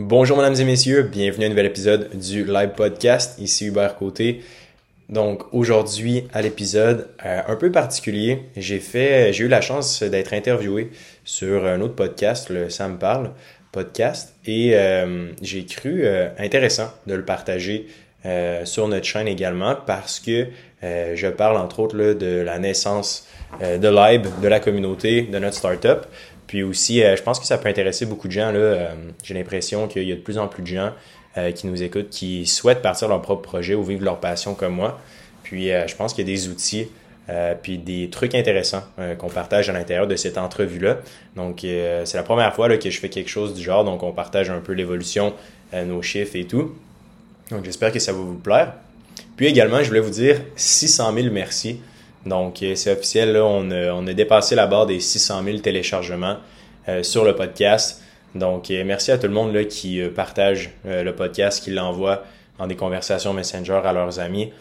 Bonjour 0.00 0.36
mesdames 0.36 0.54
et 0.54 0.64
messieurs, 0.64 1.02
bienvenue 1.02 1.42
à 1.42 1.46
un 1.46 1.50
nouvel 1.50 1.66
épisode 1.66 2.08
du 2.16 2.44
Live 2.44 2.70
Podcast. 2.76 3.36
Ici 3.40 3.66
Hubert 3.66 3.96
Côté. 3.96 4.44
Donc 5.08 5.52
aujourd'hui 5.52 6.28
à 6.32 6.40
l'épisode 6.40 7.08
euh, 7.26 7.40
un 7.48 7.56
peu 7.56 7.72
particulier, 7.72 8.44
j'ai 8.56 8.78
fait, 8.78 9.32
j'ai 9.32 9.42
eu 9.42 9.48
la 9.48 9.60
chance 9.60 10.04
d'être 10.04 10.34
interviewé 10.34 10.92
sur 11.24 11.66
un 11.66 11.80
autre 11.80 11.96
podcast, 11.96 12.48
le 12.48 12.70
Sam 12.70 12.96
parle 12.96 13.32
podcast, 13.72 14.36
et 14.46 14.70
euh, 14.74 15.32
j'ai 15.42 15.66
cru 15.66 16.02
euh, 16.04 16.28
intéressant 16.38 16.94
de 17.08 17.14
le 17.14 17.24
partager 17.24 17.88
sur 18.64 18.86
notre 18.88 19.06
chaîne 19.06 19.26
également 19.26 19.74
parce 19.86 20.20
que 20.20 20.48
je 20.82 21.28
parle 21.28 21.56
entre 21.56 21.80
autres 21.80 21.96
de 21.96 22.40
la 22.40 22.58
naissance 22.58 23.26
de 23.60 23.88
Live, 23.88 24.28
de 24.42 24.48
la 24.48 24.60
communauté, 24.60 25.22
de 25.22 25.38
notre 25.38 25.56
startup. 25.56 26.04
Puis 26.48 26.64
aussi, 26.64 27.00
je 27.00 27.22
pense 27.22 27.38
que 27.38 27.46
ça 27.46 27.58
peut 27.58 27.68
intéresser 27.68 28.06
beaucoup 28.06 28.26
de 28.26 28.32
gens. 28.32 28.50
Là. 28.50 28.88
j'ai 29.22 29.34
l'impression 29.34 29.86
qu'il 29.86 30.08
y 30.08 30.12
a 30.12 30.16
de 30.16 30.20
plus 30.20 30.38
en 30.38 30.48
plus 30.48 30.62
de 30.62 30.66
gens 30.66 30.92
euh, 31.38 31.52
qui 31.52 31.66
nous 31.66 31.82
écoutent, 31.82 32.08
qui 32.08 32.46
souhaitent 32.46 32.82
partir 32.82 33.06
leur 33.06 33.20
propre 33.20 33.42
projet 33.42 33.74
ou 33.74 33.84
vivre 33.84 34.02
leur 34.02 34.18
passion 34.18 34.54
comme 34.54 34.74
moi. 34.74 34.98
Puis 35.42 35.70
euh, 35.70 35.86
je 35.86 35.94
pense 35.94 36.14
qu'il 36.14 36.26
y 36.26 36.32
a 36.32 36.34
des 36.34 36.48
outils 36.48 36.88
euh, 37.28 37.54
puis 37.60 37.78
des 37.78 38.08
trucs 38.08 38.34
intéressants 38.34 38.82
qu'on 39.18 39.28
partage 39.28 39.68
à 39.68 39.72
l'intérieur 39.74 40.06
de 40.06 40.16
cette 40.16 40.38
entrevue-là. 40.38 40.98
Donc, 41.36 41.58
c'est 41.60 42.14
la 42.14 42.22
première 42.22 42.54
fois 42.54 42.74
que 42.78 42.90
je 42.90 42.98
fais 42.98 43.10
quelque 43.10 43.28
chose 43.28 43.54
du 43.54 43.62
genre. 43.62 43.84
Donc, 43.84 44.02
on 44.02 44.12
partage 44.12 44.48
un 44.48 44.60
peu 44.60 44.72
l'évolution, 44.72 45.34
nos 45.74 46.00
chiffres 46.00 46.36
et 46.36 46.46
tout. 46.46 46.74
Donc, 47.50 47.66
j'espère 47.66 47.92
que 47.92 47.98
ça 47.98 48.12
va 48.12 48.18
vous 48.18 48.38
plaire. 48.38 48.72
Puis 49.36 49.46
également, 49.46 49.82
je 49.82 49.88
voulais 49.88 50.00
vous 50.00 50.10
dire 50.10 50.40
600 50.56 51.12
000 51.12 51.28
merci. 51.30 51.80
Donc, 52.28 52.64
c'est 52.74 52.92
officiel, 52.92 53.32
là, 53.32 53.44
on, 53.44 53.70
a, 53.70 54.14
dépassé 54.14 54.54
la 54.54 54.66
barre 54.66 54.86
des 54.86 55.00
600 55.00 55.42
000 55.44 55.58
téléchargements 55.58 56.36
sur 57.02 57.24
le 57.24 57.34
podcast. 57.34 58.02
Donc, 58.34 58.70
euh, 58.70 58.84
merci 58.84 59.10
à 59.10 59.18
tout 59.18 59.26
le 59.26 59.32
monde 59.32 59.54
là, 59.54 59.64
qui 59.64 60.00
euh, 60.00 60.10
partage 60.10 60.70
euh, 60.86 61.02
le 61.02 61.14
podcast, 61.14 61.62
qui 61.62 61.70
l'envoie 61.70 62.24
dans 62.58 62.66
des 62.66 62.76
conversations 62.76 63.32
Messenger 63.32 63.80
à 63.84 63.92
leurs 63.92 64.18
amis. 64.20 64.52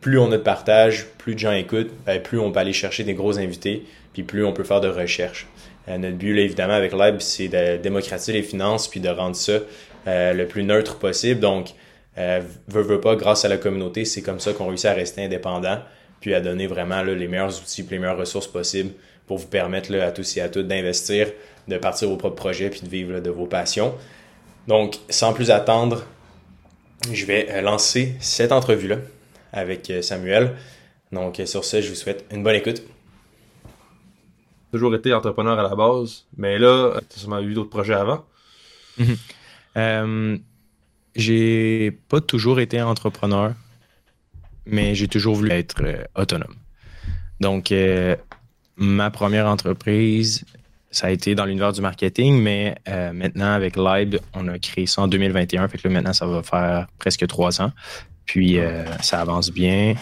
plus 0.00 0.18
on 0.18 0.32
a 0.32 0.38
de 0.38 0.42
partage, 0.42 1.06
plus 1.18 1.34
de 1.34 1.38
gens 1.38 1.52
écoutent, 1.52 1.90
ben, 2.06 2.20
plus 2.20 2.38
on 2.38 2.50
peut 2.50 2.60
aller 2.60 2.72
chercher 2.72 3.04
des 3.04 3.12
gros 3.12 3.38
invités, 3.38 3.84
puis 4.14 4.22
plus 4.22 4.44
on 4.44 4.52
peut 4.52 4.64
faire 4.64 4.80
de 4.80 4.88
recherche. 4.88 5.46
notre 5.86 6.16
but, 6.16 6.34
là, 6.34 6.40
évidemment, 6.40 6.72
avec 6.72 6.92
Live, 6.92 7.16
c'est 7.18 7.48
de 7.48 7.76
démocratiser 7.76 8.32
les 8.32 8.42
finances, 8.42 8.88
puis 8.88 9.00
de 9.00 9.10
rendre 9.10 9.36
ça 9.36 9.58
le 10.06 10.44
plus 10.44 10.62
neutre 10.62 10.98
possible. 10.98 11.40
Donc, 11.40 11.74
euh, 12.16 12.40
veut, 12.68 12.82
veut 12.82 13.00
pas, 13.00 13.16
grâce 13.16 13.44
à 13.44 13.48
la 13.48 13.58
communauté, 13.58 14.04
c'est 14.04 14.22
comme 14.22 14.40
ça 14.40 14.52
qu'on 14.52 14.68
réussit 14.68 14.86
à 14.86 14.94
rester 14.94 15.24
indépendant, 15.24 15.80
puis 16.24 16.32
à 16.32 16.40
donner 16.40 16.66
vraiment 16.66 17.02
là, 17.02 17.14
les 17.14 17.28
meilleurs 17.28 17.54
outils, 17.60 17.82
les 17.82 17.98
meilleures 17.98 18.16
ressources 18.16 18.46
possibles 18.46 18.92
pour 19.26 19.36
vous 19.36 19.46
permettre 19.46 19.92
là, 19.92 20.06
à 20.06 20.10
tous 20.10 20.38
et 20.38 20.40
à 20.40 20.48
toutes 20.48 20.66
d'investir 20.66 21.30
de 21.68 21.76
partir 21.76 22.08
vos 22.08 22.16
propres 22.16 22.36
projets 22.36 22.70
puis 22.70 22.80
de 22.80 22.88
vivre 22.88 23.20
de 23.20 23.28
vos 23.28 23.44
passions. 23.44 23.94
Donc, 24.66 24.96
sans 25.10 25.34
plus 25.34 25.50
attendre, 25.50 26.06
je 27.12 27.26
vais 27.26 27.46
euh, 27.50 27.60
lancer 27.60 28.14
cette 28.20 28.52
entrevue-là 28.52 28.96
avec 29.52 29.90
euh, 29.90 30.00
Samuel. 30.00 30.56
Donc, 31.12 31.40
euh, 31.40 31.44
sur 31.44 31.62
ce, 31.62 31.82
je 31.82 31.90
vous 31.90 31.94
souhaite 31.94 32.24
une 32.32 32.42
bonne 32.42 32.56
écoute. 32.56 32.82
Toujours 34.72 34.94
été 34.94 35.12
entrepreneur 35.12 35.58
à 35.58 35.62
la 35.62 35.74
base, 35.74 36.24
mais 36.38 36.58
là, 36.58 37.00
tu 37.10 37.16
as 37.16 37.20
sûrement 37.20 37.40
eu 37.40 37.52
d'autres 37.52 37.68
projets 37.68 37.92
avant. 37.92 38.24
J'ai 41.16 41.90
pas 42.08 42.22
toujours 42.22 42.60
été 42.60 42.80
entrepreneur, 42.80 43.52
mais 44.66 44.94
j'ai 44.94 45.08
toujours 45.08 45.36
voulu 45.36 45.50
être 45.50 45.82
autonome. 46.14 46.54
Donc, 47.40 47.72
ma 48.76 49.10
première 49.10 49.46
entreprise, 49.46 50.44
ça 50.94 51.08
a 51.08 51.10
été 51.10 51.34
dans 51.34 51.44
l'univers 51.44 51.72
du 51.72 51.80
marketing, 51.80 52.40
mais 52.40 52.76
euh, 52.88 53.12
maintenant, 53.12 53.52
avec 53.52 53.76
Live, 53.76 54.20
on 54.32 54.46
a 54.46 54.58
créé 54.60 54.86
ça 54.86 55.02
en 55.02 55.08
2021. 55.08 55.66
Fait 55.66 55.78
que 55.78 55.88
là, 55.88 55.92
maintenant, 55.94 56.12
ça 56.12 56.24
va 56.26 56.42
faire 56.42 56.86
presque 56.98 57.26
trois 57.26 57.60
ans. 57.60 57.72
Puis, 58.26 58.58
euh, 58.58 58.84
ça 59.00 59.20
avance 59.20 59.50
bien. 59.50 59.94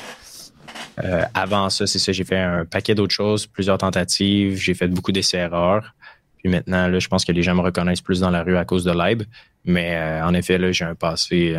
Euh, 1.02 1.22
avant 1.32 1.70
ça, 1.70 1.86
c'est 1.86 1.98
ça, 1.98 2.12
j'ai 2.12 2.24
fait 2.24 2.38
un 2.38 2.66
paquet 2.66 2.94
d'autres 2.94 3.14
choses, 3.14 3.46
plusieurs 3.46 3.78
tentatives. 3.78 4.56
J'ai 4.56 4.74
fait 4.74 4.88
beaucoup 4.88 5.12
d'essais-erreurs. 5.12 5.94
Puis 6.38 6.50
maintenant, 6.50 6.88
là, 6.88 6.98
je 6.98 7.08
pense 7.08 7.24
que 7.24 7.32
les 7.32 7.42
gens 7.42 7.54
me 7.54 7.62
reconnaissent 7.62 8.02
plus 8.02 8.20
dans 8.20 8.30
la 8.30 8.42
rue 8.42 8.58
à 8.58 8.66
cause 8.66 8.84
de 8.84 8.92
Live. 8.92 9.24
Mais 9.64 10.20
en 10.22 10.34
effet, 10.34 10.58
là, 10.58 10.72
j'ai 10.72 10.84
un 10.84 10.94
passé 10.94 11.56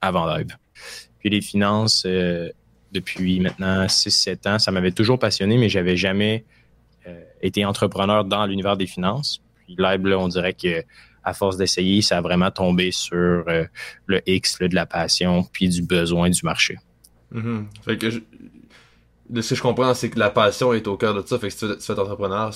avant 0.00 0.32
Live. 0.32 0.56
Puis 1.26 1.34
les 1.34 1.40
finances, 1.40 2.06
depuis 2.92 3.40
maintenant 3.40 3.86
6-7 3.86 4.48
ans, 4.48 4.58
ça 4.60 4.70
m'avait 4.70 4.92
toujours 4.92 5.18
passionné, 5.18 5.58
mais 5.58 5.68
j'avais 5.68 5.96
jamais 5.96 6.44
euh, 7.08 7.20
été 7.42 7.64
entrepreneur 7.64 8.24
dans 8.24 8.46
l'univers 8.46 8.76
des 8.76 8.86
finances. 8.86 9.40
Puis 9.66 9.74
là, 9.76 9.96
on 10.18 10.28
dirait 10.28 10.54
que 10.54 10.84
à 11.24 11.34
force 11.34 11.56
d'essayer, 11.56 12.02
ça 12.02 12.18
a 12.18 12.20
vraiment 12.20 12.52
tombé 12.52 12.92
sur 12.92 13.16
euh, 13.48 13.64
le 14.06 14.22
X 14.30 14.60
de 14.60 14.72
la 14.72 14.86
passion 14.86 15.42
puis 15.52 15.68
du 15.68 15.82
besoin 15.82 16.30
du 16.30 16.40
marché. 16.44 16.76
Mm-hmm. 17.34 17.64
Fait 17.82 17.98
que 17.98 18.06
de 19.28 19.40
ce 19.40 19.48
que 19.50 19.54
je 19.56 19.62
comprends, 19.62 19.92
c'est 19.94 20.10
que 20.10 20.20
la 20.20 20.30
passion 20.30 20.72
est 20.72 20.86
au 20.86 20.96
cœur 20.96 21.12
de 21.12 21.26
ça. 21.26 21.40
Fait 21.40 21.48
que 21.48 21.52
si 21.52 21.58
tu, 21.58 21.66
fais 21.80 21.98
entrepreneur, 21.98 22.52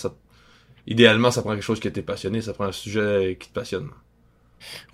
idéalement, 0.87 1.33
ça 1.33 1.43
prend 1.43 1.55
quelque 1.55 1.65
chose 1.65 1.81
qui 1.81 1.89
était 1.89 2.03
passionné, 2.03 2.41
ça 2.43 2.53
prend 2.53 2.67
un 2.67 2.73
sujet 2.73 3.37
qui 3.41 3.49
te 3.49 3.55
passionne. 3.55 3.89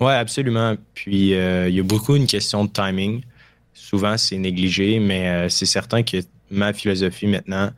Oui, 0.01 0.11
absolument. 0.13 0.75
Puis 0.95 1.35
euh, 1.35 1.69
il 1.69 1.75
y 1.75 1.79
a 1.79 1.83
beaucoup 1.83 2.15
une 2.15 2.25
question 2.25 2.65
de 2.65 2.71
timing. 2.71 3.21
Souvent, 3.87 4.17
c'est 4.17 4.37
négligé, 4.37 4.99
mais 4.99 5.47
c'est 5.49 5.65
certain 5.65 6.03
que 6.03 6.17
ma 6.49 6.73
philosophie 6.73 7.27
maintenant, 7.27 7.71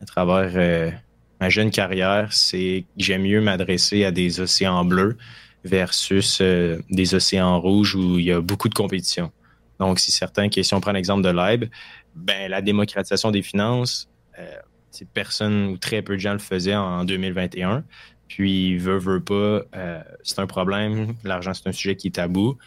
à 0.00 0.04
travers 0.04 0.92
ma 1.40 1.48
jeune 1.48 1.70
carrière, 1.70 2.32
c'est 2.32 2.84
que 2.86 3.04
j'aime 3.04 3.22
mieux 3.22 3.40
m'adresser 3.40 4.04
à 4.04 4.10
des 4.10 4.40
océans 4.40 4.84
bleus 4.84 5.16
versus 5.64 6.38
euh, 6.40 6.78
des 6.90 7.14
océans 7.14 7.60
rouges 7.60 7.94
où 7.94 8.18
il 8.18 8.26
y 8.26 8.32
a 8.32 8.40
beaucoup 8.40 8.68
de 8.68 8.74
compétition. 8.74 9.30
Donc, 9.78 9.98
c'est 9.98 10.12
certain 10.12 10.48
que 10.48 10.62
si 10.62 10.74
on 10.74 10.80
prend 10.80 10.92
l'exemple 10.92 11.22
de 11.22 11.30
l'EIB, 11.30 11.70
ben, 12.14 12.50
la 12.50 12.62
démocratisation 12.62 13.30
des 13.30 13.42
finances, 13.42 14.08
euh, 14.38 15.04
personne 15.14 15.66
ou 15.66 15.76
très 15.76 16.02
peu 16.02 16.14
de 16.14 16.20
gens 16.20 16.32
le 16.32 16.38
faisaient 16.38 16.74
en 16.74 17.04
2021. 17.04 17.84
Puis, 18.26 18.76
veut, 18.76 18.98
veut 18.98 19.22
pas, 19.22 19.62
euh, 19.76 20.02
c'est 20.22 20.40
un 20.40 20.46
problème. 20.46 21.14
L'argent, 21.24 21.54
c'est 21.54 21.68
un 21.68 21.72
sujet 21.72 21.96
qui 21.96 22.08
est 22.08 22.12
tabou. 22.12 22.58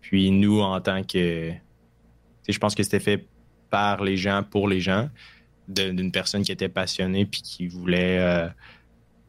Puis, 0.00 0.30
nous, 0.30 0.60
en 0.60 0.80
tant 0.80 1.02
que. 1.02 1.52
Je 2.48 2.58
pense 2.58 2.74
que 2.74 2.82
c'était 2.82 3.00
fait 3.00 3.26
par 3.70 4.02
les 4.02 4.16
gens, 4.16 4.42
pour 4.42 4.68
les 4.68 4.80
gens 4.80 5.08
d'une 5.68 6.12
personne 6.12 6.42
qui 6.42 6.52
était 6.52 6.68
passionnée 6.68 7.26
puis 7.26 7.42
qui 7.42 7.66
voulait 7.66 8.18
euh, 8.20 8.48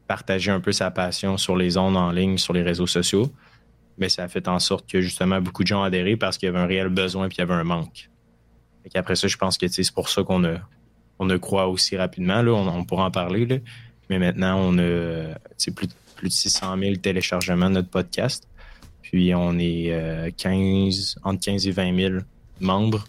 partager 0.07 0.51
un 0.51 0.59
peu 0.59 0.71
sa 0.71 0.91
passion 0.91 1.37
sur 1.37 1.57
les 1.57 1.77
ondes 1.77 1.97
en 1.97 2.11
ligne, 2.11 2.37
sur 2.37 2.53
les 2.53 2.61
réseaux 2.61 2.87
sociaux. 2.87 3.31
Mais 3.97 4.09
ça 4.09 4.23
a 4.23 4.27
fait 4.27 4.47
en 4.47 4.59
sorte 4.59 4.87
que 4.87 5.01
justement 5.01 5.41
beaucoup 5.41 5.63
de 5.63 5.67
gens 5.67 5.81
adhéré 5.81 6.15
parce 6.15 6.37
qu'il 6.37 6.45
y 6.45 6.49
avait 6.49 6.59
un 6.59 6.67
réel 6.67 6.89
besoin 6.89 7.27
puis 7.27 7.37
il 7.37 7.39
y 7.39 7.43
avait 7.43 7.55
un 7.55 7.63
manque. 7.63 8.09
Et 8.85 8.97
après 8.97 9.15
ça, 9.15 9.27
je 9.27 9.35
pense 9.37 9.57
que 9.57 9.67
c'est 9.67 9.91
pour 9.91 10.09
ça 10.09 10.23
qu'on 10.23 10.43
a, 10.45 10.59
on 11.19 11.29
a 11.29 11.39
croit 11.39 11.67
aussi 11.67 11.97
rapidement. 11.97 12.41
Là, 12.41 12.53
on, 12.53 12.85
pourra 12.85 13.05
en 13.05 13.11
parler. 13.11 13.45
Là. 13.45 13.57
Mais 14.09 14.19
maintenant, 14.19 14.59
on 14.59 14.77
a 14.77 15.33
plus, 15.75 15.87
plus 16.15 16.27
de 16.27 16.33
600 16.33 16.77
000 16.77 16.95
téléchargements 16.97 17.69
de 17.69 17.75
notre 17.75 17.89
podcast. 17.89 18.47
Puis 19.01 19.33
on 19.33 19.57
est 19.57 20.33
15, 20.37 21.17
euh, 21.17 21.29
entre 21.29 21.39
15 21.43 21.67
et 21.67 21.71
20 21.71 21.95
000 21.95 22.19
membres. 22.61 23.05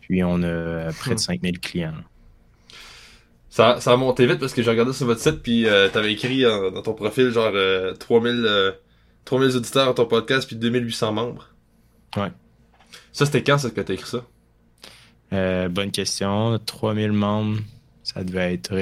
Puis 0.00 0.22
on 0.22 0.42
a 0.42 0.92
près 0.92 1.14
de 1.14 1.20
5 1.20 1.40
hmm. 1.40 1.44
000 1.44 1.56
clients. 1.60 1.94
Ça, 3.56 3.80
ça 3.80 3.92
a 3.92 3.96
monté 3.96 4.26
vite 4.26 4.38
parce 4.38 4.52
que 4.52 4.62
j'ai 4.62 4.70
regardé 4.70 4.92
sur 4.92 5.06
votre 5.06 5.20
site, 5.20 5.42
puis 5.42 5.66
euh, 5.66 5.88
t'avais 5.88 6.12
écrit 6.12 6.42
dans 6.42 6.82
ton 6.82 6.92
profil 6.92 7.30
genre 7.30 7.52
3000, 7.98 8.44
euh, 8.46 8.72
3000 9.24 9.48
euh, 9.48 9.56
auditeurs 9.56 9.88
à 9.88 9.94
ton 9.94 10.04
podcast, 10.04 10.46
puis 10.46 10.56
2800 10.56 11.12
membres. 11.12 11.48
Ouais. 12.16 12.30
Ça, 13.12 13.24
c'était 13.24 13.42
quand 13.42 13.56
ça, 13.56 13.70
que 13.70 13.80
t'as 13.80 13.94
écrit 13.94 14.10
ça? 14.10 15.68
bonne 15.70 15.90
question. 15.90 16.58
3000 16.66 17.12
membres, 17.12 17.60
ça 18.02 18.22
devait 18.24 18.52
être 18.52 18.74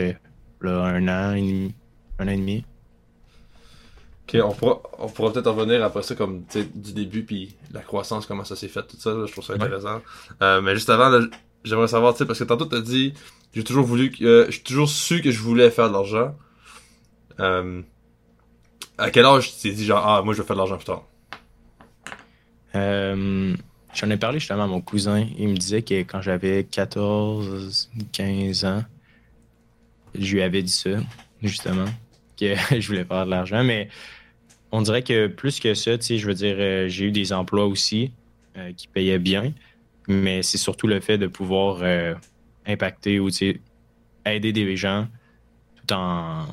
là, 0.60 0.82
un 0.82 1.06
an 1.06 1.34
et 1.34 1.40
demi. 1.40 1.74
Un 2.18 2.26
an 2.26 2.32
et 2.32 2.36
demi. 2.36 2.64
Ok, 4.26 4.40
on 4.42 4.52
pourra, 4.52 4.82
on 4.98 5.08
pourra 5.08 5.32
peut-être 5.32 5.50
revenir 5.50 5.84
après 5.84 6.02
ça, 6.02 6.14
comme 6.14 6.44
du 6.74 6.92
début, 6.92 7.24
puis 7.24 7.56
la 7.72 7.80
croissance, 7.80 8.26
comment 8.26 8.44
ça 8.44 8.56
s'est 8.56 8.68
fait, 8.68 8.82
tout 8.82 8.96
ça. 8.98 9.12
je 9.26 9.32
trouve 9.32 9.44
ça 9.44 9.54
intéressant. 9.54 10.00
mais 10.40 10.74
juste 10.74 10.88
avant, 10.90 11.26
j'aimerais 11.62 11.88
savoir, 11.88 12.14
tu 12.14 12.18
sais, 12.18 12.26
parce 12.26 12.38
que 12.38 12.44
tantôt, 12.44 12.64
t'as 12.64 12.80
dit 12.80 13.12
j'ai 13.54 13.62
toujours 13.62 13.84
voulu, 13.84 14.12
euh, 14.22 14.46
j'ai 14.50 14.60
toujours 14.60 14.88
su 14.88 15.22
que 15.22 15.30
je 15.30 15.38
voulais 15.38 15.70
faire 15.70 15.88
de 15.88 15.92
l'argent. 15.92 16.36
Euh, 17.40 17.82
à 18.98 19.10
quel 19.10 19.24
âge 19.26 19.54
tu 19.54 19.62
t'es 19.62 19.74
dit 19.74 19.84
genre 19.84 20.04
ah 20.04 20.22
moi 20.22 20.34
je 20.34 20.40
veux 20.40 20.46
faire 20.46 20.56
de 20.56 20.60
l'argent 20.60 20.76
plus 20.76 20.84
tard? 20.84 21.04
Euh, 22.74 23.56
j'en 23.92 24.10
ai 24.10 24.16
parlé 24.16 24.40
justement 24.40 24.64
à 24.64 24.66
mon 24.66 24.80
cousin. 24.80 25.26
Il 25.38 25.48
me 25.48 25.56
disait 25.56 25.82
que 25.82 25.94
quand 26.02 26.20
j'avais 26.20 26.64
14, 26.64 27.90
15 28.12 28.64
ans, 28.64 28.84
je 30.16 30.34
lui 30.34 30.42
avais 30.42 30.62
dit 30.62 30.72
ça, 30.72 30.90
justement, 31.42 31.86
que 32.36 32.54
je 32.80 32.86
voulais 32.86 33.04
faire 33.04 33.26
de 33.26 33.30
l'argent. 33.30 33.64
Mais 33.64 33.88
on 34.72 34.82
dirait 34.82 35.02
que 35.02 35.26
plus 35.28 35.60
que 35.60 35.74
ça, 35.74 35.96
tu 35.98 36.04
sais, 36.04 36.18
je 36.18 36.26
veux 36.26 36.34
dire, 36.34 36.88
j'ai 36.88 37.06
eu 37.06 37.12
des 37.12 37.32
emplois 37.32 37.66
aussi 37.66 38.12
qui 38.76 38.88
payaient 38.88 39.18
bien. 39.18 39.52
Mais 40.08 40.42
c'est 40.42 40.58
surtout 40.58 40.86
le 40.86 41.00
fait 41.00 41.16
de 41.16 41.26
pouvoir 41.26 41.82
impacter 42.66 43.20
ou 43.20 43.28
aider 44.26 44.52
des 44.52 44.76
gens 44.76 45.06
tout 45.76 45.94
en 45.94 46.46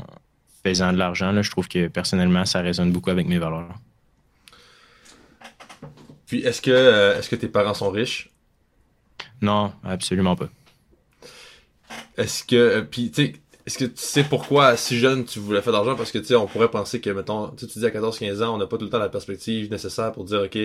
faisant 0.64 0.94
de 0.94 0.98
l'argent. 0.98 1.42
Je 1.42 1.52
trouve 1.52 1.68
que 1.68 1.88
personnellement, 1.88 2.46
ça 2.46 2.62
résonne 2.62 2.92
beaucoup 2.92 3.10
avec 3.10 3.28
mes 3.28 3.40
valeurs. 3.40 3.76
Puis 6.32 6.44
est-ce 6.44 6.62
que, 6.62 6.72
euh, 6.72 7.20
est-ce 7.20 7.30
que 7.30 7.36
tes 7.36 7.50
parents 7.50 7.74
sont 7.74 7.92
riches? 7.92 8.30
Non, 9.42 9.74
absolument 9.84 10.36
pas. 10.38 10.48
Est-ce 12.18 12.46
que, 12.46 12.56
euh, 12.56 12.82
puis 12.84 13.12
tu 13.12 13.26
sais, 13.26 13.34
est-ce 13.72 13.78
que 13.78 13.86
tu 13.86 13.92
sais 13.96 14.24
pourquoi 14.24 14.76
si 14.76 15.00
jeune 15.00 15.24
tu 15.24 15.40
voulais 15.40 15.62
faire 15.62 15.74
d'argent? 15.74 15.96
Parce 15.96 16.12
que 16.12 16.18
tu 16.18 16.26
sais, 16.26 16.36
on 16.36 16.46
pourrait 16.46 16.70
penser 16.70 17.00
que, 17.00 17.10
mettons, 17.10 17.50
tu 17.52 17.66
dis 17.66 17.86
à 17.86 17.90
14-15 17.90 18.44
ans, 18.44 18.56
on 18.56 18.58
n'a 18.58 18.68
pas 18.68 18.78
tout 18.78 18.84
le 18.84 18.90
temps 18.90 19.00
la 19.00 19.10
perspective 19.10 19.72
nécessaire 19.72 20.12
pour 20.12 20.26
dire, 20.26 20.42
OK, 20.42 20.58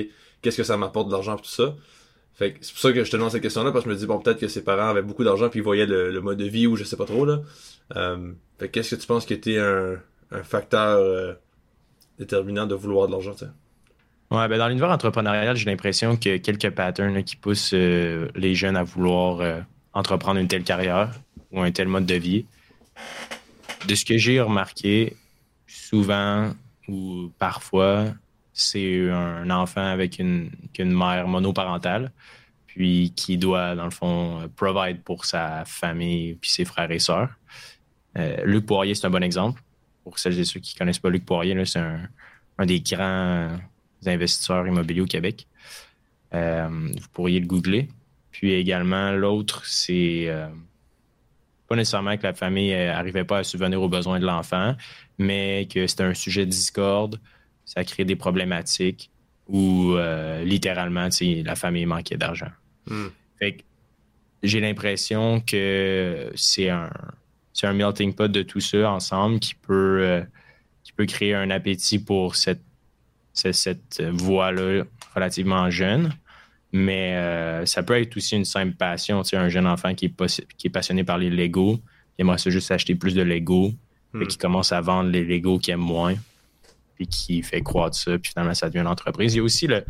qu'est-ce 0.43 0.57
que 0.57 0.65
ça 0.65 0.77
m'apporte 0.77 1.07
de 1.07 1.13
l'argent 1.13 1.37
et 1.37 1.41
tout 1.41 1.49
ça? 1.49 1.75
Fait 2.35 2.53
que 2.53 2.59
c'est 2.61 2.73
pour 2.73 2.81
ça 2.81 2.93
que 2.93 3.05
je 3.05 3.11
te 3.11 3.17
demande 3.17 3.31
cette 3.31 3.43
question-là, 3.43 3.71
parce 3.71 3.85
que 3.85 3.91
je 3.91 3.95
me 3.95 3.99
dis, 3.99 4.07
bon, 4.07 4.19
peut-être 4.19 4.41
que 4.41 4.49
ses 4.49 4.65
parents 4.65 4.89
avaient 4.89 5.03
beaucoup 5.03 5.25
d'argent 5.25 5.49
puis 5.49 5.61
ils 5.61 5.63
voyaient 5.63 5.87
le, 5.87 6.21
mode 6.21 6.39
de 6.39 6.45
vie 6.45 6.67
ou 6.67 6.77
je 6.77 6.85
sais 6.85 6.97
pas 6.97 7.07
trop, 7.07 7.25
là. 7.25 7.41
Euh, 7.95 8.33
fait 8.59 8.67
que 8.67 8.73
qu'est-ce 8.73 8.97
que 8.97 9.01
tu 9.01 9.07
penses 9.07 9.25
qui 9.25 9.35
était 9.35 9.59
un, 9.59 9.99
facteur 10.43 10.99
euh, 10.99 11.35
déterminant 12.19 12.67
de 12.67 12.75
vouloir 12.75 13.07
de 13.07 13.13
l'argent, 13.13 13.33
tu 13.33 13.45
sais? 13.45 13.51
Ouais, 14.33 14.49
ben 14.49 14.59
dans 14.59 14.67
l'univers 14.67 14.91
entrepreneurial, 14.91 15.55
j'ai 15.57 15.67
l'impression 15.67 16.11
a 16.11 16.39
quelques 16.39 16.71
patterns 16.71 17.23
qui 17.23 17.37
poussent 17.37 17.73
euh, 17.75 18.29
les 18.35 18.57
jeunes 18.57 18.77
à 18.77 18.83
vouloir 18.83 19.41
euh, 19.41 19.61
entreprendre 19.93 20.41
une 20.41 20.49
telle 20.49 20.65
carrière 20.65 21.13
ou 21.53 21.61
un 21.61 21.71
tel 21.71 21.87
mode 21.87 22.07
de 22.07 22.17
vie. 22.17 22.45
De 23.87 23.95
ce 23.95 24.05
que 24.05 24.19
j'ai 24.19 24.41
remarqué, 24.41 25.17
souvent 25.67 26.53
ou 26.89 27.31
parfois, 27.39 28.07
c'est 28.53 29.11
un 29.11 29.51
enfant 29.51 29.85
avec 29.85 30.19
une, 30.19 30.51
une 30.79 30.93
mère 30.93 31.29
monoparentale, 31.29 32.13
puis 32.67 33.13
qui 33.15 33.39
doit, 33.39 33.75
dans 33.75 33.85
le 33.85 33.91
fond, 33.91 34.51
provide 34.57 35.03
pour 35.03 35.25
sa 35.25 35.65
famille 35.65 36.35
puis 36.35 36.51
ses 36.51 36.65
frères 36.65 36.91
et 36.91 36.99
sœurs. 36.99 37.31
Euh, 38.19 38.37
Luc 38.45 38.67
Poirier, 38.67 38.95
c'est 38.95 39.07
un 39.07 39.11
bon 39.11 39.23
exemple. 39.23 39.63
Pour 40.05 40.19
celles 40.19 40.39
et 40.39 40.45
ceux 40.45 40.61
qui 40.61 40.75
ne 40.75 40.79
connaissent 40.79 40.99
pas 40.99 41.11
Luc 41.11 41.25
Poirier, 41.25 41.65
c'est 41.65 41.79
un, 41.79 42.09
un 42.59 42.67
des 42.67 42.81
grands 42.81 43.51
investisseurs 44.07 44.67
immobiliers 44.67 45.01
au 45.01 45.07
Québec. 45.07 45.47
Euh, 46.35 46.69
vous 46.69 47.09
pourriez 47.13 47.41
le 47.41 47.47
googler. 47.47 47.89
Puis 48.31 48.53
également, 48.53 49.13
l'autre, 49.13 49.65
c'est 49.65 50.27
euh, 50.29 50.49
pas 51.69 51.77
nécessairement 51.77 52.17
que 52.17 52.23
la 52.23 52.35
famille 52.35 52.75
n'arrivait 52.75 53.25
pas 53.25 53.39
à 53.39 53.45
subvenir 53.45 53.83
aux 53.83 53.89
besoins 53.89 54.21
de 54.21 54.27
l'enfant, 54.27 54.75
mais 55.19 55.67
que 55.73 55.87
c'était 55.87 56.05
un 56.05 56.15
sujet 56.15 56.45
de 56.45 56.51
discorde, 56.51 57.21
ça 57.65 57.85
crée 57.85 58.05
des 58.05 58.17
problématiques 58.17 59.11
où 59.49 59.95
euh, 59.95 60.43
littéralement, 60.45 61.09
la 61.21 61.57
famille 61.57 61.87
manquait 61.87 62.17
d'argent. 62.17 62.51
Hmm. 62.87 63.09
Fait 63.39 63.53
que 63.57 63.63
j'ai 64.43 64.61
l'impression 64.61 65.41
que 65.41 66.31
c'est 66.35 66.69
un, 66.69 66.91
c'est 67.53 67.67
un 67.67 67.73
melting 67.73 68.15
pot 68.15 68.31
de 68.31 68.43
tout 68.43 68.61
ça 68.61 68.91
ensemble 68.91 69.41
qui 69.41 69.55
peut, 69.55 70.01
euh, 70.03 70.23
qui 70.83 70.93
peut 70.93 71.07
créer 71.07 71.35
un 71.35 71.51
appétit 71.51 71.99
pour 71.99 72.37
cette, 72.37 72.63
cette, 73.33 73.55
cette 73.55 74.01
voie-là 74.01 74.85
relativement 75.15 75.71
jeune. 75.71 76.13
Mais 76.79 77.15
euh, 77.17 77.65
ça 77.67 77.83
peut 77.83 77.99
être 78.01 78.17
aussi 78.17 78.37
une 78.37 78.45
simple 78.45 78.75
passion. 78.75 79.23
Tu 79.23 79.31
sais, 79.31 79.37
un 79.37 79.49
jeune 79.49 79.67
enfant 79.67 79.95
qui 79.95 80.07
est, 80.07 80.17
possi- 80.21 80.45
qui 80.59 80.67
est 80.67 80.71
passionné 80.71 81.05
par 81.05 81.17
les 81.17 81.31
Legos, 81.31 81.77
qui 81.77 81.83
aimerait 82.23 82.39
ça 82.39 82.51
juste 82.51 82.71
acheter 82.71 82.95
plus 82.95 83.15
de 83.15 83.23
Legos, 83.23 83.73
Hmm. 84.13 84.27
qui 84.27 84.39
commence 84.39 84.73
à 84.73 84.81
vendre 84.81 85.11
les 85.11 85.25
Legos 85.25 85.59
qu'il 85.59 85.75
aime 85.75 85.81
moins, 85.81 86.15
puis 86.95 87.07
qui 87.07 87.43
fait 87.43 87.61
croître 87.61 87.97
ça, 87.97 88.17
puis 88.19 88.31
finalement 88.31 88.55
ça 88.55 88.69
devient 88.69 88.81
une 88.81 88.87
entreprise. 88.87 89.35
Il 89.35 89.39
y 89.39 89.41
a 89.41 89.43
aussi 89.43 89.67
le, 89.67 89.85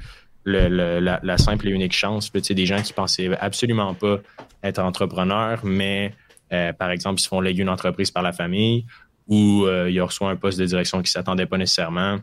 le- 0.44 0.68
le- 0.68 1.00
la, 1.00 1.20
la 1.22 1.38
simple 1.38 1.68
et 1.68 1.70
unique 1.70 1.92
chance. 1.92 2.30
là, 2.34 2.40
tu 2.40 2.46
sais, 2.48 2.54
des 2.54 2.66
gens 2.66 2.82
qui 2.82 2.92
pensaient 2.92 3.36
absolument 3.38 3.94
pas 3.94 4.18
être 4.62 4.78
entrepreneurs, 4.80 5.64
mais 5.64 6.12
euh, 6.52 6.72
par 6.72 6.90
exemple, 6.90 7.20
ils 7.20 7.24
se 7.24 7.28
font 7.28 7.40
léguer 7.40 7.62
une 7.62 7.68
entreprise 7.68 8.10
par 8.10 8.22
la 8.22 8.32
famille 8.32 8.86
ou 9.28 9.64
euh, 9.66 9.90
ils 9.90 10.00
reçoivent 10.00 10.30
un 10.30 10.36
poste 10.36 10.58
de 10.58 10.64
direction 10.66 10.98
qui 10.98 11.08
ne 11.08 11.08
s'attendait 11.08 11.46
pas 11.46 11.58
nécessairement. 11.58 12.18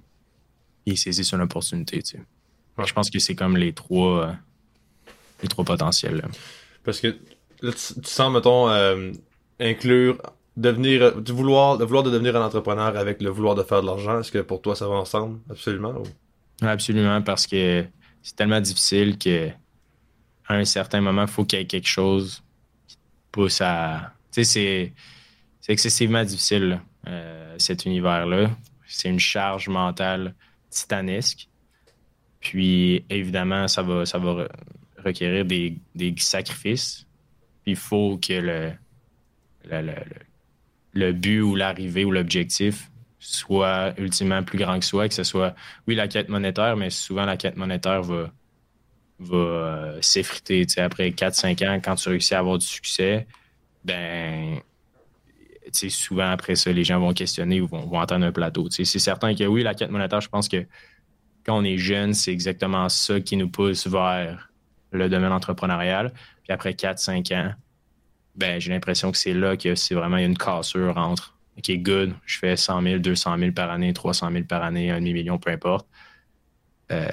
Ils 0.86 0.98
saisissent 0.98 1.31
une 1.31 1.42
opportunité. 1.42 2.01
Tu 2.01 2.18
sais. 2.18 2.24
Ouais. 2.77 2.86
Je 2.88 2.94
pense 2.94 3.10
que 3.10 3.19
c'est 3.19 3.36
comme 3.36 3.56
les 3.56 3.71
trois, 3.74 4.36
les 5.44 5.50
trois 5.50 5.63
potentiels. 5.66 6.18
là. 6.18 6.28
Parce 6.84 7.00
que 7.00 7.07
là, 7.62 7.72
tu, 7.72 8.01
tu 8.01 8.10
sens, 8.10 8.34
mettons, 8.34 8.69
euh, 8.69 9.12
inclure, 9.60 10.18
devenir, 10.57 11.22
du 11.22 11.31
vouloir, 11.31 11.78
le 11.78 11.86
vouloir 11.86 12.04
de 12.04 12.10
devenir 12.12 12.36
un 12.36 12.45
entrepreneur 12.45 12.95
avec 12.98 13.22
le 13.22 13.30
vouloir 13.30 13.56
de 13.56 13.63
faire 13.63 13.81
de 13.81 13.88
l'argent. 13.88 14.19
Est-ce 14.19 14.31
que 14.31 14.40
pour 14.40 14.62
toi, 14.62 14.75
ça 14.75 14.88
va 14.88 14.95
ensemble? 14.95 15.40
Absolument. 15.50 15.94
ou- 16.00 16.66
Absolument, 16.66 17.22
parce 17.22 17.45
que 17.48 17.86
c'est 18.22 18.36
tellement 18.36 18.62
difficile 18.62 19.18
que 19.18 19.50
à 20.48 20.56
un 20.56 20.66
certain 20.66 21.01
moment, 21.01 21.22
il 21.24 21.28
faut 21.28 21.46
qu'il 21.46 21.60
y 21.60 21.62
ait 21.62 21.66
quelque 21.66 21.88
chose 21.88 22.44
qui 22.88 22.96
te 22.98 23.01
pousse 23.31 23.62
à. 23.62 24.13
Tu 24.31 24.44
sais, 24.44 24.44
c'est, 24.44 24.94
c'est 25.62 25.72
excessivement 25.72 26.24
difficile, 26.24 26.69
là, 26.69 26.81
euh, 27.07 27.56
cet 27.57 27.86
univers-là. 27.86 28.50
C'est 28.86 29.10
une 29.10 29.19
charge 29.19 29.69
mentale 29.69 30.36
titanesque. 30.69 31.48
Puis, 32.42 33.06
évidemment, 33.10 33.68
ça 33.69 33.81
va, 33.81 34.06
ça 34.06 34.18
va 34.18 34.48
requérir 35.04 35.46
des, 35.46 35.78
des 35.96 36.14
sacrifices. 36.18 37.06
Il 37.66 37.76
faut 37.76 38.18
que 38.18 38.34
le, 38.34 38.72
le, 39.70 39.82
le, 39.82 39.94
le- 40.94 41.14
but 41.14 41.42
ou 41.42 41.56
l'arrivée 41.56 42.06
ou 42.06 42.12
l'objectif 42.12 42.90
soit 43.20 43.94
ultimement 43.98 44.44
plus 44.44 44.58
grand 44.58 44.80
que 44.80 44.86
soi, 44.86 45.08
que 45.08 45.14
ce 45.14 45.24
soit 45.24 45.56
oui, 45.88 45.96
la 45.96 46.08
quête 46.08 46.30
monétaire, 46.30 46.76
mais 46.76 46.90
souvent 46.90 47.26
la 47.26 47.38
quête 47.38 47.56
monétaire 47.56 48.02
va, 48.04 48.32
va 49.20 49.38
euh, 49.38 50.02
s'effriter. 50.02 50.66
Après 50.78 51.10
4-5 51.12 51.66
ans, 51.68 51.80
quand 51.84 51.96
tu 51.96 52.10
réussis 52.10 52.36
à 52.36 52.40
avoir 52.40 52.58
du 52.58 52.66
succès, 52.66 53.26
ben, 53.86 54.60
souvent 55.72 56.30
après 56.30 56.56
ça, 56.56 56.72
les 56.72 56.84
gens 56.84 57.00
vont 57.00 57.14
questionner 57.14 57.62
ou 57.62 57.68
vont, 57.68 57.86
vont 57.88 58.00
entendre 58.00 58.26
un 58.26 58.32
plateau. 58.32 58.68
C'est 58.70 58.86
certain 58.86 59.34
que 59.36 59.44
oui, 59.46 59.64
la 59.64 59.74
quête 59.74 59.90
monétaire, 59.92 60.22
je 60.22 60.30
pense 60.30 60.48
que 60.50 60.66
quand 61.46 61.58
on 61.58 61.64
est 61.64 61.78
jeune, 61.78 62.14
c'est 62.14 62.32
exactement 62.32 62.88
ça 62.90 63.20
qui 63.20 63.38
nous 63.38 63.50
pousse 63.50 63.88
vers 63.88 64.50
le 64.94 65.10
domaine 65.10 65.31
entrepreneurial. 65.31 66.13
Puis 66.44 66.54
après 66.54 66.72
4-5 66.74 67.34
ans, 67.36 67.54
ben, 68.36 68.60
j'ai 68.60 68.72
l'impression 68.72 69.12
que 69.12 69.18
c'est 69.18 69.34
là 69.34 69.57
que 69.57 69.75
c'est 69.75 69.95
vraiment 69.95 70.18
une 70.18 70.38
cassure 70.38 70.98
entre 70.98 71.36
OK, 71.57 71.72
good, 71.84 72.13
je 72.25 72.40
fais 72.40 72.56
100 72.56 72.81
000, 72.81 72.98
200 73.00 73.38
000 73.38 73.51
par 73.51 73.69
année, 73.69 73.94
300 73.94 74.31
000 74.31 74.44
par 74.45 74.63
année, 74.63 74.90
un 74.90 75.00
demi-million, 75.00 75.38
peu 75.38 75.51
importe. 75.51 75.88
Euh, 76.92 77.07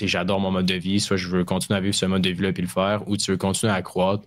j'adore 0.00 0.40
mon 0.40 0.50
mode 0.50 0.66
de 0.66 0.74
vie. 0.74 1.00
Soit 1.00 1.16
je 1.16 1.28
veux 1.28 1.44
continuer 1.44 1.78
à 1.78 1.80
vivre 1.80 1.94
ce 1.94 2.06
mode 2.06 2.22
de 2.22 2.30
vie-là 2.30 2.52
puis 2.52 2.62
le 2.62 2.68
faire, 2.68 3.08
ou 3.08 3.16
tu 3.16 3.30
veux 3.30 3.36
continuer 3.36 3.72
à 3.72 3.82
croître. 3.82 4.24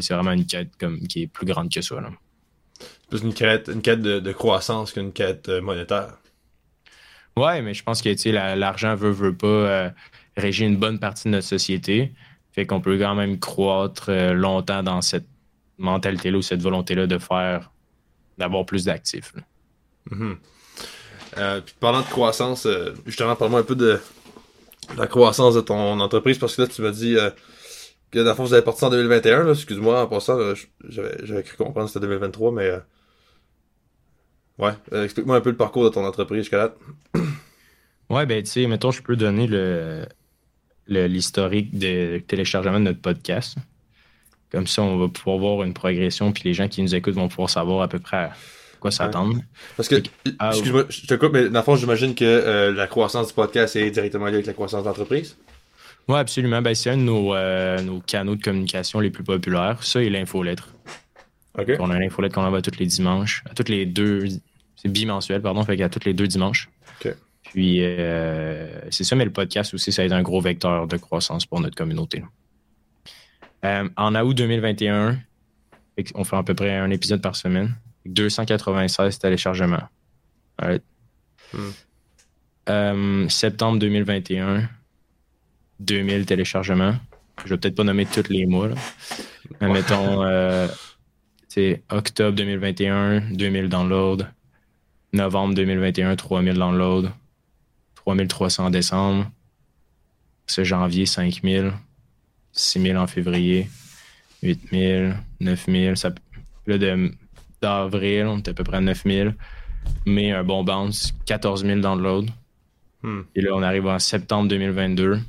C'est 0.00 0.14
vraiment 0.14 0.32
une 0.32 0.46
quête 0.46 0.76
comme, 0.78 1.00
qui 1.08 1.22
est 1.22 1.26
plus 1.26 1.44
grande 1.46 1.70
que 1.72 1.80
ça. 1.80 1.96
C'est 2.80 3.08
plus 3.10 3.22
une 3.22 3.34
quête, 3.34 3.68
une 3.72 3.82
quête 3.82 4.00
de, 4.00 4.20
de 4.20 4.32
croissance 4.32 4.92
qu'une 4.92 5.12
quête 5.12 5.48
euh, 5.48 5.60
monétaire. 5.60 6.18
Ouais, 7.36 7.62
mais 7.62 7.74
je 7.74 7.82
pense 7.82 8.00
que 8.02 8.08
tu 8.10 8.16
sais, 8.18 8.32
la- 8.32 8.54
l'argent 8.56 8.94
veut, 8.94 9.10
veut 9.10 9.36
pas 9.36 9.46
euh, 9.46 9.90
régir 10.38 10.68
une 10.68 10.76
bonne 10.76 10.98
partie 10.98 11.24
de 11.24 11.30
notre 11.30 11.46
société. 11.46 12.12
Fait 12.52 12.66
qu'on 12.66 12.80
peut 12.80 12.98
quand 12.98 13.14
même 13.14 13.38
croître 13.38 14.06
euh, 14.08 14.32
longtemps 14.32 14.82
dans 14.82 15.02
cette 15.02 15.26
mentalité-là 15.78 16.38
ou 16.38 16.42
cette 16.42 16.62
volonté-là 16.62 17.06
de 17.06 17.18
faire, 17.18 17.72
d'avoir 18.38 18.64
plus 18.66 18.84
d'actifs. 18.84 19.32
Mhm. 20.10 20.38
Euh, 21.36 21.60
puis 21.60 21.74
parlant 21.78 22.00
de 22.00 22.06
croissance, 22.06 22.66
euh, 22.66 22.94
justement, 23.06 23.36
parle-moi 23.36 23.60
un 23.60 23.64
peu 23.64 23.76
de 23.76 24.00
la 24.96 25.06
croissance 25.06 25.54
de 25.54 25.60
ton 25.60 26.00
entreprise, 26.00 26.38
parce 26.38 26.56
que 26.56 26.62
là, 26.62 26.68
tu 26.68 26.80
m'as 26.82 26.90
dit 26.90 27.16
euh, 27.16 27.30
que 28.10 28.20
dans 28.20 28.30
le 28.30 28.34
fond, 28.34 28.44
vous 28.44 28.54
avez 28.54 28.62
parti 28.62 28.84
en 28.84 28.90
2021, 28.90 29.44
là, 29.44 29.52
excuse-moi, 29.52 30.02
en 30.02 30.06
passant, 30.06 30.38
j'avais, 30.88 31.42
cru 31.42 31.56
comprendre 31.56 31.86
que 31.86 31.92
c'était 31.92 32.06
2023, 32.06 32.52
mais... 32.52 32.72
Ouais, 34.58 34.72
explique-moi 35.04 35.36
un 35.36 35.40
peu 35.40 35.50
le 35.50 35.56
parcours 35.56 35.84
de 35.84 35.90
ton 35.90 36.04
entreprise 36.04 36.40
jusqu'à 36.40 36.56
là. 36.56 36.74
Ouais, 38.10 38.26
ben, 38.26 38.42
tu 38.42 38.50
sais, 38.50 38.66
mettons, 38.66 38.90
je 38.90 39.02
peux 39.02 39.16
donner 39.16 39.46
le- 39.46 40.06
l'historique 40.88 41.78
de 41.78 42.18
téléchargement 42.26 42.78
de 42.80 42.84
notre 42.84 43.00
podcast. 43.00 43.56
Comme 44.50 44.66
ça, 44.66 44.82
on 44.82 44.96
va 44.96 45.08
pouvoir 45.08 45.38
voir 45.38 45.62
une 45.64 45.74
progression, 45.74 46.32
puis 46.32 46.42
les 46.44 46.54
gens 46.54 46.68
qui 46.68 46.82
nous 46.82 46.94
écoutent 46.94 47.14
vont 47.14 47.28
pouvoir 47.28 47.50
savoir 47.50 47.82
à 47.82 47.88
peu 47.88 47.98
près 47.98 48.16
à 48.16 48.32
quoi 48.80 48.90
s'attendre. 48.90 49.36
Parce 49.76 49.88
que, 49.88 50.02
Ah, 50.38 50.50
excuse-moi, 50.52 50.86
je 50.88 51.06
te 51.06 51.14
coupe, 51.14 51.32
mais 51.32 51.50
dans 51.50 51.60
le 51.60 51.64
fond, 51.64 51.76
j'imagine 51.76 52.14
que 52.14 52.24
euh, 52.24 52.72
la 52.72 52.86
croissance 52.86 53.28
du 53.28 53.34
podcast 53.34 53.76
est 53.76 53.90
directement 53.90 54.26
liée 54.26 54.34
avec 54.34 54.46
la 54.46 54.54
croissance 54.54 54.82
de 54.82 54.88
l'entreprise. 54.88 55.36
Oui, 56.08 56.16
absolument. 56.18 56.62
Ben, 56.62 56.74
c'est 56.74 56.88
un 56.90 56.96
de 56.96 57.02
nos, 57.02 57.34
euh, 57.34 57.82
nos 57.82 58.00
canaux 58.00 58.36
de 58.36 58.42
communication 58.42 59.00
les 59.00 59.10
plus 59.10 59.24
populaires. 59.24 59.82
Ça 59.82 60.02
et 60.02 60.08
l'infolettre. 60.08 60.68
On 61.80 61.90
a 61.90 61.96
une 61.96 62.04
infolette 62.04 62.32
qu'on 62.32 62.44
envoie 62.44 62.62
tous 62.62 62.78
les 62.78 62.86
dimanches, 62.86 63.42
à 63.50 63.54
toutes 63.54 63.68
les 63.68 63.84
deux, 63.84 64.28
c'est 64.76 64.88
bimensuel, 64.88 65.42
pardon, 65.42 65.64
fait 65.64 65.76
qu'à 65.76 65.88
tous 65.88 66.04
les 66.06 66.14
deux 66.14 66.28
dimanches. 66.28 66.68
OK. 67.04 67.12
Puis, 67.52 67.78
euh, 67.82 68.80
c'est 68.90 69.04
ça, 69.04 69.16
mais 69.16 69.24
le 69.24 69.32
podcast 69.32 69.72
aussi, 69.74 69.90
ça 69.92 70.02
a 70.02 70.04
été 70.04 70.14
un 70.14 70.22
gros 70.22 70.40
vecteur 70.40 70.86
de 70.86 70.96
croissance 70.96 71.46
pour 71.46 71.60
notre 71.60 71.76
communauté. 71.76 72.22
Euh, 73.64 73.88
en 73.96 74.14
août 74.14 74.34
2021, 74.34 75.18
fait 75.96 76.04
qu'on 76.04 76.24
fait 76.24 76.36
à 76.36 76.42
peu 76.42 76.54
près 76.54 76.76
un 76.76 76.90
épisode 76.90 77.22
par 77.22 77.36
semaine, 77.36 77.74
296 78.06 79.18
téléchargements. 79.18 79.82
Hmm. 80.60 81.70
Euh, 82.68 83.28
septembre 83.28 83.78
2021, 83.78 84.68
2000 85.80 86.26
téléchargements. 86.26 86.94
Je 87.44 87.50
vais 87.50 87.56
peut-être 87.56 87.76
pas 87.76 87.84
nommer 87.84 88.04
tous 88.04 88.28
les 88.28 88.46
mois, 88.46 88.68
là. 88.68 88.74
mais 89.60 89.68
Ouais. 89.68 89.72
mettons, 89.72 90.68
c'est 91.48 91.82
octobre 91.90 92.36
2021, 92.36 93.20
2000 93.32 93.68
downloads. 93.68 94.24
Novembre 95.14 95.54
2021, 95.54 96.14
3000 96.16 96.54
downloads. 96.54 97.08
3300 98.16 98.66
en 98.66 98.70
décembre. 98.70 99.30
C'est 100.46 100.64
janvier, 100.64 101.06
5 101.06 101.40
000. 101.42 101.68
6 102.52 102.82
000 102.82 102.98
en 102.98 103.06
février. 103.06 103.68
8 104.42 104.60
000, 104.72 105.12
9 105.40 105.66
000. 105.66 105.94
Ça, 105.94 106.10
là, 106.66 106.78
de, 106.78 107.12
d'avril, 107.60 108.26
on 108.26 108.38
était 108.38 108.50
à 108.50 108.54
peu 108.54 108.64
près 108.64 108.78
à 108.78 108.80
9 108.80 109.02
000. 109.04 109.30
Mais 110.06 110.32
un 110.32 110.44
bon 110.44 110.64
bounce, 110.64 111.14
14 111.26 111.64
000 111.64 111.80
downloads. 111.80 112.26
Hmm. 113.02 113.22
Et 113.34 113.40
là, 113.40 113.50
on 113.54 113.62
arrive 113.62 113.86
en 113.86 113.98
septembre 113.98 114.48
2022. 114.48 115.20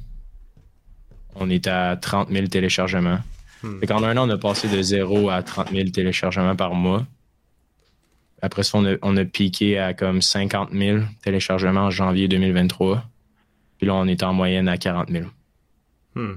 On 1.36 1.50
est 1.50 1.68
à 1.68 1.96
30 1.96 2.30
000 2.30 2.48
téléchargements. 2.48 3.20
Hmm. 3.64 3.80
Fait 3.80 3.88
qu'en 3.88 4.04
un 4.04 4.18
an, 4.18 4.28
on 4.28 4.32
a 4.32 4.38
passé 4.38 4.68
de 4.68 4.82
0 4.82 5.30
à 5.30 5.44
30 5.44 5.72
000 5.72 5.90
téléchargements 5.90 6.56
par 6.56 6.74
mois. 6.74 7.06
Après 8.42 8.64
ça, 8.64 8.78
on 8.78 8.86
a, 8.86 8.96
on 9.02 9.18
a 9.18 9.26
piqué 9.26 9.78
à 9.78 9.94
comme 9.94 10.22
50 10.22 10.72
000 10.72 11.00
téléchargements 11.24 11.86
en 11.86 11.90
janvier 11.92 12.28
2023. 12.28 13.04
Puis 13.78 13.88
là, 13.88 13.96
on 13.96 14.06
est 14.08 14.24
en 14.24 14.34
moyenne 14.34 14.68
à 14.68 14.78
40 14.78 15.10
000. 15.10 15.26
Hmm. 16.16 16.34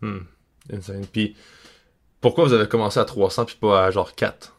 Hmm. 0.00 0.18
Insane. 0.72 1.06
Puis, 1.12 1.36
pourquoi 2.20 2.44
vous 2.44 2.52
avez 2.52 2.68
commencé 2.68 2.98
à 3.00 3.04
300 3.04 3.44
puis 3.44 3.56
pas 3.60 3.86
à 3.86 3.90
genre 3.90 4.14
4 4.14 4.54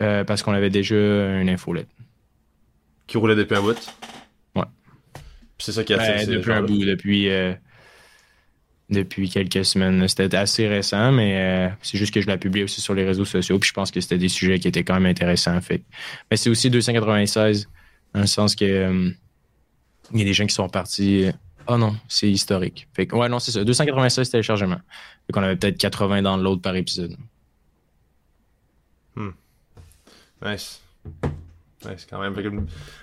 Euh, 0.00 0.24
parce 0.24 0.42
qu'on 0.42 0.52
avait 0.52 0.70
déjà 0.70 0.96
une 1.40 1.48
infolette. 1.50 1.88
qui 3.06 3.18
roulait 3.18 3.34
depuis 3.36 3.56
un 3.56 3.60
bout? 3.62 3.94
Ouais. 4.56 4.64
Puis 5.14 5.66
c'est 5.66 5.72
ça 5.72 5.84
qui 5.84 5.92
a 5.94 5.98
fait. 5.98 6.26
Ben, 6.26 6.34
depuis 6.36 6.52
un 6.52 6.62
bout, 6.62 6.84
depuis, 6.84 7.28
euh, 7.30 7.52
depuis 8.90 9.28
quelques 9.28 9.64
semaines. 9.64 10.06
C'était 10.08 10.36
assez 10.36 10.66
récent, 10.68 11.12
mais 11.12 11.36
euh, 11.36 11.68
c'est 11.82 11.98
juste 11.98 12.12
que 12.12 12.20
je 12.20 12.26
l'ai 12.26 12.36
publié 12.36 12.64
aussi 12.64 12.80
sur 12.80 12.94
les 12.94 13.04
réseaux 13.04 13.24
sociaux. 13.24 13.58
Puis 13.58 13.68
je 13.68 13.74
pense 13.74 13.90
que 13.90 14.00
c'était 14.00 14.18
des 14.18 14.28
sujets 14.28 14.58
qui 14.58 14.68
étaient 14.68 14.84
quand 14.84 14.94
même 14.94 15.06
intéressants. 15.06 15.60
Fait. 15.60 15.82
Mais 16.30 16.36
c'est 16.36 16.50
aussi 16.50 16.70
296, 16.70 17.68
dans 18.14 18.20
le 18.20 18.26
sens 18.26 18.54
que 18.54 18.64
euh, 18.64 19.10
il 20.12 20.18
y 20.18 20.22
a 20.22 20.24
des 20.24 20.32
gens 20.32 20.46
qui 20.46 20.54
sont 20.54 20.68
partis. 20.68 21.26
Oh 21.66 21.78
non, 21.78 21.96
c'est 22.08 22.28
historique. 22.28 22.88
Fait 22.94 23.06
que, 23.06 23.14
ouais, 23.14 23.28
non, 23.28 23.38
c'est 23.38 23.52
ça. 23.52 23.62
296 23.62 24.28
téléchargements. 24.30 24.80
Fait 25.26 25.32
qu'on 25.32 25.42
avait 25.42 25.56
peut-être 25.56 25.78
80 25.78 26.22
dans 26.22 26.36
l'autre 26.36 26.62
par 26.62 26.74
épisode. 26.74 27.16
Nice. 30.44 30.80
Nice, 31.84 32.06
quand 32.08 32.20
même. 32.20 32.34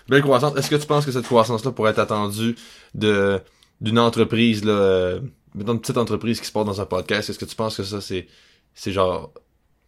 Belle 0.09 0.21
croissance. 0.21 0.57
Est-ce 0.57 0.69
que 0.69 0.75
tu 0.75 0.87
penses 0.87 1.05
que 1.05 1.11
cette 1.11 1.25
croissance-là 1.25 1.71
pourrait 1.71 1.91
être 1.91 1.99
attendue 1.99 2.55
d'une 2.93 3.99
entreprise, 3.99 4.63
là, 4.63 5.19
mettons 5.57 5.73
une 5.73 5.81
petite 5.81 5.97
entreprise 5.97 6.39
qui 6.39 6.45
se 6.47 6.51
porte 6.51 6.67
dans 6.67 6.79
un 6.81 6.85
podcast? 6.85 7.29
Est-ce 7.29 7.39
que 7.39 7.45
tu 7.45 7.55
penses 7.55 7.77
que 7.77 7.83
ça, 7.83 7.99
c'est 8.01 8.27
c'est 8.73 8.91
genre 8.91 9.33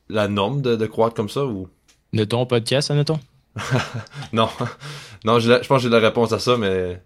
la 0.10 0.28
norme 0.28 0.62
de, 0.62 0.76
de 0.76 0.86
croître 0.88 1.16
comme 1.16 1.30
ça 1.30 1.46
ou? 1.46 1.70
De 2.14 2.24
ton 2.24 2.46
podcast, 2.46 2.90
admettons? 2.92 3.20
Non. 4.34 4.50
non, 5.26 5.38
la- 5.38 5.62
je 5.62 5.68
pense 5.68 5.78
que 5.84 5.84
j'ai 5.84 5.90
la 5.90 6.00
réponse 6.00 6.32
à 6.34 6.40
ça, 6.40 6.58
mais. 6.58 7.02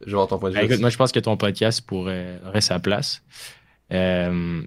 Je 0.00 0.06
vais 0.06 0.12
avoir 0.12 0.28
ton 0.28 0.38
point 0.38 0.50
de 0.50 0.54
vue. 0.54 0.60
Ben, 0.60 0.66
écoute, 0.66 0.80
moi, 0.80 0.90
je 0.90 0.96
pense 0.96 1.12
que 1.12 1.20
ton 1.20 1.36
podcast 1.36 1.80
pourrait, 1.80 2.40
aurait 2.46 2.60
sa 2.60 2.78
place. 2.78 3.22
Euh, 3.92 4.62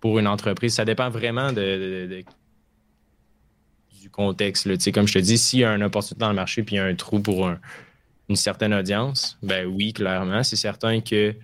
pour 0.00 0.18
une 0.18 0.26
entreprise, 0.26 0.74
ça 0.74 0.84
dépend 0.84 1.08
vraiment 1.08 1.52
de, 1.52 1.54
de- 1.54 2.06
de- 2.10 2.24
du 4.00 4.10
contexte. 4.10 4.66
là. 4.66 4.76
Tu 4.76 4.82
sais, 4.82 4.92
Comme 4.92 5.06
je 5.06 5.14
te 5.14 5.18
dis, 5.20 5.38
s'il 5.38 5.60
y 5.60 5.64
a 5.64 5.70
une 5.74 5.84
opportunité 5.84 6.18
dans 6.20 6.28
le 6.28 6.34
marché 6.34 6.62
puis 6.64 6.74
il 6.76 6.78
y 6.78 6.80
a 6.80 6.84
un 6.84 6.94
trou 6.96 7.20
pour 7.20 7.46
un- 7.46 7.60
une 8.28 8.36
certaine 8.36 8.72
audience, 8.74 9.36
ben 9.42 9.66
oui, 9.66 9.92
clairement. 9.92 10.42
C'est 10.42 10.56
certain 10.56 11.00
que 11.00 11.34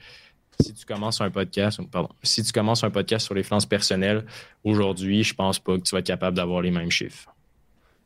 si 0.60 0.74
tu 0.74 0.84
commences 0.84 1.20
un 1.20 1.30
podcast, 1.30 1.80
pardon, 1.90 2.08
si 2.22 2.42
tu 2.42 2.52
commences 2.52 2.82
un 2.84 2.90
podcast 2.90 3.26
sur 3.26 3.34
les 3.34 3.42
finances 3.42 3.66
personnelles, 3.66 4.24
aujourd'hui, 4.64 5.22
je 5.22 5.34
pense 5.34 5.58
pas 5.58 5.76
que 5.76 5.82
tu 5.82 5.94
vas 5.94 6.00
être 6.00 6.06
capable 6.06 6.36
d'avoir 6.36 6.62
les 6.62 6.70
mêmes 6.70 6.90
chiffres. 6.90 7.32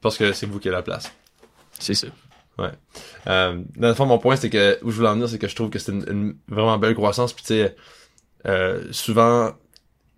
Parce 0.00 0.16
que 0.16 0.32
c'est 0.32 0.46
vous 0.46 0.58
qui 0.58 0.68
avez 0.68 0.78
la 0.78 0.82
place. 0.82 1.12
C'est 1.78 1.94
ça. 1.94 2.08
Euh, 3.26 3.62
dans 3.76 3.88
le 3.88 3.94
fond, 3.94 4.06
mon 4.06 4.18
point, 4.18 4.36
c'est 4.36 4.50
que, 4.50 4.78
où 4.82 4.90
je 4.90 4.96
voulais 4.96 5.08
en 5.08 5.14
venir, 5.14 5.28
c'est 5.28 5.38
que 5.38 5.48
je 5.48 5.54
trouve 5.54 5.70
que 5.70 5.78
c'est 5.78 5.92
une, 5.92 6.04
une 6.08 6.36
vraiment 6.48 6.78
belle 6.78 6.94
croissance. 6.94 7.32
Puis, 7.32 7.44
tu 7.44 7.54
sais, 7.54 7.76
euh, 8.46 8.84
souvent, 8.90 9.52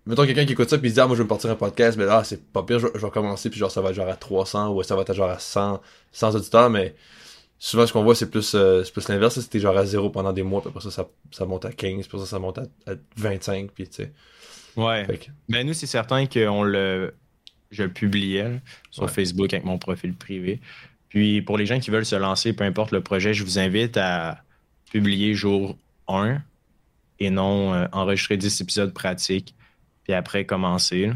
mettons 0.05 0.25
quelqu'un 0.25 0.45
qui 0.45 0.53
écoute 0.53 0.69
ça, 0.69 0.77
puis 0.77 0.87
il 0.87 0.91
se 0.91 0.95
dit, 0.95 1.01
ah, 1.01 1.07
moi, 1.07 1.15
je 1.15 1.21
vais 1.21 1.25
me 1.25 1.29
partir 1.29 1.49
un 1.49 1.55
podcast, 1.55 1.97
mais 1.97 2.05
là, 2.05 2.23
c'est 2.23 2.43
pas 2.51 2.63
pire, 2.63 2.79
je, 2.79 2.87
je 2.93 3.05
vais 3.05 3.11
commencer, 3.11 3.49
puis 3.49 3.59
genre, 3.59 3.71
ça 3.71 3.81
va 3.81 3.89
être 3.89 3.95
genre 3.95 4.09
à 4.09 4.15
300, 4.15 4.73
ou 4.73 4.83
ça 4.83 4.95
va 4.95 5.03
être 5.03 5.13
genre 5.13 5.29
à 5.29 5.39
100, 5.39 5.81
100 6.11 6.35
auditeurs, 6.35 6.69
mais 6.69 6.95
souvent, 7.59 7.87
ce 7.87 7.93
qu'on 7.93 8.03
voit, 8.03 8.15
c'est 8.15 8.29
plus, 8.29 8.53
euh, 8.55 8.83
c'est 8.83 8.91
plus 8.93 9.07
l'inverse, 9.09 9.39
c'était 9.39 9.59
genre 9.59 9.77
à 9.77 9.85
0 9.85 10.09
pendant 10.09 10.33
des 10.33 10.43
mois, 10.43 10.61
puis 10.61 10.69
après 10.69 10.81
ça, 10.81 10.91
ça, 10.91 11.07
ça 11.31 11.45
monte 11.45 11.65
à 11.65 11.71
15, 11.71 12.07
puis 12.07 12.07
après 12.07 12.19
ça, 12.19 12.25
ça 12.25 12.39
monte 12.39 12.57
à, 12.59 12.63
à 12.87 12.93
25, 13.17 13.71
puis 13.71 13.87
tu 13.87 13.95
sais. 14.03 14.11
Ouais. 14.75 15.05
Que, 15.07 15.31
Ben 15.49 15.65
nous, 15.65 15.73
c'est 15.73 15.87
certain 15.87 16.25
qu'on 16.25 16.63
le. 16.63 17.13
Je 17.71 17.83
le 17.83 17.91
publiais 17.91 18.61
sur 18.91 19.03
Ouais. 19.03 19.09
Facebook 19.09 19.53
avec 19.53 19.65
mon 19.65 19.77
profil 19.77 20.13
privé. 20.13 20.59
Puis 21.09 21.41
pour 21.41 21.57
les 21.57 21.65
gens 21.65 21.79
qui 21.79 21.89
veulent 21.91 22.05
se 22.05 22.15
lancer, 22.15 22.53
peu 22.53 22.63
importe 22.63 22.91
le 22.91 23.01
projet, 23.01 23.33
je 23.33 23.43
vous 23.43 23.57
invite 23.59 23.97
à 23.97 24.43
publier 24.91 25.33
jour 25.33 25.77
1 26.07 26.41
et 27.19 27.29
non 27.29 27.73
euh, 27.73 27.87
enregistrer 27.91 28.37
10 28.37 28.61
épisodes 28.61 28.93
pratiques, 28.93 29.55
puis 30.03 30.13
après 30.13 30.45
commencer. 30.45 31.11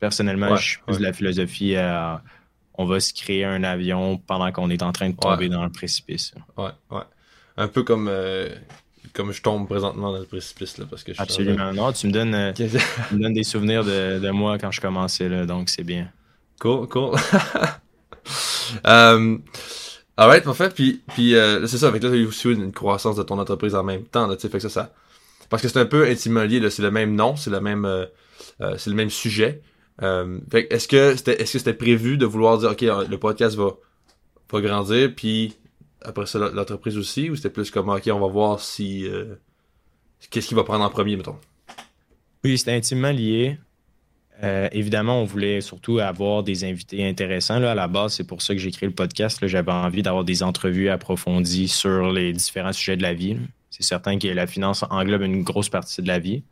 Personnellement, 0.00 0.50
Ouais, 0.50 0.56
je 0.58 0.68
suis 0.68 0.78
plus 0.78 0.92
ouais. 0.92 0.98
de 0.98 1.02
la 1.04 1.12
philosophie 1.12 1.76
à 1.76 2.22
on 2.76 2.86
va 2.86 3.00
se 3.00 3.12
créer 3.14 3.44
un 3.44 3.62
avion 3.64 4.18
pendant 4.18 4.50
qu'on 4.52 4.70
est 4.70 4.82
en 4.82 4.92
train 4.92 5.10
de 5.10 5.16
tomber 5.16 5.44
Ouais. 5.44 5.48
dans 5.48 5.64
le 5.64 5.70
précipice. 5.70 6.34
ouais, 6.56 6.70
ouais. 6.90 7.02
Un 7.56 7.68
peu 7.68 7.84
comme, 7.84 8.08
euh, 8.10 8.48
comme 9.12 9.30
je 9.32 9.40
tombe 9.40 9.68
présentement 9.68 10.10
dans 10.12 10.18
le 10.18 10.24
précipice, 10.24 10.76
là, 10.78 10.86
parce 10.90 11.04
que 11.04 11.12
je 11.12 11.16
suis 11.16 11.22
Absolument. 11.22 11.72
Non, 11.72 11.92
tu 11.92 12.08
me 12.08 12.12
donnes, 12.12 12.34
euh, 12.34 12.52
tu 12.52 12.64
me 12.64 13.22
donnes 13.22 13.32
des 13.34 13.44
souvenirs 13.44 13.84
de, 13.84 14.18
de 14.18 14.30
moi 14.30 14.58
quand 14.58 14.72
je 14.72 14.80
commençais, 14.80 15.28
là, 15.28 15.46
donc 15.46 15.68
c'est 15.68 15.84
bien. 15.84 16.08
Cool, 16.58 16.88
cool. 16.88 17.14
euh, 18.86 19.38
alright, 20.16 20.42
parfait. 20.44 20.70
Puis, 20.70 21.02
puis 21.14 21.34
euh, 21.36 21.66
c'est 21.66 21.78
ça, 21.78 21.88
avec 21.88 22.02
là, 22.02 22.10
il 22.14 22.22
y 22.22 22.24
a 22.24 22.28
aussi 22.28 22.50
une 22.50 22.72
croissance 22.72 23.16
de 23.16 23.22
ton 23.22 23.38
entreprise 23.38 23.74
en 23.74 23.84
même 23.84 24.04
temps, 24.04 24.26
là, 24.26 24.34
tu 24.36 24.42
sais, 24.42 24.48
fait 24.48 24.58
que 24.58 24.62
ça, 24.68 24.68
ça... 24.68 24.92
Parce 25.50 25.62
que 25.62 25.68
c'est 25.68 25.78
un 25.78 25.86
peu 25.86 26.06
intimement 26.08 26.42
lié, 26.42 26.68
c'est 26.70 26.82
le 26.82 26.90
même 26.90 27.14
nom, 27.14 27.36
c'est 27.36 27.50
le 27.50 27.60
même, 27.60 27.86
c'est 28.58 28.88
le 28.90 28.96
même 28.96 29.10
sujet. 29.10 29.60
Euh, 30.02 30.40
est-ce 30.52 30.88
que 30.88 31.16
c'était, 31.16 31.74
prévu 31.74 32.16
de 32.16 32.26
vouloir 32.26 32.58
dire, 32.58 32.70
ok, 32.70 32.82
euh, 32.82 33.06
le 33.08 33.18
podcast 33.18 33.56
va, 33.56 33.76
grandir, 34.60 35.12
puis 35.14 35.56
après 36.02 36.26
ça, 36.26 36.38
l'entreprise 36.38 36.96
aussi, 36.96 37.28
ou 37.28 37.36
c'était 37.36 37.50
plus 37.50 37.70
comme, 37.70 37.88
ok, 37.88 38.08
on 38.12 38.20
va 38.20 38.28
voir 38.28 38.60
si, 38.60 39.06
euh, 39.06 39.34
qu'est-ce 40.30 40.48
qui 40.48 40.54
va 40.54 40.62
prendre 40.62 40.84
en 40.84 40.90
premier, 40.90 41.16
mettons? 41.16 41.36
Oui, 42.44 42.56
c'était 42.58 42.74
intimement 42.74 43.10
lié. 43.10 43.58
Évidemment, 44.72 45.22
on 45.22 45.24
voulait 45.24 45.62
surtout 45.62 46.00
avoir 46.00 46.42
des 46.42 46.64
invités 46.64 47.08
intéressants. 47.08 47.60
Là, 47.60 47.70
à 47.70 47.74
la 47.74 47.88
base, 47.88 48.14
c'est 48.14 48.26
pour 48.26 48.42
ça 48.42 48.52
que 48.52 48.60
j'ai 48.60 48.70
créé 48.70 48.86
le 48.86 48.94
podcast. 48.94 49.38
J'avais 49.46 49.72
envie 49.72 50.02
d'avoir 50.02 50.22
des 50.22 50.42
entrevues 50.42 50.90
approfondies 50.90 51.68
sur 51.68 52.12
les 52.12 52.34
différents 52.34 52.74
sujets 52.74 52.98
de 52.98 53.02
la 53.02 53.14
vie. 53.14 53.38
C'est 53.70 53.84
certain 53.84 54.18
que 54.18 54.28
la 54.28 54.46
finance 54.46 54.84
englobe 54.90 55.22
une 55.22 55.44
grosse 55.44 55.70
partie 55.70 56.02
de 56.02 56.08
la 56.08 56.18
vie, 56.18 56.42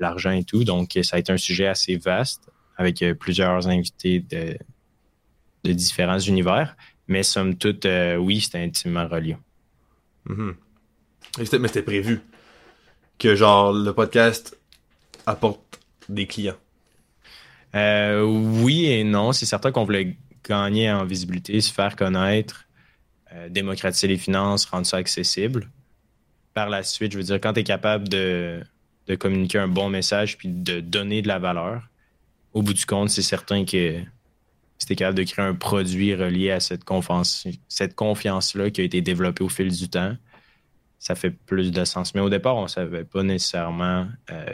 l'argent 0.00 0.30
et 0.30 0.44
tout. 0.44 0.64
Donc, 0.64 0.98
ça 1.02 1.16
a 1.16 1.18
été 1.18 1.32
un 1.32 1.36
sujet 1.36 1.66
assez 1.66 1.96
vaste 1.96 2.48
avec 2.76 3.02
euh, 3.02 3.14
plusieurs 3.14 3.68
invités 3.68 4.20
de, 4.20 4.56
de 5.64 5.72
différents 5.72 6.18
univers. 6.18 6.76
Mais 7.06 7.22
somme 7.22 7.56
toute, 7.56 7.84
euh, 7.86 8.16
oui, 8.16 8.40
c'était 8.40 8.58
intimement 8.58 9.06
relié. 9.06 9.36
Mhm. 10.26 10.56
C'était- 11.36 11.58
Mais 11.58 11.68
c'était 11.68 11.82
prévu 11.82 12.20
que, 13.18 13.34
genre, 13.36 13.72
le 13.72 13.92
podcast 13.92 14.58
apporte 15.26 15.80
des 16.08 16.26
clients. 16.26 16.56
Euh, 17.74 18.22
oui 18.22 18.86
et 18.86 19.04
non. 19.04 19.32
C'est 19.32 19.46
certain 19.46 19.72
qu'on 19.72 19.84
voulait 19.84 20.16
gagner 20.48 20.90
en 20.90 21.04
visibilité, 21.04 21.60
se 21.60 21.72
faire 21.72 21.96
connaître, 21.96 22.66
euh, 23.32 23.48
démocratiser 23.48 24.06
les 24.08 24.18
finances, 24.18 24.64
rendre 24.66 24.86
ça 24.86 24.96
accessible. 24.98 25.70
Par 26.52 26.68
la 26.68 26.82
suite, 26.82 27.12
je 27.12 27.18
veux 27.18 27.24
dire, 27.24 27.40
quand 27.40 27.52
tu 27.52 27.60
es 27.60 27.64
capable 27.64 28.08
de, 28.08 28.62
de 29.06 29.14
communiquer 29.14 29.58
un 29.58 29.68
bon 29.68 29.88
message 29.88 30.38
puis 30.38 30.48
de 30.48 30.80
donner 30.80 31.22
de 31.22 31.28
la 31.28 31.38
valeur, 31.38 31.82
au 32.52 32.62
bout 32.62 32.74
du 32.74 32.86
compte, 32.86 33.10
c'est 33.10 33.22
certain 33.22 33.64
que 33.64 34.00
es 34.90 34.96
capable 34.96 35.16
de 35.16 35.22
créer 35.24 35.44
un 35.44 35.54
produit 35.54 36.14
relié 36.14 36.50
à 36.50 36.60
cette 36.60 36.84
confiance, 36.84 37.46
cette 37.68 37.94
confiance-là 37.94 38.70
qui 38.70 38.82
a 38.82 38.84
été 38.84 39.00
développée 39.00 39.42
au 39.42 39.48
fil 39.48 39.70
du 39.74 39.88
temps, 39.88 40.14
ça 40.98 41.14
fait 41.14 41.30
plus 41.30 41.72
de 41.72 41.84
sens. 41.84 42.14
Mais 42.14 42.20
au 42.20 42.28
départ, 42.28 42.56
on 42.56 42.64
ne 42.64 42.68
savait 42.68 43.04
pas 43.04 43.22
nécessairement 43.22 44.06
euh, 44.30 44.44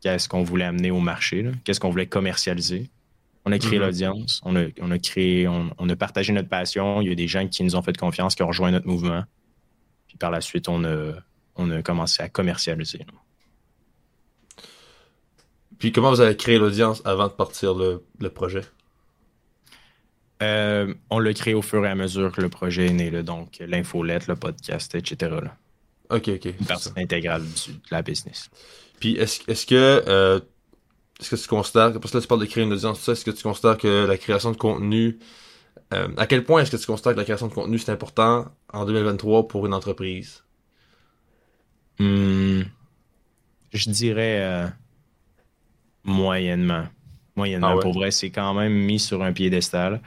qu'est-ce 0.00 0.28
qu'on 0.28 0.42
voulait 0.42 0.64
amener 0.64 0.90
au 0.90 0.98
marché, 1.00 1.48
qu'est-ce 1.64 1.78
qu'on 1.78 1.90
voulait 1.90 2.06
commercialiser. 2.08 2.90
On 3.44 3.52
a 3.52 3.58
créé 3.58 3.78
Mhm. 3.78 3.84
l'audience, 3.84 4.40
on 4.44 4.56
a, 4.56 4.64
on 4.80 4.90
a 4.90 4.98
créé, 4.98 5.46
on, 5.48 5.70
on 5.78 5.88
a 5.88 5.96
partagé 5.96 6.32
notre 6.32 6.48
passion. 6.48 7.00
Il 7.00 7.08
y 7.08 7.12
a 7.12 7.14
des 7.14 7.28
gens 7.28 7.46
qui 7.46 7.62
nous 7.62 7.76
ont 7.76 7.82
fait 7.82 7.96
confiance, 7.96 8.34
qui 8.34 8.42
ont 8.42 8.48
rejoint 8.48 8.70
notre 8.72 8.88
mouvement. 8.88 9.22
Puis 10.08 10.16
par 10.16 10.30
la 10.32 10.40
suite, 10.40 10.68
on 10.68 10.82
a, 10.84 11.12
on 11.54 11.70
a 11.70 11.80
commencé 11.82 12.22
à 12.22 12.28
commercialiser. 12.28 12.98
là. 12.98 13.14
Puis 15.78 15.92
comment 15.92 16.10
vous 16.10 16.20
avez 16.20 16.36
créé 16.36 16.58
l'audience 16.58 17.02
avant 17.04 17.28
de 17.28 17.32
partir 17.32 17.74
le, 17.74 18.02
le 18.20 18.30
projet? 18.30 18.62
Euh, 20.42 20.94
on 21.10 21.18
l'a 21.18 21.34
créé 21.34 21.54
au 21.54 21.62
fur 21.62 21.84
et 21.84 21.88
à 21.88 21.94
mesure 21.94 22.30
que 22.32 22.40
le 22.40 22.48
projet 22.48 22.86
est 22.86 22.92
né, 22.92 23.10
là, 23.10 23.22
donc 23.22 23.56
l'infolette, 23.60 24.28
le 24.28 24.36
podcast, 24.36 24.94
etc. 24.94 25.16
là. 25.42 25.56
Ok, 26.10 26.28
ok. 26.28 26.44
Une 26.46 26.66
partie 26.66 26.90
intégrale 26.96 27.42
du- 27.42 27.72
de 27.72 27.78
la 27.90 28.02
business. 28.02 28.48
Puis 29.00 29.16
est-ce 29.16 29.40
est-ce 29.48 29.66
que 29.66 29.74
euh, 30.08 30.40
est-ce 31.20 31.30
que 31.30 31.36
tu 31.36 31.48
considères 31.48 31.92
parce 32.00 32.12
que 32.12 32.16
là 32.18 32.22
tu 32.22 32.28
parles 32.28 32.40
de 32.40 32.46
créer 32.46 32.64
une 32.64 32.72
audience, 32.72 33.06
est-ce 33.08 33.24
que 33.24 33.30
tu 33.30 33.42
considères 33.42 33.76
que 33.76 34.06
la 34.06 34.16
création 34.16 34.50
de 34.52 34.56
contenu 34.56 35.18
euh, 35.92 36.08
à 36.16 36.26
quel 36.26 36.44
point 36.44 36.62
est-ce 36.62 36.70
que 36.70 36.76
tu 36.76 36.86
constates 36.86 37.14
que 37.14 37.18
la 37.18 37.24
création 37.24 37.48
de 37.48 37.52
contenu 37.54 37.78
c'est 37.78 37.92
important 37.92 38.46
en 38.72 38.84
2023 38.84 39.48
pour 39.48 39.66
une 39.66 39.74
entreprise? 39.74 40.44
Hmm, 41.98 42.62
je 43.72 43.90
dirais 43.90 44.70
moyennement. 46.08 46.86
Moyennement. 47.36 47.68
Ah 47.68 47.76
ouais? 47.76 47.82
Pour 47.82 47.94
vrai, 47.94 48.10
c'est 48.10 48.30
quand 48.30 48.54
même 48.54 48.72
mis 48.72 48.98
sur 48.98 49.22
un 49.22 49.32
piédestal. 49.32 50.00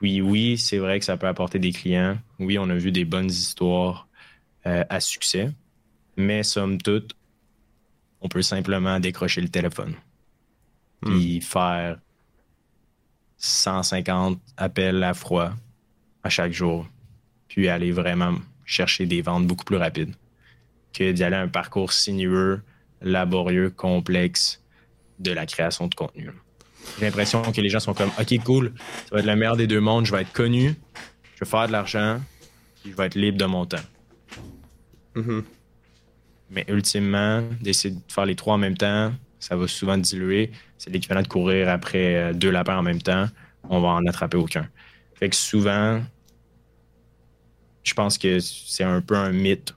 Puis 0.00 0.22
oui, 0.22 0.56
c'est 0.56 0.78
vrai 0.78 0.98
que 0.98 1.04
ça 1.04 1.16
peut 1.16 1.26
apporter 1.26 1.58
des 1.58 1.72
clients. 1.72 2.16
Oui, 2.38 2.58
on 2.58 2.70
a 2.70 2.74
vu 2.74 2.92
des 2.92 3.04
bonnes 3.04 3.30
histoires 3.30 4.08
euh, 4.66 4.84
à 4.88 5.00
succès. 5.00 5.50
Mais 6.16 6.42
somme 6.42 6.80
toute, 6.80 7.14
on 8.20 8.28
peut 8.28 8.42
simplement 8.42 8.98
décrocher 9.00 9.40
le 9.40 9.48
téléphone. 9.48 9.94
Puis 11.02 11.40
faire 11.40 11.98
150 13.36 14.40
appels 14.56 15.02
à 15.02 15.14
froid 15.14 15.52
à 16.24 16.28
chaque 16.28 16.52
jour. 16.52 16.86
Puis 17.48 17.68
aller 17.68 17.92
vraiment 17.92 18.34
chercher 18.64 19.06
des 19.06 19.22
ventes 19.22 19.46
beaucoup 19.46 19.64
plus 19.64 19.76
rapides 19.76 20.14
que 20.92 21.12
d'y 21.12 21.22
aller 21.22 21.36
à 21.36 21.42
un 21.42 21.48
parcours 21.48 21.92
sinueux, 21.92 22.62
laborieux, 23.00 23.70
complexe 23.70 24.60
de 25.18 25.32
la 25.32 25.46
création 25.46 25.86
de 25.86 25.94
contenu. 25.94 26.30
J'ai 26.98 27.06
l'impression 27.06 27.42
que 27.42 27.60
les 27.60 27.68
gens 27.68 27.80
sont 27.80 27.94
comme 27.94 28.10
OK, 28.18 28.38
cool, 28.44 28.72
ça 28.76 29.14
va 29.14 29.20
être 29.20 29.26
le 29.26 29.36
meilleur 29.36 29.56
des 29.56 29.66
deux 29.66 29.80
mondes, 29.80 30.06
je 30.06 30.12
vais 30.12 30.22
être 30.22 30.32
connu, 30.32 30.74
je 31.34 31.44
vais 31.44 31.50
faire 31.50 31.66
de 31.66 31.72
l'argent, 31.72 32.20
puis 32.80 32.92
je 32.92 32.96
vais 32.96 33.06
être 33.06 33.14
libre 33.14 33.38
de 33.38 33.44
mon 33.44 33.66
temps. 33.66 33.76
Mhm. 35.14 35.44
Mais 36.50 36.64
ultimement, 36.68 37.42
d'essayer 37.60 37.94
de 37.94 38.00
faire 38.12 38.24
les 38.24 38.34
trois 38.34 38.54
en 38.54 38.58
même 38.58 38.76
temps, 38.76 39.12
ça 39.38 39.56
va 39.56 39.68
souvent 39.68 39.98
diluer. 39.98 40.50
C'est 40.78 40.90
l'équivalent 40.90 41.22
de 41.22 41.28
courir 41.28 41.68
après 41.68 42.16
euh, 42.16 42.32
deux 42.32 42.50
lapins 42.50 42.78
en 42.78 42.82
même 42.82 43.02
temps. 43.02 43.26
On 43.68 43.80
va 43.80 43.88
en 43.88 44.06
attraper 44.06 44.36
aucun. 44.36 44.68
Fait 45.14 45.28
que 45.28 45.36
souvent, 45.36 46.00
je 47.82 47.94
pense 47.94 48.18
que 48.18 48.38
c'est 48.40 48.84
un 48.84 49.00
peu 49.00 49.16
un 49.16 49.30
mythe, 49.30 49.74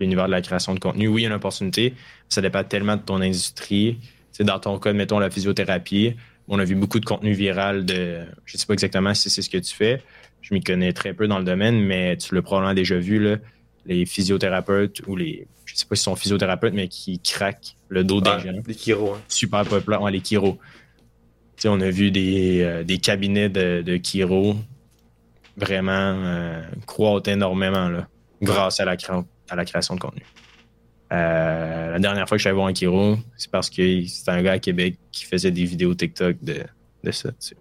l'univers 0.00 0.26
de 0.26 0.32
la 0.32 0.42
création 0.42 0.74
de 0.74 0.80
contenu. 0.80 1.08
Oui, 1.08 1.22
il 1.22 1.24
y 1.24 1.26
a 1.26 1.30
une 1.30 1.34
opportunité. 1.34 1.94
Ça 2.28 2.40
dépend 2.40 2.64
tellement 2.64 2.96
de 2.96 3.02
ton 3.02 3.20
industrie. 3.20 3.98
C'est 4.36 4.44
dans 4.44 4.58
ton 4.58 4.78
cas, 4.78 4.92
mettons 4.92 5.18
la 5.18 5.30
physiothérapie. 5.30 6.16
On 6.48 6.58
a 6.58 6.64
vu 6.64 6.74
beaucoup 6.74 7.00
de 7.00 7.06
contenu 7.06 7.32
viral 7.32 7.86
de. 7.86 8.24
Je 8.44 8.56
ne 8.56 8.58
sais 8.58 8.66
pas 8.66 8.74
exactement 8.74 9.14
si 9.14 9.30
c'est 9.30 9.40
ce 9.40 9.48
que 9.48 9.56
tu 9.56 9.74
fais. 9.74 10.02
Je 10.42 10.52
m'y 10.52 10.60
connais 10.62 10.92
très 10.92 11.14
peu 11.14 11.26
dans 11.26 11.38
le 11.38 11.44
domaine, 11.44 11.80
mais 11.80 12.16
tu 12.18 12.34
l'as 12.34 12.42
probablement 12.42 12.74
déjà 12.74 12.98
vu, 12.98 13.18
là, 13.18 13.36
les 13.86 14.04
physiothérapeutes 14.04 15.00
ou 15.06 15.16
les. 15.16 15.46
Je 15.64 15.76
sais 15.76 15.86
pas 15.86 15.94
si 15.96 16.02
sont 16.02 16.16
physiothérapeutes, 16.16 16.74
mais 16.74 16.88
qui 16.88 17.18
craquent 17.20 17.76
le 17.88 18.04
dos 18.04 18.20
des 18.20 18.30
gens. 18.40 18.60
les 18.66 18.74
Kiro, 18.74 19.14
hein. 19.14 19.22
Super 19.28 19.64
populaire. 19.64 20.02
Ouais, 20.02 20.10
les 20.12 20.20
chiro. 20.20 20.58
Tu 21.56 21.62
sais, 21.62 21.68
on 21.68 21.80
a 21.80 21.88
vu 21.90 22.10
des, 22.10 22.60
euh, 22.62 22.82
des 22.84 22.98
cabinets 22.98 23.48
de, 23.48 23.80
de 23.82 23.96
chiro 24.02 24.56
vraiment 25.56 25.92
euh, 25.92 26.62
croître 26.86 27.28
énormément 27.30 27.88
là, 27.88 28.08
grâce 28.42 28.80
à 28.80 28.84
la, 28.84 28.96
créa- 28.96 29.24
à 29.48 29.54
la 29.56 29.64
création 29.64 29.94
de 29.94 30.00
contenu. 30.00 30.22
Euh, 31.12 31.90
la 31.92 31.98
dernière 31.98 32.28
fois 32.28 32.36
que 32.36 32.38
je 32.38 32.42
suis 32.42 32.48
allé 32.48 32.56
voir 32.56 32.68
un 32.68 32.74
chiro, 32.74 33.16
c'est 33.36 33.50
parce 33.50 33.70
que 33.70 34.04
c'était 34.06 34.30
un 34.30 34.42
gars 34.42 34.52
à 34.52 34.58
Québec 34.58 34.96
qui 35.12 35.24
faisait 35.24 35.50
des 35.50 35.64
vidéos 35.64 35.94
TikTok 35.94 36.36
de, 36.42 36.64
de 37.04 37.10
ça. 37.10 37.30
tu 37.30 37.36
sais. 37.40 37.56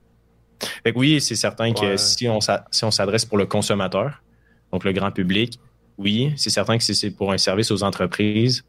Fait 0.83 0.93
que 0.93 0.97
oui, 0.97 1.19
c'est 1.19 1.35
certain 1.35 1.73
que 1.73 1.97
si 1.97 2.27
on 2.29 2.39
s'a- 2.39 2.65
si 2.71 2.85
on 2.85 2.91
s'adresse 2.91 3.25
pour 3.25 3.37
le 3.37 3.45
consommateur, 3.45 4.23
donc 4.71 4.85
le 4.85 4.93
grand 4.93 5.11
public, 5.11 5.59
oui, 5.97 6.33
c'est 6.37 6.49
certain 6.49 6.77
que 6.77 6.83
si 6.83 6.95
c'est 6.95 7.11
pour 7.11 7.31
un 7.31 7.37
service 7.37 7.69
aux 7.69 7.83
entreprises, 7.83 8.63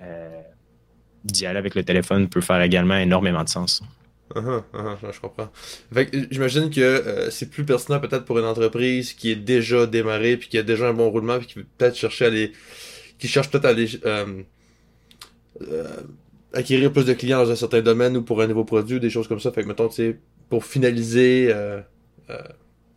euh, 0.00 0.40
d'y 1.24 1.46
aller 1.46 1.58
avec 1.58 1.74
le 1.74 1.84
téléphone 1.84 2.28
peut 2.28 2.40
faire 2.40 2.60
également 2.62 2.96
énormément 2.96 3.44
de 3.44 3.48
sens. 3.48 3.82
Uh-huh, 4.34 4.62
uh-huh, 4.72 5.12
je 5.12 5.20
comprends. 5.20 5.50
Fait 5.92 6.06
que, 6.06 6.16
j'imagine 6.30 6.70
que 6.70 6.80
euh, 6.80 7.30
c'est 7.30 7.50
plus 7.50 7.64
pertinent 7.64 7.98
peut-être 7.98 8.24
pour 8.24 8.38
une 8.38 8.44
entreprise 8.44 9.12
qui 9.12 9.30
est 9.32 9.36
déjà 9.36 9.86
démarrée 9.86 10.36
puis 10.36 10.48
qui 10.48 10.58
a 10.58 10.62
déjà 10.62 10.88
un 10.88 10.92
bon 10.94 11.10
roulement 11.10 11.38
puis 11.38 11.46
qui 11.48 11.54
veut 11.58 11.66
peut-être 11.78 11.96
chercher 11.96 12.26
à 12.26 12.28
aller 12.28 12.52
qui 13.20 13.28
cherche 13.28 13.50
peut-être 13.50 13.66
à 13.66 13.68
aller 13.68 13.88
euh, 14.06 14.42
euh, 15.62 15.84
acquérir 16.52 16.92
plus 16.92 17.04
de 17.04 17.12
clients 17.12 17.44
dans 17.44 17.50
un 17.50 17.56
certain 17.56 17.80
domaine 17.82 18.16
ou 18.16 18.22
pour 18.22 18.40
un 18.40 18.46
nouveau 18.46 18.64
produit 18.64 18.96
ou 18.96 18.98
des 18.98 19.10
choses 19.10 19.28
comme 19.28 19.40
ça. 19.40 19.52
Fait 19.52 19.62
que 19.62 19.68
mettons, 19.68 19.88
tu 19.88 19.94
sais, 19.96 20.18
pour 20.48 20.64
finaliser 20.64 21.48
euh, 21.52 21.80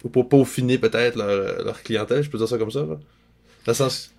ou 0.03 0.09
pour 0.09 0.27
peaufiner 0.29 0.77
peut-être 0.77 1.15
leur, 1.17 1.63
leur 1.63 1.83
clientèle, 1.83 2.23
je 2.23 2.29
peux 2.29 2.37
dire 2.37 2.47
ça 2.47 2.57
comme 2.57 2.71
ça. 2.71 2.79
Là. 2.79 2.85
Dans 2.85 2.97
le 3.67 3.73
sens. 3.73 4.11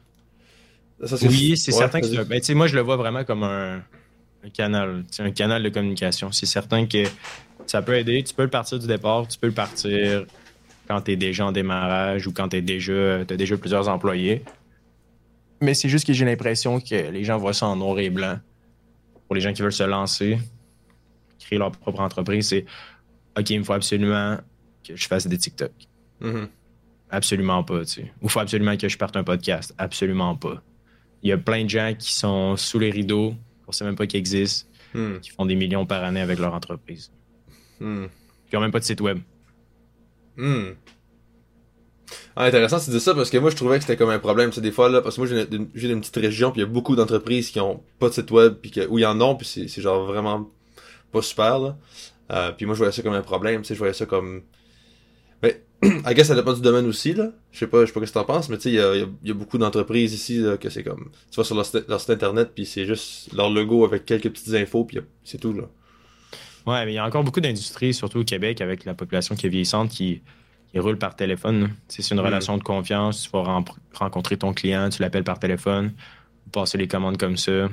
dans 0.98 1.04
le 1.04 1.08
sens 1.08 1.20
que- 1.20 1.26
Oui, 1.26 1.56
c'est 1.56 1.72
Ouais, 1.72 1.78
certain 1.78 2.00
que 2.00 2.06
vas-y. 2.06 2.14
c'est 2.16 2.20
un- 2.20 2.24
ben, 2.24 2.40
tu 2.40 2.46
sais, 2.46 2.54
moi, 2.54 2.66
je 2.66 2.74
le 2.76 2.80
vois 2.82 2.96
vraiment 2.96 3.24
comme 3.24 3.42
un, 3.42 3.82
un 4.44 4.50
canal, 4.52 5.04
un 5.18 5.30
canal 5.32 5.62
de 5.62 5.68
communication. 5.68 6.30
C'est 6.32 6.46
certain 6.46 6.86
que 6.86 7.04
ça 7.66 7.82
peut 7.82 7.96
aider. 7.96 8.22
Tu 8.22 8.34
peux 8.34 8.42
le 8.44 8.50
partir 8.50 8.78
du 8.78 8.86
départ, 8.86 9.26
tu 9.26 9.38
peux 9.38 9.46
le 9.48 9.52
partir 9.54 10.26
quand 10.86 11.00
tu 11.00 11.12
es 11.12 11.16
déjà 11.16 11.46
en 11.46 11.52
démarrage 11.52 12.26
ou 12.26 12.32
quand 12.32 12.48
tu 12.50 12.56
as 12.56 12.60
déjà, 12.60 13.24
t'as 13.26 13.36
déjà 13.36 13.56
plusieurs 13.56 13.88
employés. 13.88 14.42
Mais 15.64 15.72
c'est 15.74 15.88
juste 15.88 16.06
que 16.06 16.12
j'ai 16.12 16.24
l'impression 16.24 16.78
que 16.78 17.10
les 17.10 17.24
gens 17.24 17.38
voient 17.38 17.54
ça 17.54 17.66
en 17.66 17.76
noir 17.76 17.98
et 17.98 18.10
blanc. 18.10 18.38
Pour 19.26 19.34
les 19.34 19.40
gens 19.40 19.52
qui 19.52 19.62
veulent 19.62 19.72
se 19.72 19.82
lancer, 19.82 20.38
créer 21.40 21.58
leur 21.58 21.72
propre 21.72 22.00
entreprise, 22.00 22.48
c'est 22.48 22.66
OK, 23.38 23.48
il 23.50 23.60
me 23.60 23.64
faut 23.64 23.72
absolument 23.72 24.36
que 24.86 24.94
je 24.94 25.06
fasse 25.08 25.26
des 25.26 25.38
TikTok. 25.38 25.72
Mhm. 26.20 26.48
Absolument 27.10 27.64
pas, 27.64 27.84
tu 27.86 27.92
sais. 27.92 28.12
Ou 28.20 28.26
il 28.26 28.30
faut 28.30 28.40
absolument 28.40 28.76
que 28.76 28.88
je 28.88 28.98
parte 28.98 29.16
un 29.16 29.24
podcast. 29.24 29.74
Absolument 29.78 30.36
pas. 30.36 30.62
Il 31.22 31.30
y 31.30 31.32
a 31.32 31.38
plein 31.38 31.64
de 31.64 31.70
gens 31.70 31.94
qui 31.98 32.12
sont 32.12 32.56
sous 32.56 32.78
les 32.78 32.90
rideaux, 32.90 33.34
on 33.66 33.72
sait 33.72 33.84
même 33.84 33.96
pas 33.96 34.06
qu'ils 34.06 34.20
existent, 34.20 34.68
Hmm. 34.94 35.18
qui 35.20 35.30
font 35.30 35.44
des 35.44 35.56
millions 35.56 35.84
par 35.84 36.04
année 36.04 36.20
avec 36.20 36.38
leur 36.38 36.54
entreprise. 36.54 37.10
Hmm. 37.80 38.06
Qui 38.48 38.56
ont 38.56 38.60
même 38.60 38.70
pas 38.70 38.78
de 38.78 38.84
site 38.84 39.00
web. 39.00 39.18
Ah, 42.36 42.44
intéressant, 42.46 42.80
tu 42.80 42.90
dis 42.90 43.00
ça 43.00 43.14
parce 43.14 43.30
que 43.30 43.38
moi 43.38 43.50
je 43.50 43.56
trouvais 43.56 43.76
que 43.78 43.82
c'était 43.84 43.96
comme 43.96 44.10
un 44.10 44.18
problème. 44.18 44.52
C'est 44.52 44.60
des 44.60 44.72
fois 44.72 44.88
là, 44.88 45.00
parce 45.00 45.16
que 45.16 45.20
moi 45.20 45.28
j'ai 45.28 45.46
une, 45.56 45.68
une 45.92 46.00
petite 46.00 46.16
région 46.16 46.50
puis 46.50 46.60
il 46.60 46.64
y 46.64 46.66
a 46.66 46.70
beaucoup 46.70 46.96
d'entreprises 46.96 47.50
qui 47.50 47.60
ont 47.60 47.82
pas 47.98 48.08
de 48.08 48.14
site 48.14 48.30
web 48.30 48.54
puis 48.60 48.70
que, 48.70 48.86
où 48.88 48.98
ils 48.98 49.06
en 49.06 49.20
ont 49.20 49.36
puis 49.36 49.46
c'est, 49.46 49.80
genre 49.80 50.04
vraiment 50.06 50.50
pas 51.12 51.22
super 51.22 51.58
là. 51.58 51.76
Euh, 52.32 52.52
puis 52.52 52.66
moi 52.66 52.74
je 52.74 52.78
voyais 52.78 52.92
ça 52.92 53.02
comme 53.02 53.14
un 53.14 53.22
problème, 53.22 53.62
tu 53.62 53.68
sais, 53.68 53.74
je 53.74 53.78
voyais 53.78 53.94
ça 53.94 54.06
comme. 54.06 54.42
Mais, 55.42 55.62
I 55.82 56.14
guess 56.14 56.28
ça 56.28 56.34
dépend 56.34 56.54
du 56.54 56.62
domaine 56.62 56.86
aussi 56.86 57.12
là. 57.14 57.30
Je 57.52 57.58
sais 57.60 57.66
pas, 57.66 57.82
je 57.82 57.86
sais 57.86 57.92
pas 57.92 58.00
ce 58.04 58.06
que 58.12 58.14
t'en 58.14 58.24
penses, 58.24 58.48
mais 58.48 58.56
tu 58.56 58.64
sais, 58.64 58.70
il 58.70 58.74
y 58.76 58.80
a, 58.80 58.96
y 58.96 59.30
a- 59.30 59.34
beaucoup 59.34 59.58
d'entreprises 59.58 60.12
ici 60.14 60.38
là, 60.38 60.56
que 60.56 60.70
c'est 60.70 60.82
comme. 60.82 61.10
Tu 61.30 61.36
vas 61.36 61.44
sur 61.44 61.54
leur 61.54 61.66
site, 61.66 61.88
leur 61.88 62.00
site 62.00 62.10
internet 62.10 62.50
puis 62.54 62.66
c'est 62.66 62.86
juste 62.86 63.32
leur 63.32 63.50
logo 63.50 63.84
avec 63.84 64.04
quelques 64.06 64.30
petites 64.30 64.54
infos 64.54 64.84
puis 64.84 64.98
c'est 65.24 65.38
tout 65.38 65.52
là. 65.52 65.64
Ouais, 66.66 66.84
mais 66.86 66.92
il 66.92 66.94
y 66.94 66.98
a 66.98 67.04
encore 67.04 67.24
beaucoup 67.24 67.40
d'industries, 67.42 67.92
surtout 67.92 68.20
au 68.20 68.24
Québec, 68.24 68.62
avec 68.62 68.86
la 68.86 68.94
population 68.94 69.34
qui 69.36 69.46
est 69.46 69.50
vieillissante, 69.50 69.90
qui, 69.90 70.22
qui 70.74 70.80
roule 70.80 70.98
par 70.98 71.14
téléphone. 71.14 71.70
C'est 71.88 72.10
une 72.10 72.16
Mm. 72.20 72.24
relation 72.24 72.58
de 72.58 72.62
confiance. 72.64 73.22
Tu 73.22 73.30
vas 73.30 73.42
ren- 73.44 73.64
rencontrer 73.94 74.36
ton 74.36 74.52
client, 74.52 74.88
tu 74.90 75.00
l'appelles 75.02 75.22
par 75.24 75.38
téléphone, 75.38 75.92
vous 76.44 76.50
passez 76.50 76.76
les 76.76 76.88
commandes 76.88 77.16
comme 77.16 77.36
ça. 77.36 77.68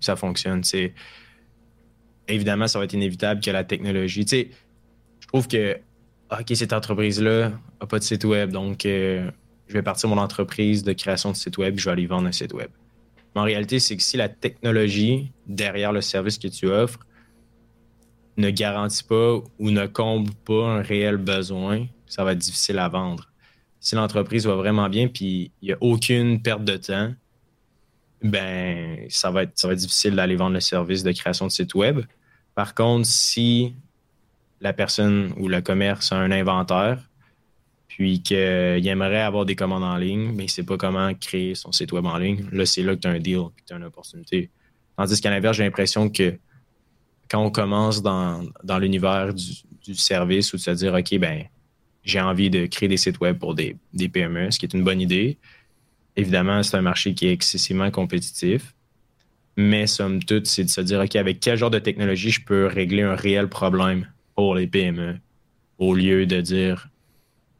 Ça 0.00 0.16
fonctionne. 0.16 0.62
Évidemment, 2.28 2.66
ça 2.66 2.78
va 2.78 2.84
être 2.84 2.92
inévitable 2.94 3.40
que 3.40 3.50
la 3.50 3.62
technologie. 3.64 4.24
Tu 4.24 4.28
sais, 4.36 4.50
je 5.20 5.26
trouve 5.28 5.46
que, 5.46 5.76
OK, 6.32 6.46
cette 6.54 6.72
entreprise-là 6.72 7.50
n'a 7.80 7.86
pas 7.86 7.98
de 8.00 8.04
site 8.04 8.24
web, 8.24 8.50
donc 8.50 8.84
euh, 8.86 9.30
je 9.68 9.74
vais 9.74 9.82
partir 9.82 10.08
mon 10.08 10.18
entreprise 10.18 10.82
de 10.82 10.92
création 10.92 11.30
de 11.30 11.36
site 11.36 11.58
web, 11.58 11.78
je 11.78 11.84
vais 11.84 11.90
aller 11.92 12.06
vendre 12.06 12.26
un 12.26 12.32
site 12.32 12.54
web. 12.54 12.70
Mais 13.34 13.40
en 13.40 13.44
réalité, 13.44 13.78
c'est 13.78 13.96
que 13.96 14.02
si 14.02 14.16
la 14.16 14.28
technologie 14.28 15.30
derrière 15.46 15.92
le 15.92 16.00
service 16.00 16.38
que 16.38 16.48
tu 16.48 16.66
offres 16.66 16.98
ne 18.36 18.50
garantit 18.50 19.04
pas 19.04 19.38
ou 19.58 19.70
ne 19.70 19.86
comble 19.86 20.32
pas 20.44 20.66
un 20.66 20.82
réel 20.82 21.16
besoin, 21.16 21.86
ça 22.06 22.24
va 22.24 22.32
être 22.32 22.38
difficile 22.38 22.78
à 22.78 22.88
vendre. 22.88 23.30
Si 23.80 23.94
l'entreprise 23.94 24.46
va 24.46 24.54
vraiment 24.54 24.88
bien 24.88 25.08
puis 25.08 25.50
il 25.60 25.66
n'y 25.66 25.72
a 25.72 25.78
aucune 25.80 26.40
perte 26.40 26.64
de 26.64 26.76
temps, 26.76 27.12
ben 28.22 29.06
ça 29.08 29.30
va 29.30 29.42
être, 29.42 29.58
ça 29.58 29.66
va 29.66 29.74
être 29.74 29.80
difficile 29.80 30.14
d'aller 30.14 30.36
vendre 30.36 30.54
le 30.54 30.60
service 30.60 31.02
de 31.02 31.12
création 31.12 31.46
de 31.46 31.50
site 31.50 31.74
web. 31.74 32.00
Par 32.54 32.74
contre, 32.74 33.06
si 33.06 33.74
la 34.60 34.72
personne 34.72 35.34
ou 35.36 35.48
le 35.48 35.60
commerce 35.60 36.12
a 36.12 36.16
un 36.16 36.30
inventaire, 36.30 37.08
puis 37.88 38.22
qu'il 38.22 38.86
aimerait 38.86 39.20
avoir 39.20 39.44
des 39.44 39.56
commandes 39.56 39.82
en 39.82 39.96
ligne, 39.96 40.32
mais 40.32 40.44
il 40.44 40.46
ne 40.46 40.50
sait 40.50 40.62
pas 40.62 40.78
comment 40.78 41.12
créer 41.14 41.54
son 41.54 41.72
site 41.72 41.92
web 41.92 42.06
en 42.06 42.16
ligne, 42.16 42.46
là, 42.50 42.64
c'est 42.64 42.82
là 42.82 42.94
que 42.94 43.00
tu 43.00 43.08
as 43.08 43.10
un 43.10 43.18
deal 43.18 43.42
puis 43.54 43.64
tu 43.66 43.74
as 43.74 43.76
une 43.76 43.84
opportunité. 43.84 44.50
Tandis 44.96 45.20
qu'à 45.20 45.30
l'inverse, 45.30 45.56
j'ai 45.56 45.64
l'impression 45.64 46.08
que 46.08 46.38
quand 47.32 47.42
on 47.42 47.50
commence 47.50 48.02
dans, 48.02 48.44
dans 48.62 48.78
l'univers 48.78 49.32
du, 49.32 49.94
service 49.94 50.52
ou 50.52 50.58
de 50.58 50.60
se 50.60 50.70
dire, 50.72 50.92
OK, 50.92 51.18
ben, 51.18 51.44
j'ai 52.04 52.20
envie 52.20 52.50
de 52.50 52.66
créer 52.66 52.90
des 52.90 52.98
sites 52.98 53.20
web 53.20 53.38
pour 53.38 53.54
des, 53.54 53.76
des 53.94 54.10
PME, 54.10 54.50
ce 54.50 54.58
qui 54.58 54.66
est 54.66 54.74
une 54.74 54.84
bonne 54.84 55.00
idée. 55.00 55.38
Évidemment, 56.14 56.62
c'est 56.62 56.76
un 56.76 56.82
marché 56.82 57.14
qui 57.14 57.26
est 57.26 57.32
excessivement 57.32 57.90
compétitif. 57.90 58.74
Mais 59.56 59.86
somme 59.86 60.22
toute, 60.22 60.46
c'est 60.46 60.64
de 60.64 60.68
se 60.68 60.82
dire, 60.82 61.00
OK, 61.00 61.16
avec 61.16 61.40
quel 61.40 61.56
genre 61.56 61.70
de 61.70 61.78
technologie 61.78 62.30
je 62.30 62.44
peux 62.44 62.66
régler 62.66 63.02
un 63.02 63.16
réel 63.16 63.48
problème 63.48 64.06
pour 64.34 64.54
les 64.54 64.66
PME 64.66 65.18
au 65.78 65.94
lieu 65.94 66.26
de 66.26 66.40
dire, 66.42 66.90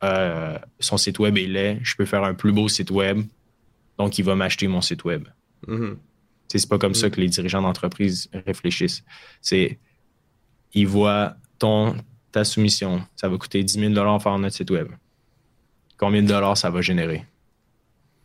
euh, 0.05 0.59
son 0.81 0.99
site 0.99 1.19
web 1.19 1.39
est 1.39 1.47
laid, 1.47 1.81
je 1.83 1.97
peux 1.97 2.05
faire 2.05 2.25
un 2.25 2.35
plus 2.35 2.53
beau 2.53 2.69
site 2.69 2.91
web, 2.91 3.23
donc 3.99 4.19
il 4.19 4.25
va 4.25 4.35
m'acheter 4.35 4.69
mon 4.69 4.83
site 4.83 5.05
web. 5.05 5.29
Mhm. 5.67 5.97
Sais, 5.97 5.97
C'est 6.59 6.69
pas 6.69 6.79
comme 6.79 6.95
ça 6.95 7.11
que 7.11 7.21
les 7.21 7.29
dirigeants 7.29 7.63
d'entreprise 7.63 8.29
réfléchissent. 8.47 9.05
C'est 9.41 9.79
ils 10.75 10.87
voient 10.87 11.37
ton 11.59 11.97
ta 12.33 12.45
soumission, 12.45 13.05
ça 13.15 13.29
va 13.29 13.37
coûter 13.37 13.63
10 13.63 13.93
000 13.95 14.19
faire 14.19 14.39
notre 14.39 14.57
site 14.57 14.71
web. 14.71 14.89
Combien 15.99 16.23
de 16.23 16.29
dollars 16.29 16.57
ça 16.57 16.71
va 16.71 16.81
générer? 16.81 17.27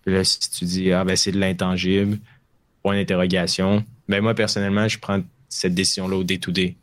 Puis 0.01 0.13
là, 0.13 0.23
si 0.23 0.39
tu 0.49 0.63
dis, 0.63 0.93
ah 0.93 1.03
ben 1.03 1.17
c'est 1.17 1.33
de 1.33 1.39
l'intangible, 1.39 2.17
point 2.81 2.95
d'interrogation, 2.95 3.85
ben 4.07 4.21
moi 4.21 4.33
personnellement, 4.33 4.87
je 4.87 4.97
prends 4.97 5.21
cette 5.49 5.75
décision-là 5.75 6.15
au 6.15 6.23
day-to-day. 6.23 6.77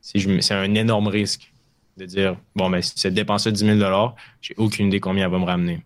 Si 0.00 0.20
c'est 0.40 0.54
un 0.54 0.74
énorme 0.74 1.06
risque 1.06 1.52
de 1.96 2.04
dire, 2.06 2.36
bon, 2.56 2.68
ben 2.68 2.82
si 2.82 2.92
cette 2.96 3.14
dépense 3.14 3.46
10 3.46 3.78
000 3.78 4.14
j'ai 4.40 4.54
aucune 4.56 4.88
idée 4.88 4.98
combien 5.00 5.26
elle 5.26 5.30
va 5.30 5.38
me 5.38 5.44
ramener. 5.44 5.80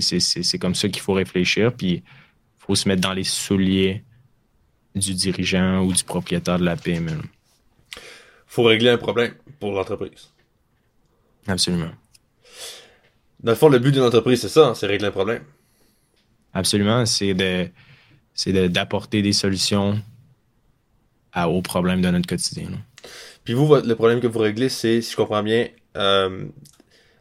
C'est 0.00 0.58
comme 0.58 0.74
ça 0.74 0.88
qu'il 0.88 1.00
faut 1.00 1.12
réfléchir, 1.12 1.72
puis 1.72 2.02
faut 2.66 2.74
se 2.74 2.88
mettre 2.88 3.02
dans 3.02 3.12
les 3.12 3.24
souliers 3.24 4.02
du 4.94 5.14
dirigeant 5.14 5.80
ou 5.80 5.92
du 5.92 6.04
propriétaire 6.04 6.58
de 6.58 6.64
la 6.64 6.76
PME 6.76 7.20
faut 8.54 8.62
régler 8.62 8.90
un 8.90 8.98
problème 8.98 9.34
pour 9.58 9.72
l'entreprise. 9.72 10.30
Absolument. 11.48 11.90
Dans 13.42 13.50
le 13.50 13.56
fond, 13.56 13.68
le 13.68 13.80
but 13.80 13.90
d'une 13.90 14.02
entreprise, 14.02 14.40
c'est 14.40 14.48
ça, 14.48 14.68
hein, 14.68 14.74
c'est 14.74 14.86
régler 14.86 15.08
un 15.08 15.10
problème. 15.10 15.42
Absolument, 16.52 17.04
c'est 17.04 17.34
de 17.34 17.68
c'est 18.32 18.52
d'apporter 18.68 19.22
des 19.22 19.32
solutions 19.32 20.00
à, 21.32 21.48
aux 21.48 21.62
problèmes 21.62 22.00
de 22.00 22.10
notre 22.10 22.28
quotidien. 22.28 22.68
Puis 23.42 23.54
vous, 23.54 23.74
le 23.74 23.94
problème 23.94 24.20
que 24.20 24.28
vous 24.28 24.38
réglez, 24.38 24.68
c'est, 24.68 25.02
si 25.02 25.10
je 25.12 25.16
comprends 25.16 25.42
bien, 25.42 25.68
euh, 25.96 26.46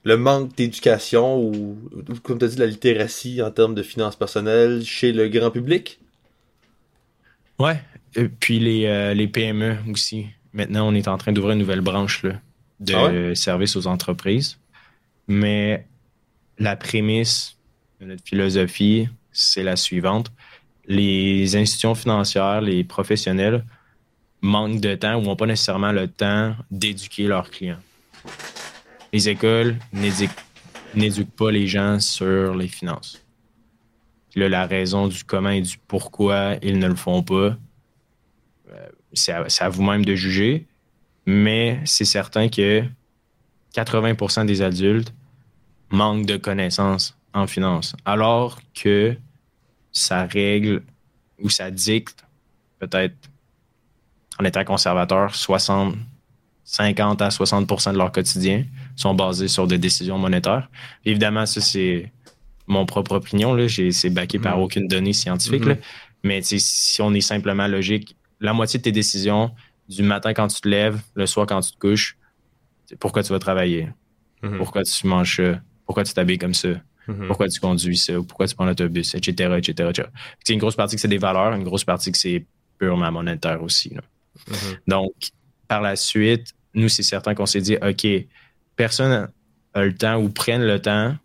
le 0.04 0.18
manque 0.18 0.56
d'éducation 0.56 1.42
ou, 1.42 1.78
comme 2.24 2.40
tu 2.40 2.46
as 2.46 2.48
dit, 2.50 2.58
la 2.58 2.66
littératie 2.66 3.42
en 3.42 3.52
termes 3.52 3.76
de 3.76 3.84
finances 3.84 4.16
personnelles 4.16 4.84
chez 4.84 5.12
le 5.12 5.30
grand 5.30 5.52
public? 5.52 6.00
Ouais, 7.60 7.82
et 8.16 8.28
puis 8.28 8.60
les, 8.60 8.86
euh, 8.86 9.14
les 9.14 9.28
PME 9.28 9.78
aussi. 9.92 10.28
Maintenant, 10.54 10.88
on 10.88 10.94
est 10.94 11.08
en 11.08 11.18
train 11.18 11.32
d'ouvrir 11.32 11.54
une 11.54 11.60
nouvelle 11.60 11.82
branche 11.82 12.24
de 12.80 12.94
ah 12.94 13.36
services 13.36 13.76
aux 13.76 13.88
entreprises. 13.88 14.60
Mais 15.28 15.88
la 16.60 16.76
prémisse 16.76 17.58
de 18.02 18.08
notre 18.08 18.24
philosophie, 18.24 19.08
c'est 19.32 19.64
la 19.64 19.76
suivante. 19.76 20.32
Les 20.86 21.56
institutions 21.56 21.96
financières, 21.96 22.62
les 22.62 22.84
professionnels 22.84 23.64
manquent 24.42 24.82
de 24.82 24.96
temps 24.96 25.16
ou 25.16 25.22
n'ont 25.22 25.38
pas 25.38 25.46
nécessairement 25.46 25.94
le 25.94 26.08
temps 26.08 26.56
d'éduquer 26.70 27.28
leurs 27.28 27.50
clients. 27.50 27.80
Les 29.14 29.30
écoles 29.30 29.78
n'éduquent 29.94 31.36
pas 31.38 31.52
les 31.52 31.68
gens 31.68 32.00
sur 32.00 32.56
les 32.56 32.68
finances. 32.68 33.24
la 34.36 34.66
raison 34.66 35.08
du 35.08 35.24
comment 35.24 35.52
et 35.52 35.62
du 35.62 35.78
pourquoi 35.88 36.56
ils 36.64 36.80
ne 36.80 36.88
le 36.88 36.96
font 36.96 37.22
pas, 37.22 37.56
c'est 39.14 39.32
à, 39.32 39.70
vous-même 39.70 40.04
de 40.04 40.16
juger, 40.16 40.66
mais 41.28 41.80
c'est 41.86 42.06
certain 42.06 42.50
que 42.50 42.84
80% 43.76 44.48
des 44.48 44.64
adultes 44.64 45.14
manquent 45.92 46.26
de 46.26 46.38
connaissances 46.38 47.16
en 47.36 47.46
finance, 47.46 47.96
alors 48.06 48.60
que 48.74 49.16
ça 49.92 50.26
règle 50.26 50.82
ou 51.40 51.52
ça 51.52 51.70
dicte, 51.70 52.26
peut-être 52.80 53.16
en 54.40 54.44
étant 54.46 54.64
conservateur, 54.64 55.36
60, 55.36 55.96
50 56.64 57.22
à 57.22 57.30
60% 57.30 57.94
de 57.94 57.98
leur 58.00 58.12
quotidien 58.12 58.66
sont 58.96 59.14
basés 59.14 59.48
sur 59.48 59.68
des 59.68 59.78
décisions 59.78 60.18
monétaires. 60.18 60.70
Évidemment, 61.06 61.46
ça, 61.46 61.62
c'est 61.62 62.12
mon 62.68 62.86
propre 62.86 63.14
opinion. 63.14 63.58
C'est 63.68 64.10
baqué 64.10 64.40
par 64.40 64.58
mm-hmm. 64.58 64.64
aucune 64.64 64.88
donnée 64.88 65.14
scientifique. 65.14 65.64
Mm-hmm. 65.64 65.78
Mais 66.24 66.42
si 66.42 67.02
on 67.02 67.14
est 67.14 67.22
simplement 67.22 67.68
logique, 67.68 68.16
la 68.40 68.54
moitié 68.54 68.78
de 68.78 68.84
tes 68.84 68.92
décisions 68.92 69.52
du 69.90 70.04
matin 70.04 70.34
quand 70.34 70.48
tu 70.48 70.62
te 70.62 70.68
lèves, 70.68 71.02
le 71.16 71.26
soir 71.26 71.46
quand 71.46 71.62
tu 71.62 71.72
te 71.72 71.78
couches, 71.78 72.18
c'est 72.86 72.98
pourquoi 72.98 73.24
tu 73.24 73.32
vas 73.32 73.40
travailler, 73.40 73.90
mhm. 74.42 74.58
pourquoi 74.58 74.84
tu 74.84 75.08
manges 75.08 75.38
ça, 75.38 75.62
pourquoi 75.86 76.04
tu 76.04 76.14
t'habilles 76.14 76.38
comme 76.38 76.54
ça, 76.54 76.70
pourquoi 77.28 77.48
tu 77.50 77.60
conduis 77.60 77.98
ça, 77.98 78.14
pourquoi 78.14 78.48
tu 78.48 78.56
prends 78.56 78.66
l'autobus, 78.66 79.16
etc., 79.16 79.56
etc., 79.58 79.90
etc. 79.90 80.10
C'est 80.44 80.54
une 80.54 80.60
grosse 80.60 80.76
partie 80.76 80.96
que 80.96 81.02
c'est 81.02 81.08
des 81.08 81.18
valeurs, 81.18 81.54
une 81.54 81.64
grosse 81.64 81.84
partie 81.84 82.12
que 82.12 82.18
c'est 82.18 82.46
purement 82.78 83.12
monétaire 83.12 83.62
aussi. 83.62 83.96
Donc, 84.88 85.14
par 85.68 85.82
la 85.82 85.96
suite, 85.96 86.54
nous, 86.74 86.90
c'est 86.90 87.04
certain 87.04 87.36
qu'on 87.36 87.46
s'est 87.46 87.62
dit, 87.62 87.76
OK, 87.76 88.08
personne 88.76 89.30
a 89.74 89.84
le 89.84 89.96
temps 89.96 90.18
ou 90.22 90.30
prenne 90.30 90.64
le 90.64 90.82
temps 90.82 91.16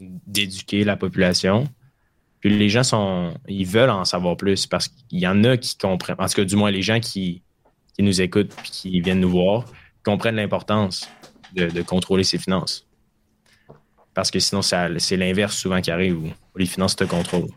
d'éduquer 0.00 0.84
la 0.84 0.96
population 0.96 1.68
les 2.48 2.68
gens 2.68 2.82
sont, 2.82 3.34
ils 3.48 3.66
veulent 3.66 3.90
en 3.90 4.04
savoir 4.04 4.36
plus 4.36 4.66
parce 4.66 4.88
qu'il 4.88 5.18
y 5.18 5.26
en 5.26 5.44
a 5.44 5.56
qui 5.56 5.76
comprennent, 5.76 6.16
en 6.18 6.26
tout 6.26 6.34
cas, 6.34 6.44
du 6.44 6.56
moins 6.56 6.70
les 6.70 6.82
gens 6.82 7.00
qui, 7.00 7.42
nous 7.98 8.20
écoutent 8.20 8.52
et 8.52 8.70
qui 8.70 9.00
viennent 9.00 9.20
nous 9.20 9.30
voir, 9.30 9.64
comprennent 10.04 10.36
l'importance 10.36 11.08
de, 11.54 11.82
contrôler 11.82 12.24
ses 12.24 12.38
finances. 12.38 12.86
Parce 14.12 14.30
que 14.30 14.38
sinon, 14.40 14.62
c'est 14.62 15.16
l'inverse 15.16 15.56
souvent 15.56 15.80
qui 15.80 15.90
arrive 15.90 16.18
où 16.18 16.28
les 16.56 16.66
finances 16.66 16.96
te 16.96 17.04
contrôlent. 17.04 17.52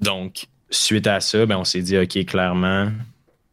Donc, 0.00 0.46
suite 0.70 1.06
à 1.06 1.20
ça, 1.20 1.44
ben, 1.46 1.58
on 1.58 1.64
s'est 1.64 1.82
dit, 1.82 1.98
OK, 1.98 2.24
clairement, 2.24 2.90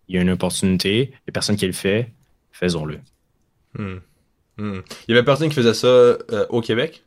il 0.07 0.15
y 0.15 0.17
a 0.17 0.21
une 0.21 0.29
opportunité, 0.29 1.01
il 1.03 1.09
n'y 1.09 1.29
a 1.29 1.31
personne 1.33 1.55
qui 1.55 1.65
le 1.65 1.73
fait, 1.73 2.13
faisons-le. 2.51 2.99
Hmm. 3.77 3.97
Hmm. 4.57 4.81
Il 5.07 5.13
y 5.13 5.17
avait 5.17 5.25
personne 5.25 5.49
qui 5.49 5.55
faisait 5.55 5.73
ça 5.73 5.87
euh, 5.87 6.45
au 6.49 6.61
Québec? 6.61 7.03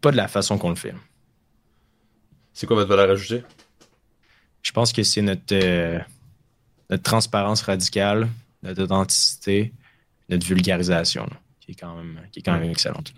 pas 0.00 0.10
de 0.10 0.16
la 0.16 0.28
façon 0.28 0.58
qu'on 0.58 0.70
le 0.70 0.76
fait. 0.76 0.94
C'est 2.52 2.66
quoi 2.66 2.76
votre 2.76 2.88
valeur 2.88 3.10
ajoutée? 3.10 3.44
Je 4.62 4.72
pense 4.72 4.92
que 4.92 5.02
c'est 5.02 5.22
notre, 5.22 5.52
euh, 5.52 5.98
notre 6.90 7.02
transparence 7.02 7.62
radicale, 7.62 8.28
notre 8.62 8.82
authenticité, 8.82 9.72
notre 10.28 10.46
vulgarisation, 10.46 11.28
qui 11.60 11.72
est 11.72 11.74
quand 11.74 11.96
même, 11.96 12.20
qui 12.32 12.40
est 12.40 12.42
quand 12.42 12.58
même 12.58 12.70
excellente. 12.70 13.12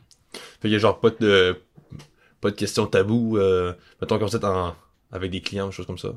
Il 0.62 0.70
n'y 0.70 0.76
a 0.76 0.78
genre 0.78 1.00
pas 1.00 1.10
de, 1.10 1.62
pas 2.40 2.50
de 2.50 2.56
questions 2.56 2.86
taboues, 2.86 3.38
euh, 3.38 3.74
mettons 4.00 4.18
comme 4.18 4.28
ça 4.28 4.76
avec 5.10 5.30
des 5.30 5.40
clients, 5.40 5.66
des 5.66 5.72
choses 5.72 5.86
comme 5.86 5.98
ça. 5.98 6.12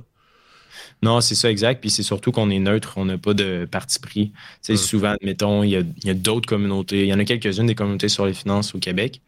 Non, 1.02 1.22
c'est 1.22 1.36
ça, 1.36 1.50
exact. 1.50 1.82
Puis 1.82 1.90
c'est 1.90 2.04
surtout 2.04 2.32
qu'on 2.32 2.50
est 2.50 2.60
neutre, 2.60 2.94
on 2.98 3.06
n'a 3.06 3.18
pas 3.18 3.34
de 3.34 3.68
parti 3.70 4.00
pris. 4.00 4.32
C'est 4.62 4.76
Souvent, 4.76 5.16
mettons, 5.22 5.64
il 5.64 5.70
y 5.70 5.76
a, 5.76 5.82
y 6.04 6.10
a 6.10 6.14
d'autres 6.14 6.48
communautés. 6.48 7.02
Il 7.04 7.08
y 7.08 7.14
en 7.14 7.20
a 7.20 7.26
quelques-unes 7.26 7.68
des 7.68 7.76
communautés 7.76 8.10
sur 8.10 8.26
les 8.26 8.34
finances 8.34 8.76
au 8.76 8.80
Québec 8.80 9.22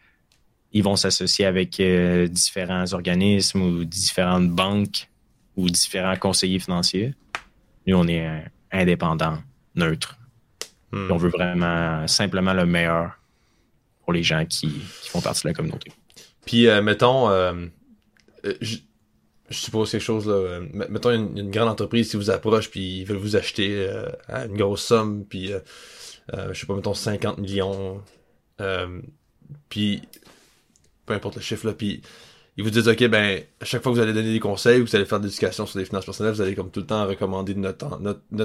ils 0.76 0.84
vont 0.84 0.98
s'associer 0.98 1.46
avec 1.46 1.80
euh, 1.80 2.28
différents 2.28 2.92
organismes 2.92 3.62
ou 3.62 3.86
différentes 3.86 4.50
banques 4.50 5.08
ou 5.56 5.70
différents 5.70 6.18
conseillers 6.18 6.60
financiers. 6.60 7.14
Nous, 7.88 7.96
on 7.96 8.06
est 8.10 8.44
indépendant, 8.74 9.38
neutre. 9.76 10.18
Hmm. 10.92 11.12
On 11.12 11.16
veut 11.16 11.30
vraiment 11.30 12.06
simplement 12.08 12.54
le 12.54 12.66
meilleur 12.66 13.18
pour 14.04 14.12
les 14.12 14.22
gens 14.22 14.46
qui, 14.46 14.70
font 15.04 15.22
partie 15.22 15.44
de 15.44 15.48
la 15.48 15.54
communauté. 15.54 15.94
Puis, 16.46 16.68
euh, 16.68 16.82
mettons, 16.82 17.30
euh, 17.30 17.68
je, 19.50 19.58
suppose 19.58 19.92
quelque 19.92 20.02
chose, 20.02 20.28
là, 20.28 20.60
mettons 20.90 21.12
une, 21.12 21.52
grande 21.52 21.70
entreprise 21.70 22.12
qui 22.12 22.18
vous 22.18 22.30
approche, 22.30 22.70
puis 22.70 23.00
ils 23.00 23.06
veulent 23.06 23.18
vous 23.18 23.36
acheter 23.36 23.90
à 24.28 24.46
une 24.46 24.58
grosse 24.58 24.84
somme, 24.84 25.26
puis, 25.26 25.52
je 26.32 26.60
sais 26.60 26.66
pas, 26.66 26.76
mettons 26.76 26.94
50 26.94 27.38
millions. 27.38 28.02
puis 29.70 30.02
peu 31.06 31.14
importe 31.14 31.36
le 31.36 31.42
chiffre, 31.42 31.68
là, 31.68 31.74
puis 31.74 32.02
ils 32.58 32.64
vous 32.64 32.70
disent, 32.70 32.88
OK, 32.88 33.06
ben, 33.08 33.44
à 33.60 33.66
chaque 33.66 33.84
fois 33.84 33.92
que 33.92 33.98
vous 33.98 34.02
allez 34.02 34.14
donner 34.14 34.32
des 34.32 34.40
conseils 34.40 34.80
ou 34.80 34.86
que 34.86 34.90
vous 34.90 34.96
allez 34.96 35.06
faire 35.06 35.20
de 35.20 35.26
l'éducation 35.26 35.66
sur 35.66 35.78
les 35.78 35.86
finances 35.86 36.06
personnelles, 36.06 36.34
vous 36.34 36.42
allez 36.42 36.56
comme 36.56 36.72
tout 36.72 36.80
le 36.80 36.86
temps 36.86 37.06
recommander 37.06 37.54
notre, 37.54 38.00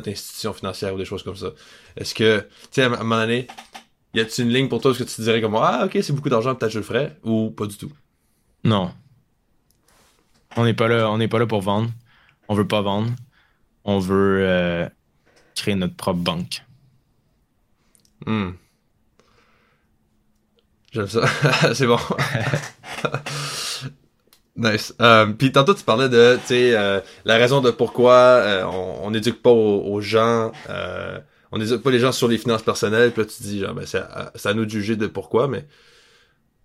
institution 0.08 0.52
financière 0.52 0.94
ou 0.94 0.98
des 0.98 1.04
choses 1.04 1.22
comme 1.22 1.36
ça. 1.36 1.52
Est-ce 1.96 2.14
que, 2.14 2.40
tu 2.40 2.46
sais, 2.72 2.82
à 2.82 2.86
un 2.86 2.88
moment 2.88 3.20
donné, 3.20 3.46
y 4.14 4.20
a-t-il 4.20 4.46
une 4.46 4.52
ligne 4.52 4.68
pour 4.68 4.80
toi, 4.80 4.90
est-ce 4.90 5.04
que 5.04 5.08
tu 5.08 5.22
dirais 5.22 5.40
comme, 5.40 5.54
ah, 5.54 5.84
OK, 5.84 5.96
c'est 6.02 6.12
beaucoup 6.12 6.28
d'argent, 6.28 6.54
peut-être 6.56 6.72
je 6.72 6.78
le 6.78 6.84
ferais, 6.84 7.16
ou 7.22 7.50
pas 7.50 7.66
du 7.66 7.76
tout? 7.76 7.92
Non. 8.64 8.90
On 10.56 10.64
n'est 10.64 10.74
pas 10.74 10.88
là, 10.88 11.10
on 11.10 11.18
n'est 11.18 11.28
pas 11.28 11.38
là 11.38 11.46
pour 11.46 11.60
vendre. 11.60 11.90
On 12.48 12.54
veut 12.54 12.66
pas 12.66 12.82
vendre. 12.82 13.10
On 13.84 13.98
veut 13.98 14.40
euh, 14.42 14.88
créer 15.54 15.74
notre 15.74 15.96
propre 15.96 16.18
banque. 16.18 16.62
Hmm. 18.26 18.50
J'aime 20.92 21.06
ça. 21.06 21.24
c'est 21.74 21.86
bon. 21.86 21.98
nice. 24.56 24.94
Euh, 25.00 25.26
puis 25.26 25.52
tantôt, 25.52 25.74
tu 25.74 25.84
parlais 25.84 26.08
de, 26.08 26.38
euh, 26.50 27.00
la 27.24 27.36
raison 27.36 27.60
de 27.60 27.70
pourquoi 27.70 28.12
euh, 28.12 28.64
on 28.64 29.10
n'éduque 29.10 29.42
pas 29.42 29.50
aux, 29.50 30.00
gens, 30.00 30.52
on 31.52 31.58
n'éduque 31.58 31.82
pas 31.82 31.90
les 31.90 31.98
gens 31.98 32.12
sur 32.12 32.28
les 32.28 32.38
finances 32.38 32.62
personnelles. 32.62 33.12
Puis 33.12 33.22
là, 33.22 33.28
tu 33.28 33.42
dis, 33.42 33.60
genre, 33.60 33.74
ben, 33.74 33.86
c'est 33.86 34.00
à, 34.00 34.54
nous 34.54 34.64
de 34.64 34.70
juger 34.70 34.96
de 34.96 35.06
pourquoi, 35.06 35.48
mais 35.48 35.66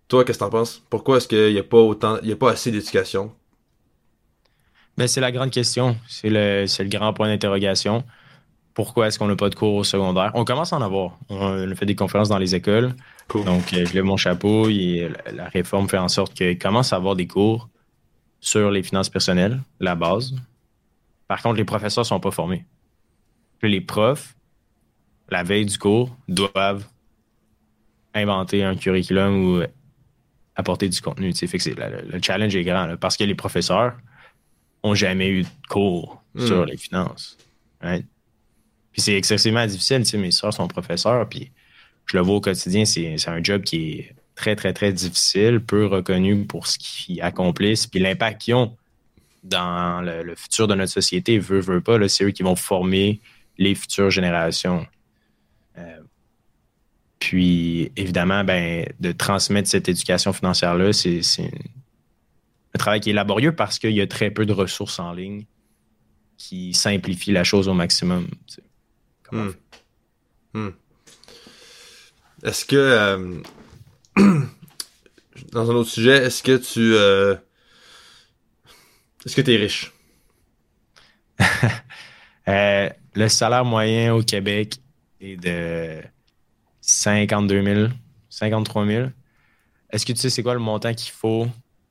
toi, 0.08 0.24
qu'est-ce 0.24 0.40
que 0.40 0.44
t'en 0.44 0.50
penses? 0.50 0.82
Pourquoi 0.90 1.18
est-ce 1.18 1.28
qu'il 1.28 1.54
n'y 1.54 1.60
a 1.60 1.64
pas 1.64 1.78
autant, 1.78 2.18
il 2.24 2.30
y 2.30 2.34
a 2.34 2.36
pas 2.36 2.52
assez 2.52 2.72
d'éducation? 2.72 3.34
Ben, 4.98 5.08
c'est 5.08 5.22
la 5.22 5.32
grande 5.32 5.52
question. 5.52 5.98
C'est 6.08 6.30
le, 6.30 6.68
c'est 6.68 6.84
le 6.84 6.90
grand 6.90 7.14
point 7.14 7.28
d'interrogation. 7.28 8.04
Pourquoi 8.74 9.08
est-ce 9.08 9.20
qu'on 9.20 9.28
n'a 9.28 9.36
pas 9.36 9.50
de 9.50 9.56
cours 9.56 9.76
au 9.76 9.84
secondaire? 9.84 10.32
On 10.34 10.46
commence 10.46 10.74
à 10.74 10.78
en 10.78 10.82
avoir. 10.82 11.18
On 11.30 11.72
a 11.72 11.76
fait 11.76 11.86
des 11.86 11.96
conférences 11.96 12.30
dans 12.30 12.38
les 12.38 12.56
écoles. 12.56 12.94
Donc, 13.34 13.74
euh, 13.74 13.86
je 13.86 13.94
lève 13.94 14.04
mon 14.04 14.18
chapeau 14.18 14.70
et 14.70 15.10
la 15.34 15.48
réforme 15.48 15.88
fait 15.88 15.98
en 15.98 16.10
sorte 16.10 16.34
qu'il 16.34 16.58
commence 16.58 16.94
à 16.94 16.98
avoir 16.98 17.16
des 17.16 17.28
cours 17.28 17.70
sur 18.40 18.70
les 18.72 18.84
finances 18.84 19.10
personnelles, 19.10 19.60
la 19.80 19.96
base. 19.96 20.36
Par 21.28 21.42
contre, 21.42 21.56
les 21.56 21.66
professeurs 21.66 22.04
ne 22.04 22.08
sont 22.08 22.20
pas 22.20 22.32
formés. 22.32 22.66
les 23.64 23.82
profs, 23.82 24.36
la 25.30 25.42
veille 25.42 25.66
du 25.66 25.78
cours, 25.80 26.16
doivent 26.28 26.86
inventer 28.14 28.64
un 28.64 28.76
curriculum 28.76 29.44
ou 29.44 29.64
apporter 30.56 30.88
du 30.90 31.02
contenu. 31.02 31.34
Fait 31.34 31.58
que 31.58 31.70
le, 31.70 32.22
challenge 32.22 32.56
est 32.56 32.64
grand 32.64 32.96
parce 32.98 33.18
que 33.18 33.24
les 33.24 33.36
professeurs 33.36 33.94
ont 34.86 34.96
jamais 34.96 35.30
eu 35.30 35.44
de 35.44 35.50
cours 35.70 36.24
hmm. 36.36 36.46
sur 36.46 36.66
les 36.66 36.78
finances. 36.78 37.38
Puis 37.82 39.02
c'est 39.02 39.16
excessivement 39.16 39.66
difficile. 39.66 40.04
Mes 40.20 40.32
soeurs 40.32 40.54
sont 40.54 40.68
professeurs, 40.68 41.28
puis 41.28 41.52
je 42.06 42.18
le 42.18 42.24
vois 42.24 42.36
au 42.36 42.42
quotidien. 42.42 42.86
C'est 42.86 43.28
un 43.28 43.44
job 43.44 43.64
qui 43.64 43.92
est 43.92 44.16
très, 44.36 44.56
très, 44.56 44.74
très 44.74 44.92
difficile, 44.92 45.60
peu 45.60 45.86
reconnu 45.86 46.46
pour 46.46 46.68
ce 46.68 46.78
qu'ils 46.78 47.22
accomplissent, 47.22 47.88
puis 47.88 48.00
l'impact 48.00 48.42
qu'ils 48.42 48.56
ont 48.56 48.76
dans 49.44 50.02
le, 50.02 50.34
futur 50.36 50.68
de 50.68 50.76
notre 50.76 50.92
société, 50.92 51.38
veut, 51.38 51.60
veut 51.60 51.82
pas, 51.82 52.08
c'est 52.08 52.24
eux 52.24 52.32
qui 52.32 52.44
vont 52.44 52.56
former 52.56 53.22
les 53.58 53.76
futures 53.76 54.10
générations. 54.10 54.86
Euh, 55.78 56.00
puis, 57.20 57.92
évidemment, 57.96 58.44
ben, 58.44 58.88
de 59.00 59.12
transmettre 59.12 59.70
cette 59.70 59.88
éducation 59.88 60.34
financière-là, 60.34 60.94
c'est 60.94 61.22
un 62.76 62.78
travail 62.78 63.00
qui 63.00 63.10
est 63.10 63.14
laborieux 63.14 63.56
parce 63.56 63.80
qu'il 63.80 63.92
y 63.92 64.02
a 64.02 64.08
très 64.08 64.30
peu 64.32 64.46
de 64.46 64.52
ressources 64.52 65.00
en 65.00 65.14
ligne 65.14 65.46
qui 66.38 66.74
simplifient 66.74 67.32
la 67.32 67.46
chose 67.46 67.70
au 67.70 67.74
maximum. 67.74 68.28
Hmm. 69.32 69.52
Hmm. 70.54 70.70
Est-ce 72.44 72.66
que, 72.66 72.76
euh, 72.76 73.42
dans 75.54 75.72
un 75.72 75.74
autre 75.74 75.90
sujet, 75.90 76.18
est-ce 76.18 76.44
que 76.44 76.58
tu... 76.58 76.96
Euh, 76.96 77.36
est-ce 79.26 79.38
que 79.38 79.42
tu 79.42 79.54
es 79.54 79.58
riche? 79.58 79.94
Euh, 82.48 82.92
le 83.16 83.28
salaire 83.28 83.66
moyen 83.66 84.14
au 84.14 84.22
Québec 84.22 84.78
est 85.20 85.36
de 85.36 86.00
52 86.82 87.64
000, 87.64 87.88
53 88.30 88.86
000. 88.86 89.08
Est-ce 89.90 90.06
que 90.06 90.14
tu 90.14 90.20
sais 90.20 90.30
c'est 90.30 90.44
quoi 90.44 90.54
le 90.54 90.60
montant 90.60 90.94
qu'il 90.94 91.12
faut 91.12 91.48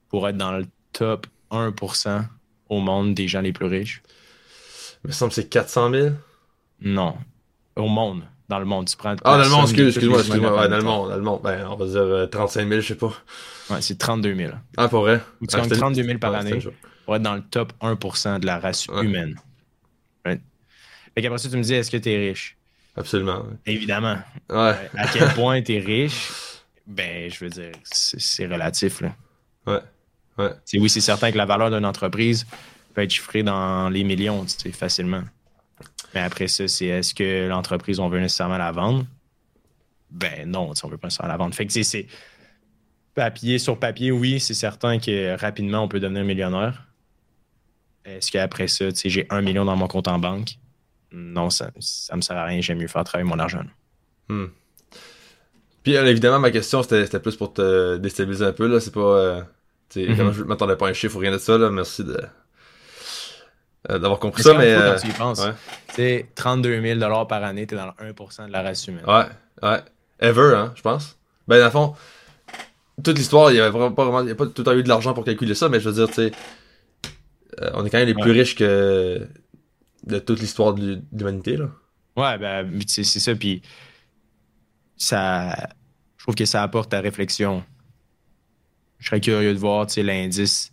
pour 0.08 0.28
être 0.28 0.36
dans 0.36 0.52
le 0.52 0.64
top 0.94 1.26
1% 1.50 2.24
au 2.70 2.80
monde 2.80 3.14
des 3.14 3.28
gens 3.28 3.42
les 3.42 3.52
plus 3.52 3.66
riches? 3.66 4.02
Il 5.04 5.08
me 5.08 5.12
semble 5.12 5.30
que 5.30 5.34
c'est 5.34 5.48
400 5.48 5.90
000. 5.90 6.08
Non. 6.80 7.16
Au 7.76 7.88
monde. 7.88 8.22
Dans 8.48 8.58
le 8.58 8.64
monde. 8.64 8.88
Tu 8.88 8.96
prends 8.96 9.14
ah, 9.24 9.36
dans 9.36 9.42
le 9.42 9.48
monde, 9.50 9.68
excuse-moi, 9.70 10.20
excuse-moi. 10.20 10.60
Ouais, 10.60 10.68
dans 10.68 10.76
le 10.76 10.82
monde, 10.82 11.10
dans 11.10 11.16
le 11.16 11.22
monde. 11.22 11.40
Ben, 11.42 11.66
on 11.68 11.76
va 11.76 11.86
dire 11.86 12.30
35 12.30 12.60
euh, 12.60 12.68
000, 12.68 12.80
je 12.80 12.86
sais 12.86 12.94
pas. 12.94 13.12
Ouais, 13.70 13.80
c'est 13.80 13.98
32 13.98 14.34
000. 14.34 14.52
Ah, 14.76 14.88
pour 14.88 15.02
vrai? 15.02 15.20
Ou 15.40 15.46
tu 15.46 15.56
gagnes 15.56 15.68
32 15.68 16.02
000 16.02 16.18
par 16.18 16.34
année 16.34 16.58
pour 17.04 17.16
être 17.16 17.22
dans 17.22 17.34
le 17.34 17.42
top 17.42 17.72
1% 17.82 18.40
de 18.40 18.46
la 18.46 18.58
race 18.58 18.86
humaine. 18.86 19.38
Right? 20.24 20.40
Fait 21.14 21.22
qu'après 21.22 21.38
ça, 21.38 21.48
tu 21.48 21.56
me 21.56 21.62
dis, 21.62 21.74
est-ce 21.74 21.90
que 21.90 21.96
tu 21.96 22.10
es 22.10 22.30
riche? 22.30 22.56
Absolument. 22.96 23.44
Évidemment. 23.66 24.18
Ouais. 24.50 24.90
À 24.96 25.08
quel 25.12 25.28
point 25.34 25.60
tu 25.62 25.74
es 25.74 25.80
riche? 25.80 26.30
Ben, 26.86 27.30
je 27.30 27.44
veux 27.44 27.50
dire, 27.50 27.72
c'est 27.82 28.46
relatif, 28.46 29.00
là. 29.00 29.14
Ouais. 29.66 29.80
Ouais. 30.38 30.50
oui, 30.74 30.88
c'est 30.88 31.00
certain 31.00 31.30
que 31.30 31.38
la 31.38 31.46
valeur 31.46 31.70
d'une 31.70 31.84
entreprise 31.84 32.46
peut 32.92 33.02
être 33.02 33.10
chiffrée 33.10 33.42
dans 33.42 33.88
les 33.88 34.04
millions, 34.04 34.44
tu 34.44 34.54
sais, 34.58 34.72
facilement. 34.72 35.22
Mais 36.14 36.20
après 36.20 36.48
ça, 36.48 36.68
c'est 36.68 36.86
est-ce 36.86 37.14
que 37.14 37.48
l'entreprise, 37.48 37.98
on 38.00 38.08
veut 38.08 38.20
nécessairement 38.20 38.58
la 38.58 38.72
vendre? 38.72 39.04
Ben 40.10 40.48
non, 40.48 40.72
on 40.82 40.88
veut 40.88 40.96
pas 40.96 41.08
nécessairement 41.08 41.32
la 41.32 41.38
vendre. 41.38 41.54
Fait 41.54 41.66
que 41.66 41.82
c'est 41.82 42.06
papier 43.14 43.58
sur 43.58 43.78
papier, 43.78 44.10
oui, 44.10 44.40
c'est 44.40 44.54
certain 44.54 44.98
que 44.98 45.36
rapidement, 45.36 45.82
on 45.82 45.88
peut 45.88 46.00
devenir 46.00 46.24
millionnaire. 46.24 46.86
Est-ce 48.04 48.30
qu'après 48.30 48.68
ça, 48.68 48.86
j'ai 49.04 49.26
un 49.30 49.40
million 49.40 49.64
dans 49.64 49.76
mon 49.76 49.88
compte 49.88 50.08
en 50.08 50.18
banque? 50.18 50.58
Non, 51.10 51.48
ça, 51.48 51.70
ça 51.80 52.16
me 52.16 52.20
sert 52.20 52.36
à 52.36 52.44
rien. 52.44 52.60
J'aime 52.60 52.78
mieux 52.78 52.88
faire 52.88 53.04
travailler 53.04 53.28
mon 53.28 53.38
argent. 53.38 53.62
Hmm. 54.28 54.46
Puis 55.82 55.96
euh, 55.96 56.06
évidemment, 56.06 56.40
ma 56.40 56.50
question, 56.50 56.82
c'était 56.82 57.20
plus 57.20 57.36
pour 57.36 57.52
te 57.52 57.96
déstabiliser 57.96 58.44
un 58.44 58.52
peu. 58.52 58.66
là 58.66 58.80
C'est 58.80 58.92
pas. 58.92 59.00
Euh, 59.00 59.42
mm 59.96 60.32
Je 60.32 60.42
m'attendais 60.44 60.76
pas 60.76 60.86
à 60.86 60.90
un 60.90 60.92
chiffre 60.92 61.16
ou 61.16 61.18
rien 61.18 61.32
de 61.32 61.38
ça. 61.38 61.58
Là. 61.58 61.70
Merci 61.70 62.04
de. 62.04 62.20
Euh, 63.90 63.98
d'avoir 63.98 64.18
compris 64.18 64.42
ça, 64.42 64.54
mais. 64.54 64.74
Quand 64.74 64.96
tu 65.00 65.08
y 65.08 65.12
penses. 65.12 65.44
Ouais. 65.96 66.28
32 66.34 66.80
000 66.80 67.26
par 67.26 67.44
année, 67.44 67.66
t'es 67.66 67.76
dans 67.76 67.86
le 67.86 68.12
1% 68.12 68.46
de 68.46 68.52
la 68.52 68.62
race 68.62 68.86
humaine. 68.86 69.04
Ouais, 69.06 69.26
ouais. 69.62 69.80
Ever, 70.20 70.54
hein, 70.56 70.72
je 70.74 70.82
pense. 70.82 71.18
Ben, 71.46 71.58
dans 71.58 71.66
le 71.66 71.70
fond, 71.70 71.94
toute 73.02 73.18
l'histoire, 73.18 73.50
il 73.50 73.56
y 73.56 73.60
avait 73.60 73.70
vraiment 73.70 73.92
pas 73.92 74.04
vraiment. 74.04 74.20
Il 74.20 74.26
n'y 74.26 74.32
a 74.32 74.34
pas 74.34 74.46
tout 74.46 74.62
le 74.62 74.64
temps 74.64 74.72
eu 74.72 74.82
de 74.82 74.88
l'argent 74.88 75.12
pour 75.12 75.24
calculer 75.24 75.54
ça, 75.54 75.68
mais 75.68 75.80
je 75.80 75.88
veux 75.88 75.94
dire, 75.94 76.08
tu 76.08 76.14
sais. 76.14 76.32
on 77.74 77.84
est 77.84 77.90
quand 77.90 77.98
même 77.98 78.06
les 78.06 78.14
plus 78.14 78.30
riches 78.30 78.54
que 78.54 79.28
de 80.06 80.18
toute 80.18 80.40
l'histoire 80.40 80.74
de 80.74 81.00
l'humanité, 81.12 81.56
là. 81.56 81.68
Ouais, 82.16 82.38
ben, 82.38 82.80
c'est 82.86 83.04
ça, 83.04 83.34
puis 83.34 83.62
ça... 84.96 85.68
Je 86.16 86.24
trouve 86.24 86.36
que 86.36 86.44
ça 86.44 86.62
apporte 86.62 86.90
ta 86.90 87.00
réflexion. 87.00 87.64
Je 89.04 89.10
serais 89.10 89.20
curieux 89.20 89.52
de 89.52 89.58
voir, 89.58 89.86
l'indice 89.98 90.72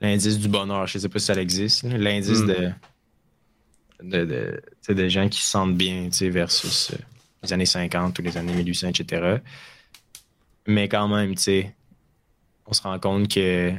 l'indice 0.00 0.38
du 0.38 0.46
bonheur. 0.46 0.86
Je 0.86 0.98
sais 0.98 1.08
pas 1.08 1.18
si 1.18 1.26
ça 1.26 1.34
existe. 1.34 1.82
L'indice 1.82 2.42
hmm. 2.42 2.54
de 4.88 5.08
gens 5.08 5.28
qui 5.28 5.42
se 5.42 5.48
sentent 5.48 5.76
bien, 5.76 6.08
versus 6.30 6.92
euh, 6.92 6.96
les 7.42 7.52
années 7.52 7.66
50 7.66 8.16
ou 8.16 8.22
les 8.22 8.36
années 8.36 8.52
1800, 8.52 8.90
etc. 8.90 9.38
Mais 10.68 10.88
quand 10.88 11.08
même, 11.08 11.34
on 12.66 12.72
se 12.72 12.82
rend 12.82 13.00
compte 13.00 13.26
que 13.26 13.72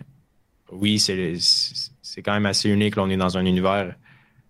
oui, 0.74 1.00
c'est 1.00 2.22
quand 2.22 2.34
même 2.34 2.46
assez 2.46 2.70
unique. 2.70 2.98
On 2.98 3.10
est 3.10 3.16
dans 3.16 3.38
un 3.38 3.46
univers 3.46 3.96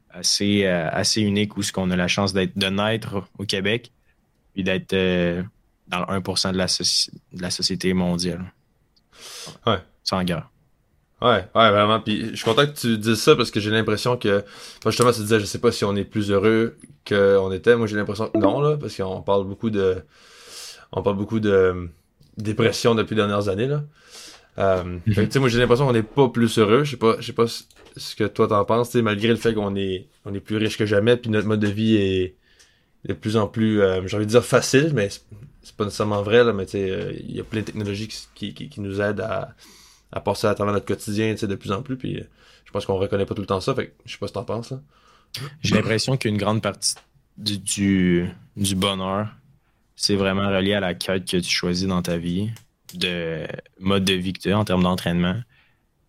assez, 0.10 0.66
euh, 0.66 0.90
assez 0.92 1.22
unique 1.22 1.58
où 1.58 1.62
ce 1.62 1.72
qu'on 1.72 1.92
a 1.92 1.96
la 1.96 2.08
chance 2.08 2.34
de 2.34 2.70
naître 2.70 3.24
au 3.38 3.46
Québec 3.46 3.92
puis 4.56 4.64
d'être 4.64 4.94
euh, 4.94 5.44
dans 5.88 6.00
le 6.00 6.06
1% 6.06 6.54
de 6.54 6.58
la, 6.58 6.66
de 6.66 7.42
la 7.42 7.52
société 7.52 7.94
mondiale. 7.94 8.52
Ouais. 9.66 9.80
Sans 10.04 10.24
guerre. 10.24 10.50
Ouais, 11.22 11.46
ouais, 11.56 11.72
vraiment. 11.72 12.02
Puis 12.02 12.32
je 12.32 12.36
suis 12.36 12.44
content 12.44 12.66
que 12.66 12.78
tu 12.78 12.98
dises 12.98 13.22
ça 13.22 13.36
parce 13.36 13.50
que 13.50 13.60
j'ai 13.60 13.72
l'impression 13.72 14.18
que. 14.18 14.44
justement, 14.86 15.12
tu 15.12 15.22
disais, 15.22 15.40
je 15.40 15.46
sais 15.46 15.60
pas 15.60 15.72
si 15.72 15.86
on 15.86 15.96
est 15.96 16.04
plus 16.04 16.32
heureux 16.32 16.76
qu'on 17.08 17.52
était. 17.52 17.76
Moi, 17.76 17.88
j'ai 17.88 17.96
l'impression 17.96 18.28
que 18.28 18.38
non, 18.38 18.62
là, 18.62 18.78
parce 18.78 18.96
qu'on 18.96 19.22
parle 19.22 19.46
beaucoup 19.46 19.70
de. 19.70 20.04
On 20.92 21.02
parle 21.02 21.16
beaucoup 21.16 21.40
de 21.40 21.90
dépression 22.38 22.94
depuis 22.94 23.16
les 23.16 23.22
dernières 23.22 23.48
années, 23.48 23.68
là. 23.68 23.84
Euh, 24.60 24.84
mhm. 24.84 25.30
moi, 25.38 25.50
j'ai 25.50 25.60
l'impression 25.60 25.88
qu'on 25.88 25.94
n'est 25.94 26.04
pas 26.04 26.28
plus 26.30 26.60
heureux. 26.60 26.84
Je 26.84 26.92
sais 26.92 26.98
pas, 26.98 27.16
je 27.20 27.26
sais 27.26 27.34
pas 27.34 27.46
ce 27.48 28.16
que 28.16 28.26
toi 28.26 28.48
t'en 28.48 28.66
penses, 28.66 28.94
malgré 28.96 29.30
le 29.30 29.36
fait 29.36 29.54
qu'on 29.54 29.76
est, 29.76 30.08
on 30.26 30.34
est 30.34 30.40
plus 30.40 30.58
riche 30.58 30.78
que 30.78 30.86
jamais, 30.86 31.18
puis 31.18 31.32
notre 31.32 31.48
mode 31.48 31.60
de 31.60 31.68
vie 31.68 31.96
est 31.96 32.36
de 33.06 33.14
plus 33.14 33.38
en 33.38 33.48
plus, 33.48 33.82
euh, 33.82 34.06
j'ai 34.06 34.16
envie 34.16 34.26
de 34.26 34.32
dire 34.32 34.46
facile, 34.46 34.92
mais 34.94 35.10
c'est 35.64 35.76
pas 35.76 35.86
nécessairement 35.86 36.22
vrai, 36.22 36.44
là, 36.44 36.54
mais 36.54 36.66
euh, 36.76 37.14
il 37.20 37.36
y 37.36 37.40
a 37.40 37.44
plein 37.44 37.62
de 37.62 37.66
technologies 37.66 38.10
qui, 38.36 38.54
qui, 38.54 38.82
nous 38.82 39.02
aident 39.02 39.22
à, 39.22 39.56
à 40.12 40.20
passer 40.20 40.48
à 40.48 40.54
travers 40.54 40.74
notre 40.74 40.86
quotidien, 40.86 41.34
de 41.34 41.56
plus 41.56 41.72
en 41.72 41.82
plus, 41.82 41.98
puis 41.98 42.20
euh, 42.20 42.24
je 42.66 42.72
pense 42.72 42.86
qu'on 42.86 42.98
reconnaît 42.98 43.26
pas 43.26 43.34
tout 43.34 43.42
le 43.42 43.48
temps 43.48 43.62
ça, 43.62 43.74
fait 43.74 43.96
je 44.06 44.12
sais 44.12 44.18
pas 44.18 44.28
ce 44.28 44.34
que 44.34 44.40
t'en 44.40 44.46
penses, 44.46 44.74
J'ai 45.62 45.76
l'impression 45.76 46.18
qu'une 46.18 46.38
grande 46.38 46.62
partie 46.62 46.96
du, 47.38 48.28
du, 48.56 48.76
bonheur, 48.76 49.30
c'est 49.96 50.16
vraiment 50.16 50.48
relié 50.50 50.74
à 50.74 50.80
la 50.80 50.94
quête 50.94 51.26
que 51.26 51.38
tu 51.38 51.50
choisis 51.50 51.88
dans 51.88 52.02
ta 52.02 52.18
vie, 52.18 52.52
de 52.94 53.48
mode 53.80 54.04
de 54.04 54.14
vie 54.14 54.34
que 54.34 54.40
tu 54.40 54.52
as 54.52 54.60
en 54.60 54.66
termes 54.66 54.84
d'entraînement, 54.84 55.42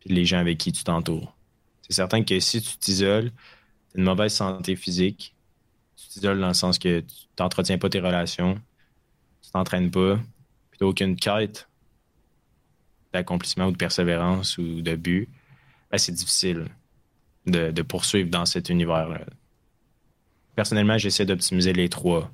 puis 0.00 0.12
les 0.12 0.24
gens 0.24 0.38
avec 0.38 0.58
qui 0.58 0.72
tu 0.72 0.84
t'entoures. 0.84 1.34
C'est 1.82 1.94
certain 1.94 2.24
que 2.24 2.40
si 2.40 2.60
tu 2.60 2.76
t'isoles, 2.76 3.30
tu 3.30 3.96
as 3.96 3.98
une 4.00 4.04
mauvaise 4.04 4.32
santé 4.32 4.74
physique, 4.74 5.34
tu 5.96 6.08
t'isoles 6.08 6.40
dans 6.40 6.48
le 6.48 6.54
sens 6.54 6.78
que 6.78 7.00
tu 7.00 7.14
n'entretiens 7.38 7.78
pas 7.78 7.88
tes 7.88 8.00
relations, 8.00 8.60
t'entraînes 9.54 9.90
pas, 9.90 10.16
puis 10.70 10.78
tu 10.78 10.84
n'as 10.84 10.90
aucune 10.90 11.16
quête 11.16 11.68
d'accomplissement 13.12 13.66
ou 13.66 13.72
de 13.72 13.76
persévérance 13.76 14.58
ou 14.58 14.82
de 14.82 14.96
but, 14.96 15.28
ben, 15.90 15.98
c'est 15.98 16.12
difficile 16.12 16.66
de, 17.46 17.82
poursuivre 17.82 18.28
dans 18.30 18.46
cet 18.46 18.68
univers-là. 18.68 19.20
Personnellement, 20.56 20.98
j'essaie 20.98 21.24
d'optimiser 21.24 21.72
les 21.72 21.88
trois 21.88 22.30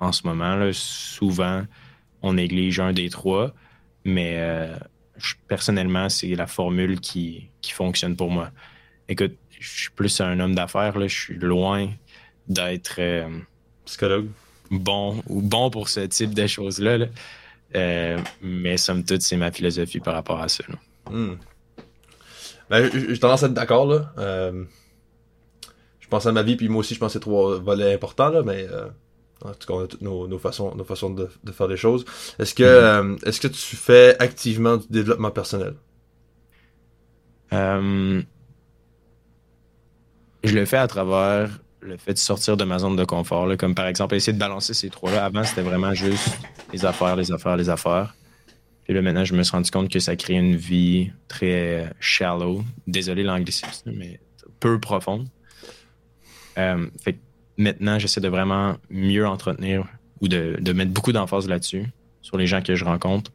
en 0.00 0.12
ce 0.12 0.26
moment. 0.26 0.70
Souvent, 0.72 1.64
on 2.22 2.34
néglige 2.34 2.80
un 2.80 2.92
des 2.92 3.10
trois, 3.10 3.54
mais 4.04 4.34
euh, 4.38 4.76
personnellement, 5.46 6.08
c'est 6.08 6.34
la 6.34 6.46
formule 6.46 7.00
qui, 7.00 7.50
qui 7.60 7.72
fonctionne 7.72 8.16
pour 8.16 8.30
moi. 8.30 8.50
Écoute, 9.08 9.36
je 9.50 9.68
suis 9.68 9.90
plus 9.90 10.20
un 10.20 10.40
homme 10.40 10.54
d'affaires, 10.54 11.00
je 11.00 11.14
suis 11.14 11.38
loin 11.38 11.92
d'être 12.48 12.96
euh, 12.98 13.38
psychologue? 13.84 14.28
Bon 14.70 15.22
ou 15.28 15.42
bon 15.42 15.70
pour 15.70 15.88
ce 15.88 16.00
type 16.00 16.34
de 16.34 16.46
choses-là. 16.46 17.06
Euh, 17.74 18.18
mais 18.42 18.76
somme 18.76 19.04
toute, 19.04 19.22
c'est 19.22 19.36
ma 19.36 19.50
philosophie 19.52 20.00
par 20.00 20.14
rapport 20.14 20.40
à 20.40 20.48
ça. 20.48 20.64
Hmm. 21.10 21.34
Ben, 22.70 22.90
j'ai 22.92 23.18
tendance 23.18 23.42
à 23.42 23.46
être 23.46 23.54
d'accord 23.54 23.86
là. 23.86 24.12
je 26.00 26.08
pense 26.08 26.26
à 26.26 26.32
ma 26.32 26.42
vie, 26.42 26.56
puis 26.56 26.68
moi 26.68 26.80
aussi, 26.80 26.94
je 26.94 27.00
pense 27.00 27.12
c'est 27.12 27.20
trois 27.20 27.58
volets 27.58 27.94
importants, 27.94 28.30
là, 28.30 28.42
mais 28.42 28.66
en 29.44 29.52
tout 29.52 29.66
cas, 29.66 29.74
on 29.74 29.84
a 29.84 29.86
toutes 29.86 30.00
nos, 30.00 30.38
façons, 30.38 30.74
nos 30.74 30.84
façons 30.84 31.10
de, 31.10 31.28
faire 31.52 31.68
des 31.68 31.76
choses. 31.76 32.04
Est-ce 32.38 32.54
que, 32.54 32.62
euh, 32.62 33.16
est-ce 33.24 33.40
que 33.40 33.48
tu 33.48 33.76
fais 33.76 34.16
activement 34.18 34.78
du 34.78 34.86
développement 34.88 35.30
personnel? 35.30 35.74
Euh, 37.52 38.22
je 40.42 40.54
le 40.54 40.64
fais 40.64 40.78
à 40.78 40.88
travers 40.88 41.50
le 41.80 41.96
fait 41.96 42.14
de 42.14 42.18
sortir 42.18 42.56
de 42.56 42.64
ma 42.64 42.78
zone 42.78 42.96
de 42.96 43.04
confort. 43.04 43.48
Comme 43.56 43.74
par 43.74 43.86
exemple, 43.86 44.14
essayer 44.14 44.32
de 44.32 44.38
balancer 44.38 44.74
ces 44.74 44.90
trois-là. 44.90 45.24
Avant, 45.24 45.44
c'était 45.44 45.62
vraiment 45.62 45.94
juste 45.94 46.38
les 46.72 46.84
affaires, 46.84 47.16
les 47.16 47.32
affaires, 47.32 47.56
les 47.56 47.68
affaires. 47.68 48.14
Puis 48.84 48.94
là, 48.94 49.02
maintenant, 49.02 49.24
je 49.24 49.34
me 49.34 49.42
suis 49.42 49.52
rendu 49.52 49.70
compte 49.70 49.90
que 49.90 49.98
ça 49.98 50.14
crée 50.14 50.34
une 50.34 50.56
vie 50.56 51.10
très 51.28 51.92
shallow. 51.98 52.64
Désolé 52.86 53.24
l'anglicisme, 53.24 53.92
mais 53.92 54.20
peu 54.60 54.78
profonde. 54.78 55.28
Euh, 56.58 56.86
fait 57.02 57.14
que 57.14 57.18
maintenant, 57.56 57.98
j'essaie 57.98 58.20
de 58.20 58.28
vraiment 58.28 58.76
mieux 58.88 59.26
entretenir 59.26 59.86
ou 60.20 60.28
de, 60.28 60.72
mettre 60.72 60.92
beaucoup 60.92 61.12
d'emphase 61.12 61.48
là-dessus, 61.48 61.86
sur 62.22 62.38
les 62.38 62.46
gens 62.46 62.62
que 62.62 62.74
je 62.74 62.84
rencontre, 62.84 63.32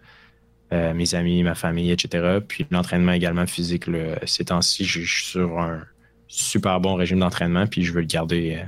euh, 0.73 0.93
mes 0.93 1.13
amis, 1.15 1.43
ma 1.43 1.53
famille, 1.53 1.91
etc. 1.91 2.39
Puis 2.47 2.65
l'entraînement 2.71 3.11
également 3.11 3.45
physique. 3.45 3.85
Ces 4.25 4.45
temps-ci, 4.45 4.85
je 4.85 5.01
suis 5.01 5.25
sur 5.25 5.59
un 5.59 5.83
super 6.31 6.79
bon 6.79 6.95
régime 6.95 7.19
d'entraînement, 7.19 7.67
puis 7.67 7.83
je 7.83 7.91
veux 7.91 8.03
garder 8.03 8.55
euh, 8.55 8.65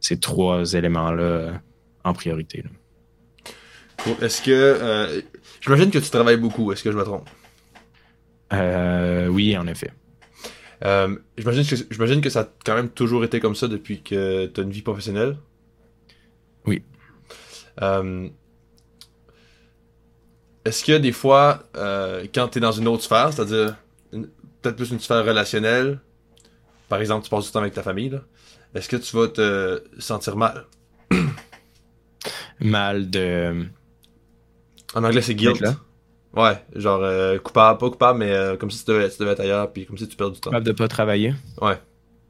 ces 0.00 0.18
trois 0.18 0.74
éléments-là 0.74 1.22
euh, 1.22 1.52
en 2.02 2.12
priorité. 2.12 2.64
Est-ce 4.20 4.42
que. 4.42 4.50
euh, 4.50 5.20
J'imagine 5.60 5.90
que 5.90 5.98
tu 5.98 6.10
travailles 6.10 6.36
beaucoup, 6.36 6.72
est-ce 6.72 6.82
que 6.82 6.90
je 6.90 6.96
me 6.96 7.04
trompe? 7.04 7.28
Oui, 9.32 9.56
en 9.56 9.66
effet. 9.68 9.92
J'imagine 11.38 12.20
que, 12.20 12.30
ça 12.30 12.40
a 12.40 12.48
quand 12.64 12.74
même 12.74 12.88
toujours 12.88 13.22
été 13.24 13.38
comme 13.38 13.54
ça 13.54 13.68
depuis 13.68 14.02
que 14.02 14.46
tu 14.46 14.60
as 14.60 14.64
une 14.64 14.70
vie 14.70 14.82
professionnelle? 14.82 15.36
Oui. 16.66 16.82
Est-ce 20.64 20.84
que 20.84 20.98
des 20.98 21.12
fois, 21.12 21.68
quand 22.34 22.48
tu 22.48 22.58
es 22.58 22.60
dans 22.60 22.72
une 22.72 22.88
autre 22.88 23.04
sphère, 23.04 23.32
c'est-à-dire 23.32 23.76
peut-être 24.10 24.76
plus 24.76 24.90
une 24.90 25.00
sphère 25.00 25.24
relationnelle, 25.24 26.00
par 26.90 27.00
exemple, 27.00 27.24
tu 27.24 27.30
passes 27.30 27.46
du 27.46 27.52
temps 27.52 27.60
avec 27.60 27.72
ta 27.72 27.82
famille, 27.82 28.20
est-ce 28.74 28.88
que 28.88 28.96
tu 28.96 29.16
vas 29.16 29.28
te 29.28 29.82
sentir 29.98 30.36
mal? 30.36 30.66
Mal 32.60 33.08
de. 33.08 33.64
En 34.94 35.04
anglais, 35.04 35.22
c'est 35.22 35.34
guilt. 35.34 35.60
Là? 35.60 35.76
Ouais, 36.36 36.62
genre 36.74 37.00
euh, 37.02 37.38
coupable, 37.38 37.78
pas 37.78 37.90
coupable, 37.90 38.18
mais 38.18 38.30
euh, 38.30 38.56
comme 38.56 38.70
si 38.70 38.84
tu 38.84 38.90
devais, 38.90 39.08
tu 39.08 39.18
devais 39.18 39.32
être 39.32 39.40
ailleurs, 39.40 39.72
puis 39.72 39.86
comme 39.86 39.96
si 39.96 40.06
tu 40.06 40.16
perds 40.16 40.32
du 40.32 40.40
temps. 40.40 40.50
Capable 40.50 40.66
de 40.66 40.72
pas 40.72 40.88
travailler? 40.88 41.34
Ouais. 41.62 41.78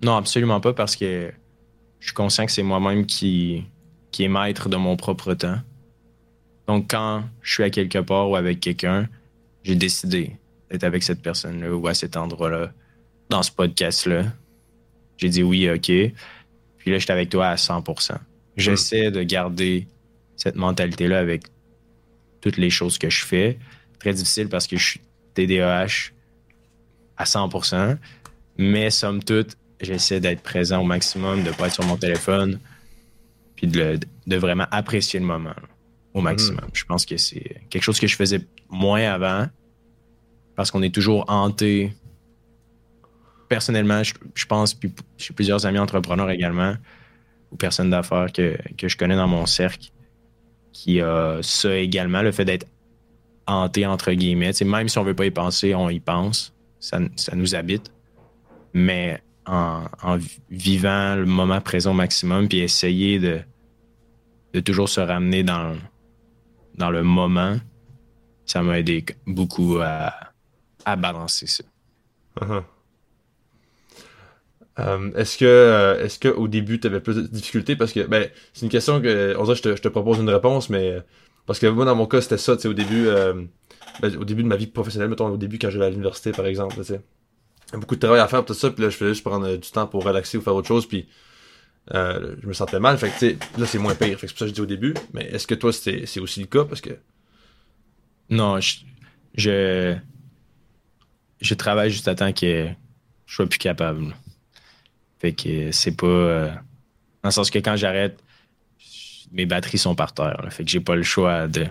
Non, 0.03 0.17
absolument 0.17 0.61
pas, 0.61 0.73
parce 0.73 0.95
que 0.95 1.33
je 1.99 2.07
suis 2.07 2.15
conscient 2.15 2.47
que 2.47 2.53
c'est 2.53 2.63
moi-même 2.63 3.07
qui, 3.07 3.65
qui 4.13 4.25
est 4.25 4.29
maître 4.29 4.69
de 4.69 4.77
mon 4.77 4.97
propre 4.97 5.35
temps. 5.35 5.59
Donc, 6.67 6.91
quand 6.91 7.25
je 7.43 7.53
suis 7.53 7.63
à 7.65 7.71
quelque 7.71 7.99
part 7.99 8.31
ou 8.31 8.37
avec 8.37 8.61
quelqu'un, 8.61 9.09
j'ai 9.65 9.75
décidé 9.75 10.37
d'être 10.71 10.85
avec 10.85 11.03
cette 11.03 11.23
personne-là 11.23 11.75
ou 11.75 11.89
à 11.89 11.95
cet 11.95 12.17
endroit-là, 12.17 12.73
dans 13.31 13.43
ce 13.43 13.51
podcast-là. 13.51 14.25
J'ai 15.21 15.29
dit 15.29 15.43
oui, 15.43 15.69
OK. 15.71 15.85
Puis 15.85 16.91
là, 16.91 16.99
j'étais 16.99 17.13
avec 17.13 17.29
toi 17.31 17.49
à 17.49 17.55
100%. 17.57 18.17
J'essaie 18.57 19.11
de 19.11 19.23
garder 19.23 19.87
cette 20.37 20.57
mentalité-là 20.57 21.19
avec 21.19 21.43
toutes 22.41 22.57
les 22.57 22.71
choses 22.71 22.97
que 22.99 23.11
je 23.11 23.25
fais. 23.25 23.59
Très 23.99 24.15
difficile 24.15 24.49
parce 24.49 24.67
que 24.67 24.77
je 24.79 24.85
suis 24.85 25.01
TDAH 25.35 26.13
à 27.19 27.25
100%. 27.25 27.99
Mais 28.57 28.91
somme 28.91 29.23
toute, 29.23 29.57
j'essaie 29.81 30.21
d'être 30.21 30.43
présent 30.43 30.81
au 30.81 30.85
maximum, 30.85 31.43
de 31.45 31.51
pas 31.51 31.67
être 31.67 31.75
sur 31.75 31.85
mon 31.85 31.97
téléphone, 31.97 32.59
puis 33.57 33.67
de, 33.67 33.79
le- 33.79 33.99
de 34.27 34.37
vraiment 34.37 34.67
apprécier 34.71 35.21
le 35.21 35.27
moment 35.27 35.55
au 36.15 36.21
maximum. 36.23 36.65
Je 36.73 36.85
pense 36.85 37.05
que 37.07 37.17
c'est 37.19 37.61
quelque 37.69 37.83
chose 37.83 38.01
que 38.01 38.07
je 38.07 38.17
faisais 38.17 38.41
moins 38.71 39.03
avant, 39.03 39.47
parce 40.57 40.71
qu'on 40.71 40.83
est 40.83 40.95
toujours 40.95 41.25
hanté. 41.29 41.93
Personnellement, 43.51 44.03
je, 44.03 44.47
pense, 44.47 44.73
puis 44.73 44.91
j'ai 45.19 45.35
plusieurs 45.35 45.67
amis 45.67 45.79
entrepreneurs 45.79 46.31
également, 46.31 46.75
ou 47.53 47.57
personnes 47.57 47.91
d'affaires 47.91 48.33
que, 48.33 48.57
je 48.83 48.97
connais 48.97 49.17
dans 49.17 49.29
mon 49.29 49.45
cercle, 49.45 49.91
qui 50.73 51.03
a 51.03 51.41
ça 51.43 51.77
également, 51.77 52.23
le 52.23 52.33
fait 52.33 52.47
d'être 52.47 52.67
hanté, 53.47 53.85
entre 53.85 54.13
guillemets. 54.13 54.53
Tu 54.53 54.59
sais, 54.59 54.65
même 54.65 54.89
si 54.89 54.97
on 54.99 55.03
veut 55.03 55.15
pas 55.15 55.27
y 55.27 55.31
penser, 55.31 55.75
on 55.75 55.91
y 55.91 56.01
pense. 56.01 56.55
Ça, 56.79 56.99
nous 57.35 57.55
habite 57.55 57.93
mais 58.73 59.23
en, 59.47 59.85
en 60.03 60.17
vi- 60.17 60.41
vivant 60.51 61.17
le 61.17 61.27
moment 61.27 61.61
présent 61.61 61.91
au 61.91 61.95
maximum, 61.95 62.49
puis 62.49 62.61
essayer 62.61 63.19
de, 63.19 63.43
toujours 64.61 64.89
se 64.89 65.01
ramener 65.01 65.43
dans, 65.43 65.77
le 66.91 67.03
moment, 67.03 67.59
ça 68.47 68.63
m'a 68.63 68.79
aidé 68.79 69.05
beaucoup 69.27 69.79
à, 69.81 70.13
à 70.85 70.97
balancer 70.97 71.47
ça. 71.47 71.65
Uh-huh. 72.41 72.63
Euh, 74.79 75.11
est-ce 75.15 75.37
que 75.37 75.45
euh, 75.45 76.05
est-ce 76.05 76.47
début 76.47 76.79
tu 76.81 76.87
avais 76.87 77.01
plus 77.01 77.17
de 77.17 77.23
difficultés? 77.23 77.77
Parce 77.77 77.93
que 77.93 78.01
ben 78.07 78.31
c'est 78.53 78.65
une 78.65 78.71
question 78.71 79.01
que 79.01 79.35
on 79.37 79.45
dirait 79.45 79.57
je 79.57 79.63
te, 79.63 79.77
je 79.77 79.83
te 79.83 79.89
propose 79.89 80.19
une 80.19 80.31
réponse 80.31 80.71
mais 80.71 80.93
euh, 80.93 81.01
parce 81.47 81.59
que 81.59 81.67
moi 81.67 81.85
dans 81.85 81.97
mon 81.97 82.07
cas 82.07 82.21
c'était 82.21 82.39
ça 82.39 82.55
tu 82.57 82.63
sais 82.63 82.69
au 82.69 82.73
début 82.73 83.07
ben, 84.01 84.17
au 84.17 84.25
début 84.25 84.43
de 84.43 84.49
ma 84.49 84.57
vie 84.57 84.69
professionnelle 84.69 85.09
mettons 85.11 85.29
au 85.29 85.37
début 85.37 85.59
quand 85.59 85.71
j'allais 85.71 85.87
à 85.87 85.91
l'université 85.91 86.33
par 86.33 86.47
exemple 86.47 86.77
tu 86.77 86.85
sais. 86.85 87.01
Beaucoup 87.75 87.95
de 87.97 88.01
travail 88.01 88.21
à 88.21 88.29
faire 88.29 88.45
tout 88.45 88.55
ça 88.55 88.71
puis 88.71 88.83
là 88.85 88.91
je 88.91 88.97
faisais 88.97 89.11
juste 89.11 89.25
prendre 89.25 89.57
du 89.57 89.71
temps 89.71 89.87
pour 89.87 90.05
relaxer 90.05 90.39
ou 90.39 90.41
faire 90.43 90.55
autre 90.55 90.69
chose 90.69 90.87
puis 90.87 91.09
je 91.93 92.47
me 92.47 92.53
sentais 92.53 92.81
mal. 92.81 92.97
Fait 92.99 93.09
que 93.09 93.15
tu 93.15 93.19
sais 93.19 93.39
là 93.59 93.67
c'est 93.67 93.79
moins 93.79 93.95
pire. 93.97 94.19
Fait 94.19 94.27
que 94.27 94.33
c'est 94.33 94.35
pour 94.35 94.39
ça 94.39 94.45
que 94.45 94.51
je 94.51 94.55
dis 94.55 94.61
au 94.61 94.67
début 94.67 94.95
mais 95.13 95.25
est-ce 95.27 95.47
que 95.47 95.55
toi 95.57 95.73
c'est 95.73 96.21
aussi 96.21 96.41
le 96.41 96.47
cas? 96.47 96.65
Parce 96.65 96.81
que 96.81 96.91
Non, 98.31 98.61
je, 98.61 98.77
je, 99.35 99.97
je 101.41 101.55
travaille 101.55 101.91
juste 101.91 102.09
à 102.09 102.15
temps 102.15 102.33
que 102.33 102.69
je 103.27 103.35
sois 103.35 103.47
plus 103.47 103.59
capable. 103.59 104.15
Fait 105.21 105.33
que 105.33 105.71
c'est 105.73 105.97
pas. 105.97 106.07
euh, 106.07 106.49
dans 107.23 107.29
le 107.29 107.31
sens 107.31 107.51
que 107.51 107.59
quand 107.59 107.77
j'arrête, 107.77 108.19
mes 109.33 109.47
batteries 109.47 109.79
sont 109.79 109.95
par 109.95 110.13
terre. 110.15 110.41
là. 110.43 110.51
Fait 110.51 110.65
que 110.65 110.71
j'ai 110.71 110.81
pas 110.81 110.97
le 110.97 111.03
choix 111.03 111.47
de, 111.47 111.67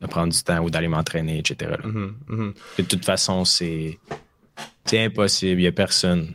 de 0.00 0.06
prendre 0.06 0.32
du 0.32 0.42
temps 0.42 0.58
ou 0.60 0.70
d'aller 0.70 0.88
m'entraîner, 0.88 1.38
etc. 1.38 1.70
là. 1.82 1.86
Mhm, 1.86 2.14
mhm. 2.28 2.54
De 2.78 2.82
toute 2.82 3.04
façon, 3.04 3.44
c'est 3.44 3.98
c'est 4.84 5.02
impossible. 5.04 5.60
Il 5.60 5.64
y 5.64 5.66
a 5.68 5.72
personne 5.72 6.34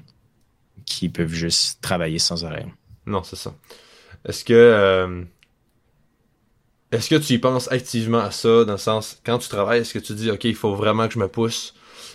qui 0.85 1.09
peut 1.09 1.27
juste 1.27 1.81
travailler 1.81 2.19
sans 2.19 2.45
arrêt. 2.45 2.65
Non, 3.05 3.21
c'est 3.23 3.35
ça. 3.35 3.53
Est-ce 4.27 4.43
que 4.45 4.53
euh, 4.53 5.23
est-ce 6.91 7.09
que 7.09 7.15
tu 7.15 7.33
y 7.33 7.37
penses 7.39 7.69
activement 7.71 8.19
à 8.19 8.31
ça 8.31 8.63
dans 8.65 8.73
le 8.73 8.77
sens 8.77 9.19
quand 9.25 9.37
tu 9.39 9.49
travailles, 9.49 9.81
est-ce 9.81 9.93
que 9.93 9.99
tu 9.99 10.13
dis 10.13 10.31
OK, 10.31 10.45
il 10.45 10.55
faut 10.55 10.73
vraiment 10.75 11.07
que 11.07 11.13
je 11.15 11.19
me 11.19 11.27
pousse? 11.27 11.73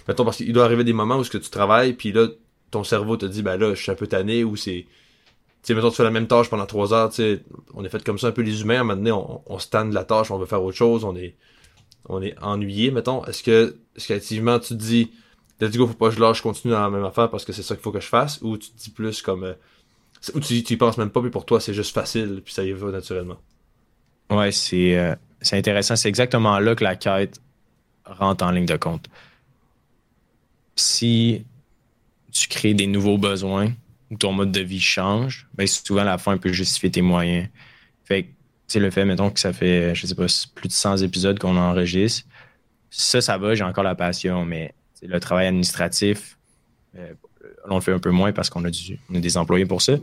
Mettons 0.09 0.25
parce 0.25 0.39
qu'il 0.39 0.53
doit 0.53 0.65
arriver 0.65 0.85
des 0.85 0.93
moments 0.95 1.17
où 1.19 1.25
ce 1.25 1.31
que 1.31 1.39
tu 1.39 1.51
travailles 1.51 1.93
puis 1.93 2.13
là 2.13 2.29
ton 2.71 2.85
cerveau 2.85 3.17
te 3.17 3.27
dit 3.27 3.43
ben 3.43 3.57
là, 3.57 3.75
je 3.75 3.83
suis 3.83 3.91
un 3.91 3.95
peu 3.95 4.07
tanné 4.07 4.45
ou 4.45 4.57
c'est 4.57 4.87
tu 4.87 5.67
sais 5.67 5.75
mettons 5.75 5.91
tu 5.91 5.97
fais 5.97 6.05
la 6.05 6.11
même 6.11 6.27
tâche 6.27 6.49
pendant 6.49 6.67
trois 6.67 6.95
heures, 6.95 7.11
tu 7.11 7.17
sais, 7.17 7.43
on 7.75 7.85
est 7.85 7.89
fait 7.89 8.03
comme 8.03 8.19
ça 8.19 8.29
un 8.29 8.33
peu 8.33 8.43
les 8.43 8.63
humains, 8.63 8.89
à 8.89 8.95
on, 8.95 9.43
on 9.47 9.59
se 9.59 9.69
de 9.69 9.95
la 9.95 10.05
tâche, 10.05 10.31
on 10.31 10.39
veut 10.39 10.47
faire 10.47 10.63
autre 10.63 10.77
chose, 10.77 11.05
on 11.05 11.17
est 11.17 11.37
on 12.09 12.23
est 12.23 12.35
ennuyé 12.41 12.91
mettons. 12.91 13.25
Est-ce 13.27 13.43
que 13.43 13.77
est-ce 13.97 14.09
qu'activement 14.09 14.59
tu 14.59 14.69
te 14.69 14.75
dis 14.75 15.11
let's 15.61 15.77
go, 15.77 15.87
faut 15.87 15.95
pas 15.95 16.09
que 16.09 16.15
je 16.15 16.21
lâche, 16.21 16.39
je 16.39 16.43
continue 16.43 16.73
dans 16.73 16.81
la 16.81 16.91
même 16.91 17.05
affaire 17.05 17.31
parce 17.31 17.45
que 17.45 17.53
c'est 17.53 17.63
ça 17.63 17.75
qu'il 17.75 17.83
faut 17.83 17.93
que 17.93 18.01
je 18.01 18.09
fasse 18.09 18.41
ou 18.43 18.57
tu 18.57 18.71
te 18.71 18.79
dis 18.79 18.91
plus 18.91 19.21
comme 19.23 19.45
euh, 19.45 19.55
ou 20.35 20.41
tu, 20.41 20.63
tu 20.63 20.75
y 20.75 20.77
penses 20.77 20.99
même 20.99 21.11
pas, 21.11 21.21
puis 21.21 21.31
pour 21.31 21.47
toi, 21.47 21.61
c'est 21.61 21.75
juste 21.75 21.95
facile, 21.95 22.43
puis 22.45 22.53
ça 22.53 22.63
y 22.63 22.73
va 22.73 22.91
naturellement? 22.91 23.39
Ouais, 24.31 24.53
c'est 24.53 24.99
euh, 24.99 25.15
c'est 25.41 25.57
intéressant. 25.57 25.97
C'est 25.97 26.09
exactement 26.09 26.59
là 26.59 26.75
que 26.75 26.85
la 26.85 26.97
quête 26.97 27.41
rentre 28.05 28.45
en 28.45 28.51
ligne 28.51 28.67
de 28.67 28.77
compte. 28.77 29.07
Si 30.77 31.45
tu 32.33 32.49
crées 32.49 32.75
des 32.75 32.87
nouveaux 32.87 33.19
besoins 33.19 33.73
ou 34.11 34.17
ton 34.17 34.33
mode 34.33 34.53
de 34.53 34.61
vie 34.61 34.81
change, 34.81 35.49
ben 35.55 35.67
souvent 35.67 36.05
la 36.05 36.19
fin 36.19 36.37
peut 36.37 36.53
justifier 36.53 36.91
tes 36.91 37.03
moyens. 37.03 37.49
Fait 38.05 38.25
que, 38.73 38.79
le 38.79 38.91
fait, 38.91 39.05
mettons 39.05 39.31
que 39.31 39.41
ça 39.41 39.53
fait, 39.53 39.95
je 39.95 40.07
sais 40.07 40.15
pas, 40.15 40.27
plus 40.55 40.69
de 40.69 40.73
100 40.73 40.99
épisodes 40.99 41.39
qu'on 41.39 41.57
enregistre, 41.57 42.27
ça, 42.91 43.21
ça 43.21 43.39
va, 43.39 43.55
j'ai 43.55 43.65
encore 43.65 43.85
la 43.85 43.95
passion, 43.95 44.45
mais 44.45 44.75
le 45.03 45.19
travail 45.21 45.47
administratif, 45.47 46.39
euh, 46.97 47.15
on 47.69 47.77
le 47.77 47.81
fait 47.81 47.93
un 47.93 47.99
peu 47.99 48.11
moins 48.11 48.33
parce 48.33 48.51
qu'on 48.51 48.65
a, 48.65 48.69
a 48.69 49.19
des 49.19 49.37
employés 49.37 49.67
pour 49.67 49.83
ça. 49.83 49.95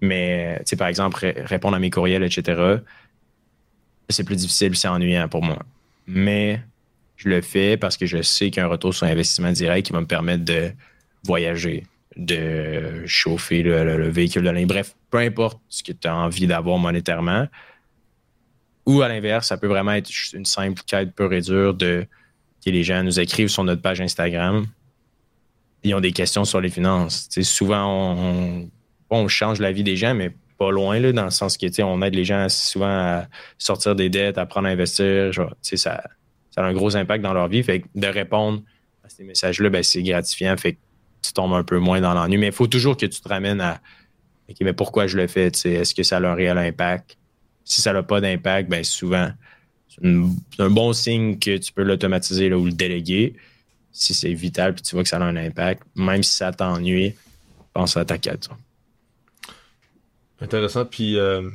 Mais, 0.00 0.60
par 0.76 0.88
exemple, 0.88 1.16
ré- 1.16 1.34
répondre 1.38 1.76
à 1.76 1.78
mes 1.78 1.90
courriels, 1.90 2.24
etc., 2.24 2.82
c'est 4.08 4.24
plus 4.24 4.36
difficile, 4.36 4.76
c'est 4.76 4.88
ennuyant 4.88 5.28
pour 5.28 5.42
moi. 5.42 5.58
Mais 6.06 6.60
je 7.16 7.28
le 7.28 7.40
fais 7.40 7.76
parce 7.76 7.96
que 7.96 8.06
je 8.06 8.20
sais 8.20 8.50
qu'il 8.50 8.58
y 8.58 8.60
a 8.60 8.66
un 8.66 8.68
retour 8.68 8.92
sur 8.92 9.06
investissement 9.06 9.52
direct 9.52 9.86
qui 9.86 9.92
va 9.92 10.00
me 10.00 10.06
permettre 10.06 10.44
de 10.44 10.72
voyager, 11.24 11.86
de 12.16 13.04
chauffer 13.06 13.62
le, 13.62 13.84
le- 13.84 13.96
le 13.96 14.08
véhicule 14.08 14.42
de 14.42 14.50
ligne. 14.50 14.66
Bref, 14.66 14.94
peu 15.10 15.18
importe 15.18 15.60
ce 15.68 15.82
que 15.82 15.92
tu 15.92 16.08
as 16.08 16.16
envie 16.16 16.46
d'avoir 16.46 16.78
monétairement. 16.78 17.46
Ou 18.86 19.02
à 19.02 19.08
l'inverse, 19.08 19.48
ça 19.48 19.56
peut 19.56 19.68
vraiment 19.68 19.92
être 19.92 20.10
juste 20.10 20.32
une 20.32 20.44
simple 20.44 20.82
quête 20.86 21.14
pure 21.14 21.32
et 21.32 21.40
dure 21.40 21.74
de 21.74 22.06
que 22.64 22.70
les 22.70 22.82
gens 22.82 23.02
nous 23.02 23.18
écrivent 23.20 23.48
sur 23.48 23.64
notre 23.64 23.82
page 23.82 24.00
Instagram. 24.00 24.66
Ils 25.84 25.94
ont 25.94 26.00
des 26.00 26.12
questions 26.12 26.44
sur 26.44 26.60
les 26.60 26.70
finances. 26.70 27.28
Souvent, 27.42 28.68
on, 29.10 29.28
change 29.28 29.58
la 29.58 29.72
vie 29.72 29.82
des 29.82 29.96
gens, 29.96 30.14
mais 30.14 30.30
pas 30.58 30.70
loin, 30.70 30.98
là, 31.00 31.12
dans 31.12 31.24
le 31.24 31.30
sens 31.30 31.56
que 31.56 31.82
on 31.82 32.02
aide 32.02 32.14
les 32.14 32.24
gens 32.24 32.48
souvent 32.48 32.86
à 32.86 33.26
sortir 33.58 33.96
des 33.96 34.08
dettes, 34.08 34.38
à 34.38 34.42
apprendre 34.42 34.68
à 34.68 34.70
investir. 34.70 35.32
Genre, 35.32 35.54
ça, 35.60 35.76
ça 35.76 36.02
a 36.56 36.62
un 36.64 36.72
gros 36.72 36.96
impact 36.96 37.22
dans 37.22 37.32
leur 37.32 37.48
vie. 37.48 37.62
Fait 37.62 37.80
que 37.80 37.86
de 37.94 38.06
répondre 38.06 38.62
à 39.04 39.08
ces 39.08 39.24
messages-là, 39.24 39.70
ben, 39.70 39.82
c'est 39.82 40.02
gratifiant. 40.02 40.56
Fait 40.56 40.78
tu 41.22 41.32
tombes 41.32 41.54
un 41.54 41.64
peu 41.64 41.78
moins 41.78 42.00
dans 42.00 42.14
l'ennui. 42.14 42.38
Mais 42.38 42.48
il 42.48 42.52
faut 42.52 42.66
toujours 42.66 42.96
que 42.96 43.06
tu 43.06 43.20
te 43.20 43.28
ramènes 43.28 43.60
à 43.60 43.80
OK, 44.48 44.56
mais 44.60 44.72
pourquoi 44.72 45.06
je 45.06 45.16
le 45.16 45.26
fais? 45.26 45.46
Est-ce 45.46 45.94
que 45.94 46.02
ça 46.02 46.18
a 46.18 46.20
un 46.20 46.34
réel 46.34 46.58
impact? 46.58 47.16
Si 47.64 47.80
ça 47.80 47.92
n'a 47.92 48.02
pas 48.02 48.20
d'impact, 48.20 48.68
ben 48.68 48.82
souvent, 48.82 49.30
c'est 49.88 50.62
un 50.62 50.70
bon 50.70 50.92
signe 50.92 51.38
que 51.38 51.56
tu 51.56 51.72
peux 51.72 51.82
l'automatiser 51.82 52.52
ou 52.52 52.64
le 52.64 52.72
déléguer. 52.72 53.34
Si 53.92 54.14
c'est 54.14 54.32
vital 54.32 54.74
puis 54.74 54.82
tu 54.82 54.96
vois 54.96 55.02
que 55.02 55.08
ça 55.08 55.18
a 55.18 55.22
un 55.22 55.36
impact, 55.36 55.82
même 55.94 56.22
si 56.22 56.34
ça 56.34 56.50
t'ennuie, 56.52 57.14
pense 57.72 57.96
à 57.96 58.04
ta 58.04 58.18
quête. 58.18 58.48
Intéressant. 60.40 60.84
Puis, 60.84 61.18
euh, 61.18 61.48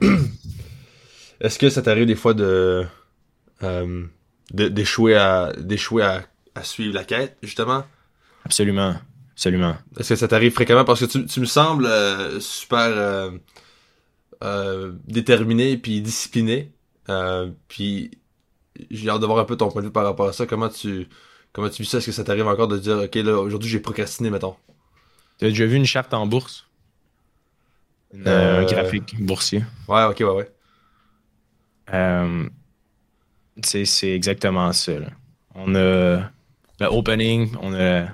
est-ce 1.40 1.58
que 1.58 1.70
ça 1.70 1.82
t'arrive 1.82 2.06
des 2.06 2.14
fois 2.14 2.34
de 2.34 2.86
euh, 3.62 4.06
d'échouer 4.52 5.16
à 5.16 5.52
à, 6.54 6.62
suivre 6.62 6.94
la 6.94 7.04
quête, 7.04 7.36
justement? 7.42 7.84
Absolument. 8.46 8.94
Absolument. 9.32 9.76
Est-ce 9.98 10.10
que 10.10 10.16
ça 10.16 10.28
t'arrive 10.28 10.52
fréquemment? 10.52 10.84
Parce 10.84 11.00
que 11.00 11.04
tu, 11.04 11.26
tu 11.26 11.40
me 11.40 11.44
sembles 11.44 11.86
euh, 11.86 12.40
super 12.40 13.32
déterminé 15.06 15.76
puis 15.76 16.00
discipliné. 16.00 16.72
puis 17.68 18.10
j'ai 18.90 19.10
hâte 19.10 19.20
de 19.20 19.26
voir 19.26 19.38
un 19.38 19.44
peu 19.44 19.56
ton 19.56 19.70
point 19.70 19.82
de 19.82 19.88
vue 19.88 19.92
par 19.92 20.04
rapport 20.04 20.28
à 20.28 20.32
ça. 20.32 20.46
Comment 20.46 20.68
tu 20.68 21.08
comment 21.52 21.68
tu 21.68 21.82
vis 21.82 21.88
ça? 21.88 21.98
Est-ce 21.98 22.06
que 22.06 22.12
ça 22.12 22.24
t'arrive 22.24 22.46
encore 22.46 22.68
de 22.68 22.78
dire 22.78 22.98
OK 22.98 23.14
là 23.16 23.38
aujourd'hui 23.38 23.68
j'ai 23.68 23.80
procrastiné, 23.80 24.30
mettons? 24.30 24.56
Tu 25.38 25.46
as 25.46 25.48
déjà 25.48 25.66
vu 25.66 25.76
une 25.76 25.84
charte 25.84 26.14
en 26.14 26.26
bourse? 26.26 26.66
Euh, 28.26 28.60
un 28.60 28.64
graphique 28.64 29.20
boursier. 29.20 29.64
Ouais, 29.88 30.04
ok, 30.04 30.20
ouais, 30.20 30.26
ouais. 30.26 30.50
Euh, 31.92 32.48
c'est 33.62 34.10
exactement 34.10 34.72
ça. 34.72 34.92
On 35.54 35.74
a 35.74 36.30
le 36.80 36.86
opening, 36.86 37.54
on 37.60 37.74
a 37.74 38.06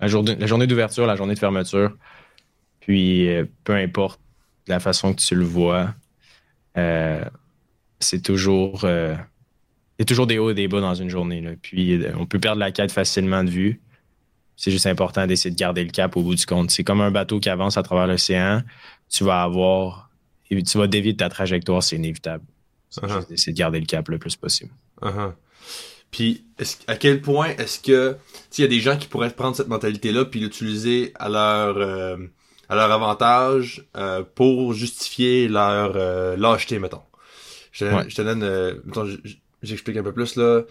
la 0.00 0.08
journée, 0.08 0.36
la 0.36 0.46
journée 0.46 0.66
d'ouverture, 0.66 1.06
la 1.06 1.16
journée 1.16 1.34
de 1.34 1.38
fermeture. 1.38 1.96
Puis, 2.80 3.28
euh, 3.28 3.44
peu 3.64 3.74
importe 3.74 4.20
la 4.68 4.80
façon 4.80 5.14
que 5.14 5.20
tu 5.20 5.34
le 5.34 5.44
vois, 5.44 5.94
c'est 8.00 8.22
toujours, 8.22 8.80
il 8.84 9.16
y 9.98 10.02
a 10.02 10.04
toujours 10.04 10.26
des 10.26 10.38
hauts 10.38 10.50
et 10.50 10.54
des 10.54 10.68
bas 10.68 10.80
dans 10.80 10.94
une 10.94 11.08
journée. 11.08 11.40
Là. 11.40 11.52
Puis, 11.60 12.00
on 12.18 12.26
peut 12.26 12.38
perdre 12.38 12.60
la 12.60 12.72
quête 12.72 12.92
facilement 12.92 13.44
de 13.44 13.50
vue. 13.50 13.80
C'est 14.56 14.70
juste 14.70 14.86
important 14.86 15.26
d'essayer 15.26 15.50
de 15.50 15.58
garder 15.58 15.84
le 15.84 15.90
cap 15.90 16.16
au 16.16 16.22
bout 16.22 16.34
du 16.34 16.46
compte. 16.46 16.70
C'est 16.70 16.84
comme 16.84 17.00
un 17.00 17.10
bateau 17.10 17.40
qui 17.40 17.48
avance 17.48 17.76
à 17.76 17.82
travers 17.82 18.06
l'océan. 18.06 18.62
Tu 19.08 19.22
vas 19.22 19.42
avoir. 19.42 20.10
Tu 20.48 20.78
vas 20.78 20.86
dévier 20.86 21.14
ta 21.14 21.28
trajectoire, 21.28 21.82
c'est 21.82 21.96
inévitable. 21.96 22.44
C'est 22.88 23.02
uh-huh. 23.02 23.16
juste 23.16 23.28
d'essayer 23.28 23.52
de 23.52 23.58
garder 23.58 23.80
le 23.80 23.86
cap 23.86 24.08
le 24.08 24.18
plus 24.18 24.36
possible. 24.36 24.70
Uh-huh. 25.02 25.32
Puis, 26.10 26.44
à 26.86 26.96
quel 26.96 27.20
point 27.20 27.48
est-ce 27.58 27.80
que. 27.80 28.16
Il 28.56 28.62
y 28.62 28.64
a 28.64 28.68
des 28.68 28.80
gens 28.80 28.96
qui 28.96 29.06
pourraient 29.06 29.30
prendre 29.30 29.54
cette 29.54 29.68
mentalité-là 29.68 30.24
puis 30.24 30.40
l'utiliser 30.40 31.12
à 31.16 31.28
leur. 31.28 31.76
Euh, 31.78 32.16
à 32.68 32.74
leur 32.74 32.90
avantage 32.90 33.86
euh, 33.96 34.24
pour 34.34 34.72
justifier 34.72 35.46
leur 35.46 35.92
euh, 35.94 36.36
lâcheté, 36.36 36.80
mettons. 36.80 37.02
Je 37.70 37.84
te, 37.84 38.22
donne, 38.22 38.40
mettons, 38.84 39.06
j'explique 39.62 39.96
un 39.98 40.02
peu 40.02 40.12
plus 40.12 40.34
là 40.36 40.62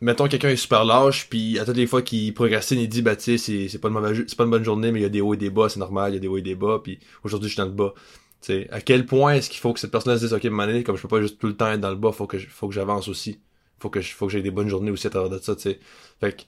mettons 0.00 0.28
quelqu'un 0.28 0.50
est 0.50 0.56
super 0.56 0.84
lâche 0.84 1.28
puis 1.28 1.58
à 1.58 1.64
toutes 1.64 1.76
les 1.76 1.86
fois 1.86 2.02
qu'il 2.02 2.32
progressine 2.34 2.78
il 2.78 2.88
dit 2.88 3.02
bah 3.02 3.16
tu 3.16 3.38
sais 3.38 3.68
c'est 3.68 3.78
pas 3.78 3.88
une 3.88 4.24
c'est 4.28 4.36
pas 4.36 4.44
une 4.44 4.50
bonne 4.50 4.64
journée 4.64 4.92
mais 4.92 5.00
il 5.00 5.02
y 5.02 5.06
a 5.06 5.10
des 5.10 5.20
hauts 5.20 5.34
et 5.34 5.38
des 5.38 5.50
bas 5.50 5.68
c'est 5.68 5.80
normal 5.80 6.12
il 6.12 6.14
y 6.14 6.18
a 6.18 6.20
des 6.20 6.28
hauts 6.28 6.36
et 6.36 6.42
des 6.42 6.54
bas 6.54 6.80
puis 6.82 6.98
aujourd'hui 7.22 7.48
je 7.48 7.54
suis 7.54 7.58
dans 7.58 7.66
le 7.66 7.72
bas 7.72 7.94
tu 8.42 8.66
à 8.70 8.80
quel 8.80 9.06
point 9.06 9.34
est-ce 9.34 9.48
qu'il 9.48 9.60
faut 9.60 9.72
que 9.72 9.80
cette 9.80 9.90
personne 9.90 10.16
se 10.18 10.24
dise 10.24 10.34
ok 10.34 10.44
mané 10.44 10.82
comme 10.84 10.96
je 10.96 11.02
peux 11.02 11.08
pas 11.08 11.20
juste 11.20 11.38
tout 11.38 11.46
le 11.46 11.56
temps 11.56 11.70
être 11.70 11.80
dans 11.80 11.90
le 11.90 11.96
bas 11.96 12.12
faut 12.12 12.26
que 12.26 12.38
faut 12.38 12.68
que 12.68 12.74
j'avance 12.74 13.08
aussi? 13.08 13.40
Faut 13.84 13.90
que 13.90 14.00
faut 14.00 14.26
que 14.26 14.32
j'ai 14.32 14.42
des 14.42 14.50
bonnes 14.50 14.68
journées 14.68 14.90
aussi 14.90 15.06
à 15.06 15.10
travers 15.10 15.30
de 15.30 15.38
ça 15.38 15.54
tu 15.54 15.62
sais 15.62 15.80
fait 16.20 16.46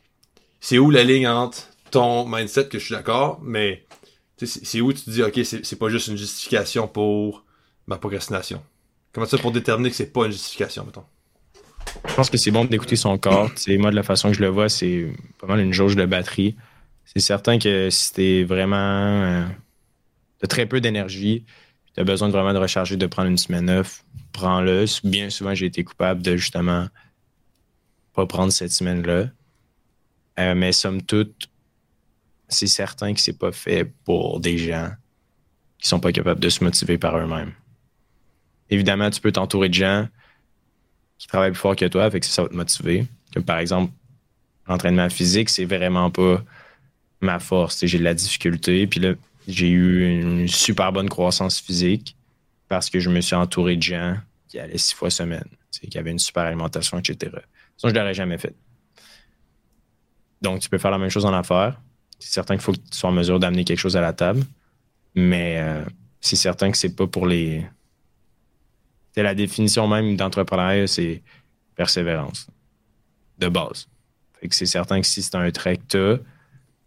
c'est 0.61 0.78
où 0.78 0.91
la 0.91 1.05
ligne 1.05 1.28
entre 1.28 1.68
ton 1.91 2.26
mindset 2.26 2.68
que 2.68 2.78
je 2.78 2.84
suis 2.87 2.95
d'accord 2.95 3.41
mais 3.43 3.84
c'est 4.43 4.80
où 4.80 4.93
tu 4.93 5.03
te 5.03 5.11
dis 5.11 5.22
ok 5.22 5.41
c'est 5.45 5.78
pas 5.78 5.89
juste 5.91 6.09
une 6.09 6.16
justification 6.16 6.89
pour 6.89 7.45
ma 7.87 7.99
procrastination 7.99 8.62
comment 9.12 9.26
ça 9.26 9.39
pour 9.39 9.53
déterminer 9.53 9.91
que 9.91 9.97
c'est 9.97 10.12
pas 10.12 10.24
une 10.24 10.32
justification 10.32 10.84
mettons? 10.84 11.05
Je 12.09 12.14
pense 12.14 12.30
que 12.30 12.37
c'est 12.37 12.51
bon 12.51 12.64
d'écouter 12.64 12.97
son 12.97 13.16
corps. 13.18 13.51
Moi, 13.68 13.91
de 13.91 13.97
la 13.97 14.03
façon 14.03 14.30
que 14.30 14.37
je 14.37 14.41
le 14.41 14.49
vois, 14.49 14.68
c'est 14.68 15.07
pas 15.39 15.47
mal 15.47 15.61
une 15.61 15.72
jauge 15.72 15.97
de 15.97 16.05
batterie. 16.05 16.57
C'est 17.05 17.20
certain 17.20 17.59
que 17.59 17.89
si 17.91 18.12
t'es 18.12 18.45
vraiment. 18.45 19.22
Euh, 19.22 19.45
t'as 20.41 20.47
très 20.47 20.66
peu 20.66 20.80
d'énergie, 20.80 21.45
tu 21.95 22.01
as 22.01 22.05
besoin 22.05 22.28
vraiment 22.28 22.53
de 22.53 22.59
recharger, 22.59 22.97
de 22.97 23.07
prendre 23.07 23.30
une 23.30 23.39
semaine 23.39 23.70
off, 23.70 24.05
prends-le. 24.32 24.84
Bien 25.05 25.30
souvent, 25.30 25.55
j'ai 25.55 25.66
été 25.66 25.84
coupable 25.84 26.22
de 26.22 26.37
justement 26.37 26.89
pas 28.17 28.27
prendre 28.27 28.51
cette 28.51 28.73
semaine-là. 28.73 29.27
Euh, 30.39 30.55
mais 30.55 30.73
somme 30.73 31.03
toute, 31.03 31.49
c'est 32.49 32.67
certain 32.67 33.14
que 33.14 33.21
c'est 33.21 33.39
pas 33.39 33.53
fait 33.53 33.85
pour 34.05 34.41
des 34.41 34.59
gens 34.59 34.91
qui 35.79 35.89
sont 35.89 36.01
pas 36.01 36.12
capables 36.12 36.41
de 36.41 36.49
se 36.49 36.64
motiver 36.64 36.99
par 36.99 37.17
eux-mêmes. 37.19 37.53
Évidemment, 38.71 39.11
tu 39.11 39.21
peux 39.21 39.33
t'entourer 39.33 39.69
de 39.69 39.75
gens 39.75 40.09
qui 41.19 41.29
travaille 41.29 41.53
plus 41.53 41.61
fort 41.61 41.77
que 41.77 41.85
toi, 41.85 42.11
fait 42.11 42.21
que 42.21 42.27
ça 42.27 42.43
va 42.43 42.49
te 42.49 42.55
motiver. 42.55 43.07
Par 43.45 43.59
exemple, 43.59 43.93
l'entraînement 44.67 45.11
physique, 45.11 45.51
c'est 45.51 45.67
vraiment 45.67 46.11
pas 46.11 46.43
ma 47.21 47.39
force. 47.39 47.85
J'ai 47.85 47.99
de 47.99 48.05
la 48.05 48.14
difficulté. 48.14 48.87
Puis 48.87 49.01
là, 49.01 49.12
j'ai 49.47 49.69
eu 49.69 50.21
une 50.21 50.49
super 50.49 50.93
bonne 50.93 51.09
croissance 51.09 51.61
physique 51.61 52.17
parce 52.69 52.91
que 52.91 52.99
je 52.99 53.11
me 53.11 53.21
suis 53.21 53.37
entouré 53.37 53.77
de 53.77 53.83
gens 53.83 54.17
qui 54.49 54.59
allaient 54.59 54.79
six 54.79 54.95
fois 54.95 55.11
semaine, 55.11 55.49
qui 55.71 55.99
avaient 55.99 56.11
une 56.11 56.19
super 56.19 56.45
alimentation, 56.45 56.99
etc. 56.99 57.37
Sinon, 57.77 57.91
je 57.91 57.99
l'aurais 57.99 58.14
jamais 58.14 58.39
fait. 58.39 58.55
Donc, 60.43 60.61
tu 60.61 60.68
peux 60.68 60.79
faire 60.79 60.91
la 60.91 60.99
même 60.99 61.11
chose 61.11 61.24
en 61.24 61.33
affaires. 61.33 61.81
C'est 62.18 62.33
certain 62.33 62.55
qu'il 62.55 62.62
faut 62.62 62.72
que 62.72 62.79
tu 62.79 62.97
sois 62.97 63.11
en 63.11 63.12
mesure 63.12 63.39
d'amener 63.39 63.64
quelque 63.64 63.79
chose 63.79 63.97
à 63.97 64.01
la 64.01 64.12
table. 64.12 64.45
Mais 65.14 65.59
euh, 65.59 65.85
c'est 66.20 66.37
certain 66.37 66.70
que 66.70 66.77
c'est 66.77 66.95
pas 66.95 67.07
pour 67.07 67.27
les 67.27 67.66
c'est 69.16 69.22
la 69.22 69.35
définition 69.35 69.89
même 69.89 70.14
d'entrepreneuriat, 70.14 70.87
c'est 70.87 71.22
persévérance. 71.74 72.49
De 73.39 73.49
base. 73.49 73.89
Fait 74.39 74.49
que 74.49 74.55
c'est 74.55 74.66
certain 74.66 75.01
que 75.01 75.07
si 75.07 75.22
c'est 75.22 75.35
un 75.37 75.51
trait 75.51 75.79
que 75.79 76.22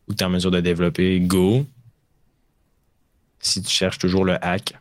ou 0.08 0.14
tu 0.14 0.24
es 0.24 0.28
en 0.28 0.30
mesure 0.30 0.52
de 0.52 0.60
développer, 0.60 1.20
go. 1.22 1.66
Si 3.40 3.64
tu 3.64 3.70
cherches 3.70 3.98
toujours 3.98 4.26
le 4.26 4.44
hack, 4.46 4.74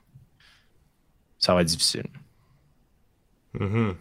ça 1.38 1.54
va 1.54 1.62
être 1.62 1.68
difficile. 1.68 2.06
Mm-hmm. 3.58 3.94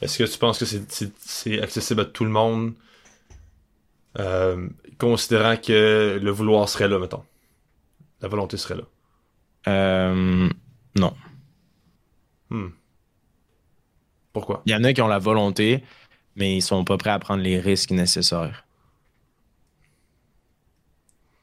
Est-ce 0.00 0.18
que 0.18 0.24
tu 0.24 0.38
penses 0.38 0.58
que 0.58 0.64
c'est 0.64 1.62
accessible 1.62 2.00
à 2.02 2.04
tout 2.04 2.24
le 2.24 2.30
monde, 2.30 2.74
euh, 4.18 4.68
considérant 4.98 5.56
que 5.56 6.18
le 6.22 6.30
vouloir 6.30 6.68
serait 6.68 6.88
là, 6.88 6.98
mettons? 6.98 7.24
La 8.20 8.28
volonté 8.28 8.56
serait 8.56 8.76
là? 8.76 8.84
Euh, 9.68 10.48
non. 10.96 11.16
Hmm. 12.50 12.68
Pourquoi? 14.32 14.62
Il 14.66 14.72
y 14.72 14.74
en 14.74 14.84
a 14.84 14.92
qui 14.92 15.00
ont 15.00 15.08
la 15.08 15.18
volonté, 15.18 15.82
mais 16.34 16.56
ils 16.56 16.62
sont 16.62 16.84
pas 16.84 16.98
prêts 16.98 17.10
à 17.10 17.18
prendre 17.18 17.42
les 17.42 17.58
risques 17.58 17.90
nécessaires. 17.90 18.64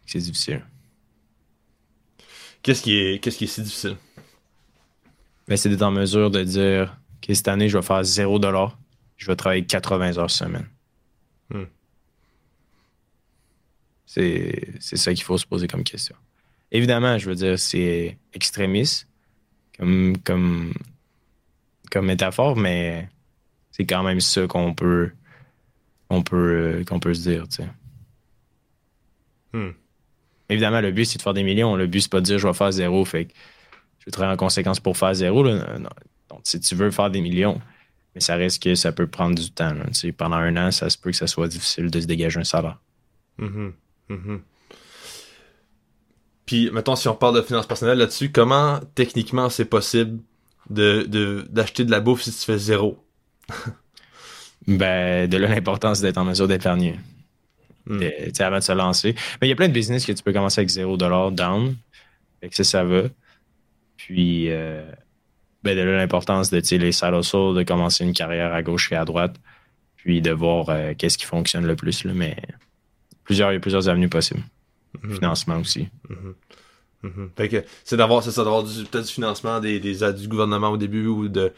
C'est 0.05 0.19
difficile. 0.19 0.63
Qu'est-ce 2.61 2.83
qui 2.83 2.95
est, 2.97 3.19
qu'est-ce 3.19 3.37
qui 3.37 3.43
est 3.45 3.47
si 3.47 3.61
difficile? 3.61 3.97
Ben, 5.47 5.57
c'est 5.57 5.69
d'être 5.69 5.81
en 5.81 5.91
mesure 5.91 6.31
de 6.31 6.43
dire 6.43 6.95
que 7.25 7.33
cette 7.33 7.47
année, 7.47 7.69
je 7.69 7.77
vais 7.77 7.83
faire 7.83 8.03
0 8.03 8.39
je 9.15 9.27
vais 9.27 9.35
travailler 9.35 9.65
80 9.65 10.17
heures 10.17 10.31
semaine. 10.31 10.67
Hmm. 11.49 11.63
C'est, 14.05 14.77
ça 14.79 15.13
qu'il 15.13 15.23
faut 15.23 15.37
se 15.37 15.45
poser 15.45 15.67
comme 15.67 15.83
question. 15.83 16.15
Évidemment, 16.71 17.17
je 17.17 17.29
veux 17.29 17.35
dire, 17.35 17.57
c'est 17.57 18.17
extrémiste 18.33 19.07
comme, 19.77 20.17
comme 20.23 20.73
comme 21.91 22.07
métaphore, 22.07 22.55
mais 22.55 23.07
c'est 23.71 23.85
quand 23.85 24.03
même 24.03 24.19
ça 24.19 24.47
qu'on 24.47 24.73
peut, 24.73 25.11
on 26.09 26.23
peut, 26.23 26.83
qu'on 26.87 26.99
peut 26.99 27.13
se 27.13 27.29
dire, 27.29 27.47
tu 27.47 27.57
sais. 27.57 27.69
Hmm. 29.53 29.71
Évidemment, 30.49 30.81
le 30.81 30.91
but, 30.91 31.05
c'est 31.05 31.17
de 31.17 31.21
faire 31.21 31.35
des 31.35 31.43
millions. 31.43 31.75
Le 31.75 31.85
but, 31.85 32.01
c'est 32.01 32.11
pas 32.11 32.19
de 32.19 32.25
dire 32.25 32.39
je 32.39 32.47
vais 32.47 32.53
faire 32.53 32.71
zéro, 32.71 33.05
fait 33.05 33.25
que 33.25 33.33
je 33.99 34.05
vais 34.05 34.11
travailler 34.11 34.33
en 34.33 34.37
conséquence 34.37 34.79
pour 34.79 34.97
faire 34.97 35.13
zéro. 35.13 35.45
Donc, 36.33 36.41
si 36.43 36.59
tu 36.59 36.75
veux 36.75 36.91
faire 36.91 37.09
des 37.09 37.21
millions, 37.21 37.61
mais 38.15 38.21
ça 38.21 38.35
risque 38.35 38.63
que 38.63 38.75
ça 38.75 38.91
peut 38.91 39.07
prendre 39.07 39.35
du 39.35 39.51
temps. 39.51 39.73
Pendant 40.17 40.37
un 40.37 40.57
an, 40.57 40.71
ça 40.71 40.89
se 40.89 40.97
peut 40.97 41.11
que 41.11 41.17
ça 41.17 41.27
soit 41.27 41.47
difficile 41.47 41.89
de 41.89 42.01
se 42.01 42.05
dégager 42.05 42.39
un 42.39 42.43
salaire. 42.43 42.79
Mm-hmm. 43.39 43.71
Mm-hmm. 44.09 44.39
Puis, 46.45 46.69
mettons, 46.71 46.95
si 46.95 47.07
on 47.07 47.15
parle 47.15 47.35
de 47.35 47.41
finances 47.41 47.67
personnelles 47.67 47.97
là-dessus, 47.97 48.31
comment 48.31 48.79
techniquement 48.95 49.49
c'est 49.49 49.65
possible 49.65 50.19
de, 50.69 51.45
d'acheter 51.49 51.85
de, 51.85 51.91
la 51.91 51.99
bouffe 51.99 52.21
si 52.21 52.31
tu 52.31 52.45
fais 52.45 52.57
zéro? 52.57 53.03
ben, 54.67 55.29
de 55.29 55.37
là 55.37 55.47
l'importance 55.47 56.01
d'être 56.01 56.17
en 56.17 56.25
mesure 56.25 56.47
d'épargner. 56.47 56.99
Hmm. 57.85 58.01
avant 58.39 58.59
de 58.59 58.63
se 58.63 58.71
lancer. 58.71 59.13
Mais 59.41 59.47
il 59.47 59.49
y 59.49 59.53
a 59.53 59.57
plein 59.57 59.67
de 59.67 59.73
business 59.73 60.05
que 60.05 60.13
tu 60.13 60.23
peux 60.23 60.31
commencer 60.31 60.61
avec 60.61 60.69
0 60.69 60.95
down. 61.31 61.75
Fait 62.39 62.49
que 62.49 62.55
ça, 62.55 62.63
ça 62.63 62.83
va. 62.85 63.03
Puis, 63.97 64.49
euh, 64.49 64.89
ben, 65.63 65.75
de 65.77 65.81
là 65.81 65.97
l'importance 65.97 66.49
de 66.49 66.57
les 66.57 66.91
side 66.91 67.13
hustle, 67.13 67.55
de 67.55 67.63
commencer 67.63 68.03
une 68.03 68.13
carrière 68.13 68.53
à 68.53 68.61
gauche 68.63 68.91
et 68.91 68.95
à 68.95 69.05
droite. 69.05 69.35
Puis 69.95 70.21
de 70.21 70.31
voir 70.31 70.69
euh, 70.69 70.93
qu'est-ce 70.97 71.17
qui 71.17 71.25
fonctionne 71.25 71.65
le 71.65 71.75
plus. 71.77 72.03
Là, 72.03 72.11
mais 72.13 72.35
plusieurs, 73.23 73.51
il 73.51 73.55
y 73.55 73.57
a 73.57 73.59
plusieurs 73.61 73.87
avenues 73.87 74.09
possibles. 74.09 74.43
Hmm. 75.01 75.13
Financement 75.13 75.57
aussi. 75.59 75.87
Hmm. 76.09 76.33
Mhm. 77.07 77.29
Fait 77.35 77.49
que 77.49 77.63
c'est 77.83 77.97
d'avoir, 77.97 78.23
c'est 78.23 78.31
ça, 78.31 78.43
d'avoir 78.43 78.63
du, 78.63 78.83
peut-être 78.85 79.05
du 79.07 79.11
financement 79.13 79.59
des, 79.59 79.79
des 79.79 80.03
aides 80.03 80.15
du 80.17 80.27
gouvernement 80.27 80.69
au 80.69 80.77
début 80.77 81.05
ou 81.07 81.27
de, 81.27 81.51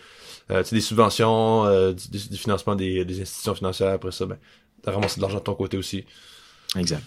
euh, 0.51 0.64
des 0.72 0.82
subventions, 0.82 1.66
euh, 1.66 1.93
du, 1.93 2.30
du- 2.30 2.38
financement 2.38 2.76
des, 2.76 3.06
des 3.06 3.22
institutions 3.22 3.53
financières. 3.56 3.93
Après 3.93 4.12
ça, 4.12 4.26
ben, 4.26 4.38
t'as 4.82 4.91
ramasser 4.91 5.18
de 5.18 5.22
l'argent 5.22 5.38
de 5.38 5.43
ton 5.43 5.56
côté 5.56 5.78
aussi. 5.78 6.06
Exact. 6.76 7.03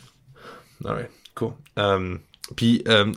Alright, 0.85 1.11
cool. 1.35 1.53
Euh, 1.79 2.17
puis, 2.55 2.83
euh, 2.87 3.13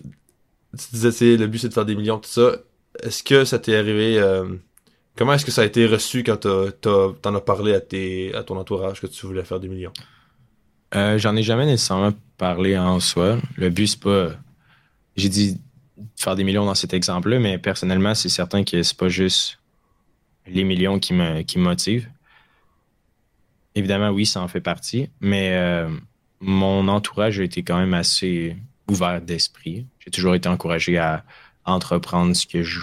tu 0.77 0.85
disais, 0.93 1.11
c'est 1.11 1.37
le 1.37 1.47
but 1.47 1.59
c'est 1.59 1.69
de 1.69 1.73
faire 1.73 1.85
des 1.85 1.95
millions, 1.95 2.17
tout 2.17 2.29
ça. 2.29 2.57
Est-ce 3.01 3.23
que 3.23 3.45
ça 3.45 3.59
t'est 3.59 3.75
arrivé 3.75 4.19
euh, 4.19 4.55
Comment 5.15 5.33
est-ce 5.33 5.45
que 5.45 5.51
ça 5.51 5.61
a 5.61 5.65
été 5.65 5.85
reçu 5.85 6.23
quand 6.23 6.37
t'en 6.81 7.35
as 7.35 7.41
parlé 7.41 7.73
à 7.73 7.81
tes 7.81 8.33
à 8.33 8.43
ton 8.43 8.57
entourage 8.57 9.01
que 9.01 9.07
tu 9.07 9.25
voulais 9.25 9.43
faire 9.43 9.59
des 9.59 9.67
millions? 9.67 9.93
Euh, 10.95 11.17
J'en 11.17 11.35
ai 11.35 11.43
jamais 11.43 11.65
nécessairement 11.65 12.13
parlé 12.37 12.77
en 12.77 12.99
soi. 12.99 13.37
Le 13.57 13.69
but, 13.69 13.87
c'est 13.87 13.99
pas. 13.99 14.31
J'ai 15.15 15.29
dit 15.29 15.59
faire 16.15 16.35
des 16.35 16.43
millions 16.43 16.65
dans 16.65 16.75
cet 16.75 16.93
exemple-là, 16.93 17.39
mais 17.39 17.57
personnellement, 17.57 18.15
c'est 18.15 18.29
certain 18.29 18.63
que 18.63 18.81
c'est 18.83 18.97
pas 18.97 19.09
juste 19.09 19.59
les 20.47 20.63
millions 20.63 20.99
qui 20.99 21.13
me, 21.13 21.41
qui 21.41 21.59
motivent. 21.59 22.09
Évidemment, 23.75 24.09
oui, 24.09 24.25
ça 24.25 24.41
en 24.41 24.47
fait 24.47 24.61
partie, 24.61 25.09
mais 25.19 25.51
euh, 25.53 25.89
mon 26.39 26.87
entourage 26.87 27.39
a 27.39 27.43
été 27.43 27.63
quand 27.63 27.77
même 27.77 27.93
assez 27.93 28.57
ouvert 28.89 29.21
d'esprit. 29.21 29.85
J'ai 29.99 30.11
toujours 30.11 30.35
été 30.35 30.49
encouragé 30.49 30.97
à 30.97 31.23
entreprendre 31.65 32.35
ce 32.35 32.47
que 32.47 32.63
je 32.63 32.79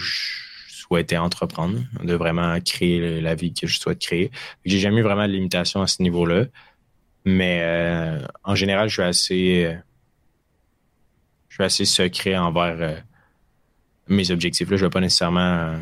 souhaitais 0.88 1.18
entreprendre, 1.18 1.80
de 2.02 2.14
vraiment 2.14 2.58
créer 2.60 3.20
la 3.20 3.34
vie 3.34 3.52
que 3.52 3.66
je 3.66 3.78
souhaite 3.78 3.98
créer. 3.98 4.30
J'ai 4.64 4.78
jamais 4.78 5.00
eu 5.00 5.02
vraiment 5.02 5.26
de 5.26 5.32
limitation 5.32 5.82
à 5.82 5.86
ce 5.86 6.02
niveau-là. 6.02 6.46
Mais 7.24 7.60
euh, 7.62 8.26
en 8.42 8.54
général, 8.54 8.88
je 8.88 8.94
suis 8.94 9.02
assez, 9.02 9.76
je 11.48 11.54
suis 11.54 11.64
assez 11.64 11.84
secret 11.84 12.36
envers 12.36 12.76
euh, 12.80 12.96
mes 14.08 14.30
objectifs. 14.30 14.70
Là, 14.70 14.76
je 14.76 14.84
ne 14.84 14.88
vais 14.88 14.92
pas 14.92 15.00
nécessairement 15.00 15.40
euh, 15.40 15.78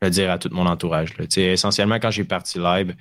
le 0.00 0.10
dire 0.10 0.30
à 0.30 0.38
tout 0.38 0.48
mon 0.52 0.64
entourage. 0.64 1.14
Essentiellement, 1.36 1.96
quand 1.96 2.10
j'ai 2.10 2.24
parti 2.24 2.58
live, 2.58 2.94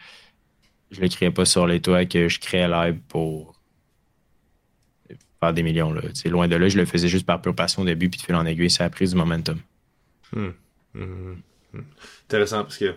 je 0.92 0.98
ne 0.98 1.04
l'écrivais 1.04 1.32
pas 1.32 1.46
sur 1.46 1.66
les 1.66 1.82
toits 1.82 2.06
que 2.06 2.28
je 2.28 2.40
créais 2.40 2.68
live 2.68 3.00
pour 3.08 3.55
faire 5.46 5.54
des 5.54 5.64
millions. 5.64 5.94
Là. 5.94 6.02
Loin 6.26 6.48
de 6.48 6.56
là, 6.56 6.68
je 6.70 6.78
le 6.78 6.86
faisais 6.86 7.08
juste 7.08 7.26
par 7.26 7.42
pure 7.42 7.56
passion 7.56 7.82
au 7.84 7.86
début, 7.86 8.10
puis 8.10 8.20
de 8.20 8.26
fil 8.26 8.36
en 8.36 8.46
aiguille, 8.46 8.70
ça 8.70 8.86
a 8.86 8.90
pris 8.90 9.08
du 9.08 9.16
momentum. 9.16 9.60
Hmm. 10.34 10.50
Mhm. 10.94 11.42
Hmm. 11.74 11.80
Intéressant 12.26 12.64
parce 12.64 12.78
que. 12.78 12.96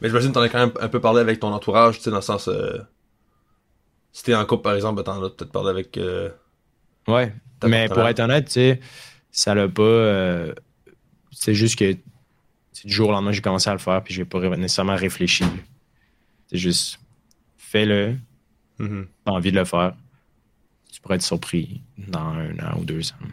Mais 0.00 0.08
j'imagine 0.08 0.30
que 0.30 0.34
t'en 0.34 0.40
as 0.42 0.48
quand 0.48 0.58
même 0.58 0.72
un 0.80 0.88
peu 0.88 1.00
parlé 1.00 1.20
avec 1.20 1.40
ton 1.40 1.52
entourage, 1.52 1.96
tu 1.98 2.02
sais, 2.04 2.10
dans 2.10 2.16
le 2.16 2.22
sens. 2.22 2.48
Euh... 2.48 2.78
Si 4.12 4.22
t'es 4.22 4.34
en 4.34 4.44
couple, 4.46 4.62
par 4.62 4.74
exemple, 4.74 5.02
t'en 5.02 5.22
as 5.24 5.30
peut-être 5.30 5.50
parlé 5.52 5.70
avec. 5.70 5.96
euh, 5.98 6.30
Ouais. 7.08 7.32
Mais 7.66 7.88
pour 7.88 8.06
être 8.06 8.20
honnête, 8.20 8.46
tu 8.46 8.52
sais, 8.52 8.80
ça 9.30 9.54
l'a 9.54 9.68
pas. 9.68 9.82
euh, 9.82 10.54
c'est 11.32 11.54
juste 11.54 11.78
que 11.78 11.92
du 11.92 12.92
jour 12.92 13.08
au 13.08 13.12
lendemain, 13.12 13.32
j'ai 13.32 13.40
commencé 13.40 13.68
à 13.70 13.72
le 13.72 13.78
faire, 13.78 14.02
puis 14.02 14.14
j'ai 14.14 14.24
pas 14.24 14.38
nécessairement 14.56 14.96
réfléchi. 14.96 15.44
C'est 16.48 16.58
juste 16.58 17.00
fais-le, 17.56 18.16
Mhm. 18.78 19.06
t'as 19.24 19.32
envie 19.32 19.50
de 19.52 19.56
le 19.58 19.64
faire. 19.64 19.94
Pourrais 21.04 21.16
être 21.16 21.22
surpris 21.22 21.80
dans 21.96 22.18
un 22.30 22.50
an 22.58 22.80
ou 22.80 22.84
deux 22.84 23.08
ans. 23.12 23.26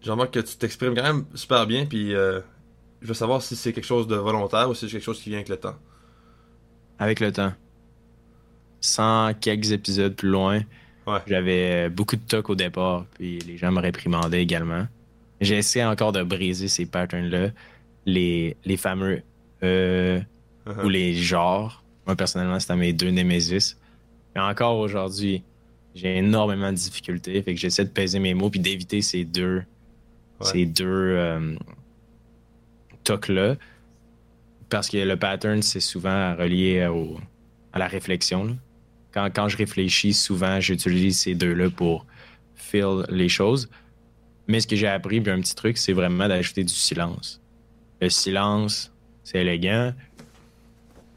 Je 0.00 0.10
remarque 0.10 0.34
que 0.34 0.40
tu 0.40 0.56
t'exprimes 0.56 0.94
quand 0.96 1.02
même 1.04 1.24
super 1.34 1.66
bien, 1.66 1.86
puis 1.86 2.12
euh, 2.14 2.40
je 3.00 3.06
veux 3.06 3.14
savoir 3.14 3.40
si 3.42 3.54
c'est 3.54 3.72
quelque 3.72 3.84
chose 3.86 4.08
de 4.08 4.16
volontaire 4.16 4.68
ou 4.68 4.74
si 4.74 4.86
c'est 4.86 4.92
quelque 4.92 5.04
chose 5.04 5.20
qui 5.20 5.28
vient 5.28 5.38
avec 5.38 5.48
le 5.48 5.56
temps. 5.58 5.76
Avec 6.98 7.20
le 7.20 7.30
temps. 7.30 7.52
Sans 8.80 9.32
quelques 9.40 9.70
épisodes 9.72 10.14
plus 10.16 10.28
loin, 10.30 10.60
Ouais. 11.06 11.18
j'avais 11.26 11.88
beaucoup 11.90 12.16
de 12.16 12.22
tocs 12.22 12.48
au 12.50 12.54
départ, 12.54 13.04
puis 13.14 13.38
les 13.40 13.56
gens 13.58 13.72
me 13.72 13.80
réprimandaient 13.80 14.42
également. 14.42 14.86
J'essaie 15.40 15.84
encore 15.84 16.12
de 16.12 16.22
briser 16.22 16.68
ces 16.68 16.86
patterns-là, 16.86 17.48
les, 18.06 18.56
les 18.64 18.76
fameux 18.76 19.22
euh, 19.62 20.20
Uh-huh. 20.64 20.84
ou 20.84 20.88
les 20.88 21.12
genres. 21.14 21.82
Moi, 22.06 22.14
personnellement, 22.14 22.60
c'était 22.60 22.76
mes 22.76 22.92
deux 22.92 23.10
némésis. 23.10 23.76
Mais 24.36 24.40
encore 24.40 24.78
aujourd'hui, 24.78 25.42
j'ai 25.94 26.18
énormément 26.18 26.70
de 26.70 26.76
difficultés. 26.76 27.42
Fait 27.42 27.54
que 27.54 27.60
j'essaie 27.60 27.84
de 27.84 27.90
peser 27.90 28.18
mes 28.18 28.34
mots 28.34 28.50
puis 28.50 28.60
d'éviter 28.60 29.02
ces 29.02 29.24
deux, 29.24 29.62
Ouais. 30.40 30.46
ces 30.50 30.66
deux 30.66 30.84
euh, 30.86 31.54
tocs-là. 33.04 33.56
Parce 34.68 34.88
que 34.88 34.96
le 34.96 35.16
pattern, 35.16 35.62
c'est 35.62 35.80
souvent 35.80 36.34
relié 36.34 36.86
au, 36.86 37.18
à 37.72 37.78
la 37.78 37.86
réflexion. 37.86 38.44
là. 38.44 38.52
Quand, 39.12 39.28
quand 39.34 39.48
je 39.48 39.56
réfléchis, 39.56 40.14
souvent, 40.14 40.58
j'utilise 40.60 41.18
ces 41.20 41.34
deux-là 41.34 41.68
pour 41.70 42.06
fill 42.54 43.04
les 43.10 43.28
choses. 43.28 43.68
Mais 44.48 44.60
ce 44.60 44.66
que 44.66 44.74
j'ai 44.76 44.88
appris, 44.88 45.20
puis 45.20 45.30
un 45.30 45.40
petit 45.40 45.54
truc, 45.54 45.76
c'est 45.76 45.92
vraiment 45.92 46.26
d'ajouter 46.26 46.64
du 46.64 46.72
silence. 46.72 47.40
Le 48.00 48.08
silence, 48.08 48.90
c'est 49.22 49.40
élégant. 49.40 49.92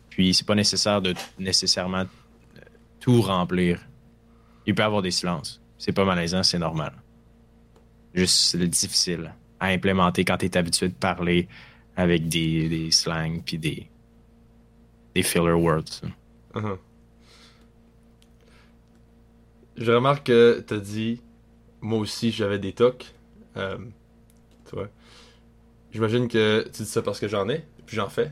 Puis 0.09 0.33
c'est 0.33 0.45
pas 0.45 0.55
nécessaire 0.55 1.01
de 1.01 1.13
nécessairement 1.39 2.03
euh, 2.57 2.59
tout 2.99 3.21
remplir. 3.21 3.79
Il 4.65 4.75
peut 4.75 4.83
y 4.83 4.85
avoir 4.85 5.01
des 5.01 5.11
silences. 5.11 5.61
C'est 5.77 5.91
pas 5.91 6.05
malaisant, 6.05 6.43
c'est 6.43 6.59
normal. 6.59 6.93
Juste 8.13 8.35
c'est 8.35 8.57
difficile 8.67 9.33
à 9.59 9.67
implémenter 9.67 10.23
quand 10.23 10.37
tu 10.37 10.45
es 10.45 10.57
habitué 10.57 10.87
de 10.87 10.93
parler 10.93 11.47
avec 11.97 12.27
des, 12.27 12.69
des 12.69 12.91
slangs 12.91 13.41
puis 13.45 13.57
des, 13.57 13.89
des 15.13 15.23
filler 15.23 15.51
words. 15.51 16.01
Uh-huh. 16.53 16.77
Je 19.77 19.91
remarque 19.91 20.27
que 20.27 20.63
t'as 20.65 20.77
dit, 20.77 21.21
moi 21.81 21.99
aussi 21.99 22.31
j'avais 22.31 22.59
des 22.59 22.73
tocs. 22.73 23.13
Euh, 23.57 23.77
tu 24.69 24.75
vois. 24.75 24.89
J'imagine 25.91 26.27
que 26.27 26.69
tu 26.73 26.83
dis 26.83 26.89
ça 26.89 27.01
parce 27.01 27.19
que 27.19 27.27
j'en 27.27 27.47
ai, 27.49 27.63
puis 27.85 27.95
j'en 27.95 28.09
fais. 28.09 28.31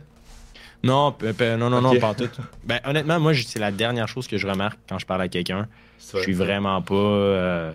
Non, 0.84 1.16
non, 1.22 1.70
non, 1.70 1.82
non, 1.82 1.98
pas 1.98 2.10
en 2.10 2.14
tout. 2.14 2.30
Ben, 2.66 2.82
honnêtement, 2.84 3.20
moi, 3.20 3.34
c'est 3.34 3.60
la 3.60 3.72
dernière 3.72 4.10
chose 4.10 4.28
que 4.28 4.38
je 4.38 4.46
remarque 4.46 4.78
quand 4.88 5.00
je 5.00 5.06
parle 5.06 5.22
à 5.22 5.30
quelqu'un. 5.30 5.70
Je 6.14 6.20
suis 6.20 6.34
vraiment 6.34 6.82
pas. 6.82 6.94
euh, 6.96 7.74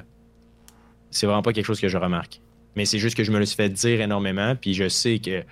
c'est 1.10 1.26
vraiment 1.26 1.42
pas 1.42 1.52
quelque 1.52 1.64
chose 1.66 1.80
que 1.80 1.88
je 1.88 1.96
remarque. 1.96 2.40
Mais 2.76 2.84
c'est 2.84 2.98
juste 2.98 3.16
que 3.16 3.24
je 3.24 3.32
me 3.32 3.38
le 3.38 3.46
suis 3.46 3.56
fait 3.56 3.68
dire 3.70 4.00
énormément, 4.00 4.54
puis 4.54 4.74
je 4.74 4.88
sais 4.88 5.18
que 5.18 5.42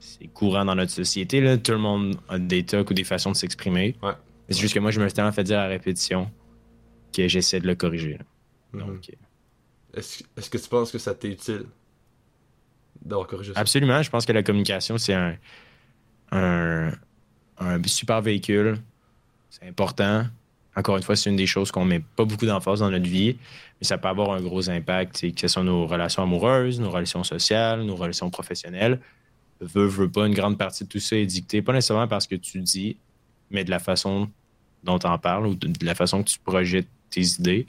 c'est 0.00 0.26
courant 0.28 0.64
dans 0.64 0.74
notre 0.74 0.90
société. 0.92 1.40
Là. 1.40 1.56
Tout 1.56 1.72
le 1.72 1.78
monde 1.78 2.16
a 2.28 2.38
des 2.38 2.64
tocs 2.64 2.90
ou 2.90 2.94
des 2.94 3.04
façons 3.04 3.30
de 3.32 3.36
s'exprimer. 3.36 3.96
Ouais. 4.02 4.12
Mais 4.48 4.54
C'est 4.54 4.60
juste 4.60 4.74
que 4.74 4.80
moi, 4.80 4.90
je 4.90 5.00
me 5.00 5.06
suis 5.08 5.14
tellement 5.14 5.32
fait 5.32 5.44
dire 5.44 5.58
à 5.58 5.66
répétition 5.66 6.30
que 7.14 7.26
j'essaie 7.28 7.60
de 7.60 7.66
le 7.66 7.74
corriger. 7.74 8.18
Mhm. 8.72 8.80
Donc, 8.80 9.10
euh, 9.10 9.98
Est-ce 10.36 10.50
que 10.50 10.58
tu 10.58 10.68
penses 10.68 10.90
que 10.92 10.98
ça 10.98 11.14
t'est 11.14 11.28
utile 11.28 11.64
d'avoir 13.04 13.26
corrigé 13.26 13.54
ça? 13.54 13.60
absolument, 13.60 14.02
je 14.02 14.10
pense 14.10 14.26
que 14.26 14.32
la 14.32 14.42
communication, 14.42 14.98
c'est 14.98 15.14
un, 15.14 15.36
un, 16.32 16.92
un 17.58 17.82
super 17.84 18.20
véhicule. 18.20 18.78
C'est 19.48 19.66
important. 19.66 20.26
Encore 20.76 20.98
une 20.98 21.02
fois, 21.02 21.16
c'est 21.16 21.30
une 21.30 21.36
des 21.36 21.46
choses 21.46 21.70
qu'on 21.70 21.86
met 21.86 22.00
pas 22.00 22.26
beaucoup 22.26 22.44
d'emphase 22.44 22.80
dans 22.80 22.90
notre 22.90 23.08
vie, 23.08 23.38
mais 23.80 23.86
ça 23.86 23.96
peut 23.96 24.08
avoir 24.08 24.32
un 24.32 24.42
gros 24.42 24.68
impact, 24.68 25.32
que 25.34 25.40
ce 25.40 25.48
soit 25.48 25.62
nos 25.62 25.86
relations 25.86 26.22
amoureuses, 26.22 26.78
nos 26.78 26.90
relations 26.90 27.24
sociales, 27.24 27.82
nos 27.82 27.96
relations 27.96 28.28
professionnelles. 28.28 29.00
Veux, 29.60 29.86
veux 29.86 30.10
pas, 30.10 30.26
une 30.26 30.34
grande 30.34 30.58
partie 30.58 30.84
de 30.84 30.88
tout 30.90 31.00
ça 31.00 31.16
est 31.16 31.24
dictée, 31.24 31.62
pas 31.62 31.72
nécessairement 31.72 32.06
parce 32.06 32.26
que 32.26 32.34
tu 32.34 32.60
dis, 32.60 32.98
mais 33.50 33.64
de 33.64 33.70
la 33.70 33.78
façon 33.78 34.28
dont 34.84 34.98
tu 34.98 35.06
en 35.06 35.18
parles 35.18 35.46
ou 35.46 35.54
de, 35.54 35.84
la 35.84 35.94
façon 35.94 36.22
que 36.22 36.28
tu 36.28 36.38
projettes 36.38 36.88
tes 37.10 37.22
idées. 37.22 37.66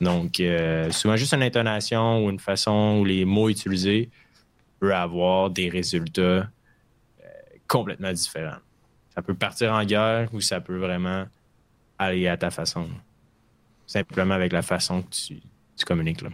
Donc, 0.00 0.38
euh, 0.38 0.92
souvent, 0.92 1.16
juste 1.16 1.34
une 1.34 1.42
intonation 1.42 2.24
ou 2.24 2.30
une 2.30 2.38
façon 2.38 2.98
où 3.00 3.04
les 3.04 3.24
mots 3.24 3.48
utilisés 3.48 4.10
peut 4.78 4.94
avoir 4.94 5.50
des 5.50 5.68
résultats 5.68 6.22
euh, 6.22 6.46
complètement 7.66 8.12
différents. 8.12 8.60
Ça 9.12 9.22
peut 9.22 9.34
partir 9.34 9.72
en 9.72 9.84
guerre 9.84 10.28
ou 10.32 10.40
ça 10.40 10.60
peut 10.60 10.78
vraiment 10.78 11.26
aller 11.98 12.28
à 12.28 12.36
ta 12.36 12.50
façon. 12.50 12.88
Simplement 13.86 14.34
avec 14.34 14.52
la 14.52 14.62
façon 14.62 15.02
que 15.02 15.10
tu, 15.10 15.40
tu 15.76 15.84
communiques. 15.84 16.22
Là. 16.22 16.30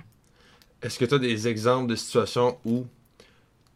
Est-ce 0.83 0.99
que 0.99 1.05
tu 1.05 1.15
as 1.15 1.19
des 1.19 1.47
exemples 1.49 1.89
de 1.91 1.97
situations 1.97 2.59
où 2.65 2.87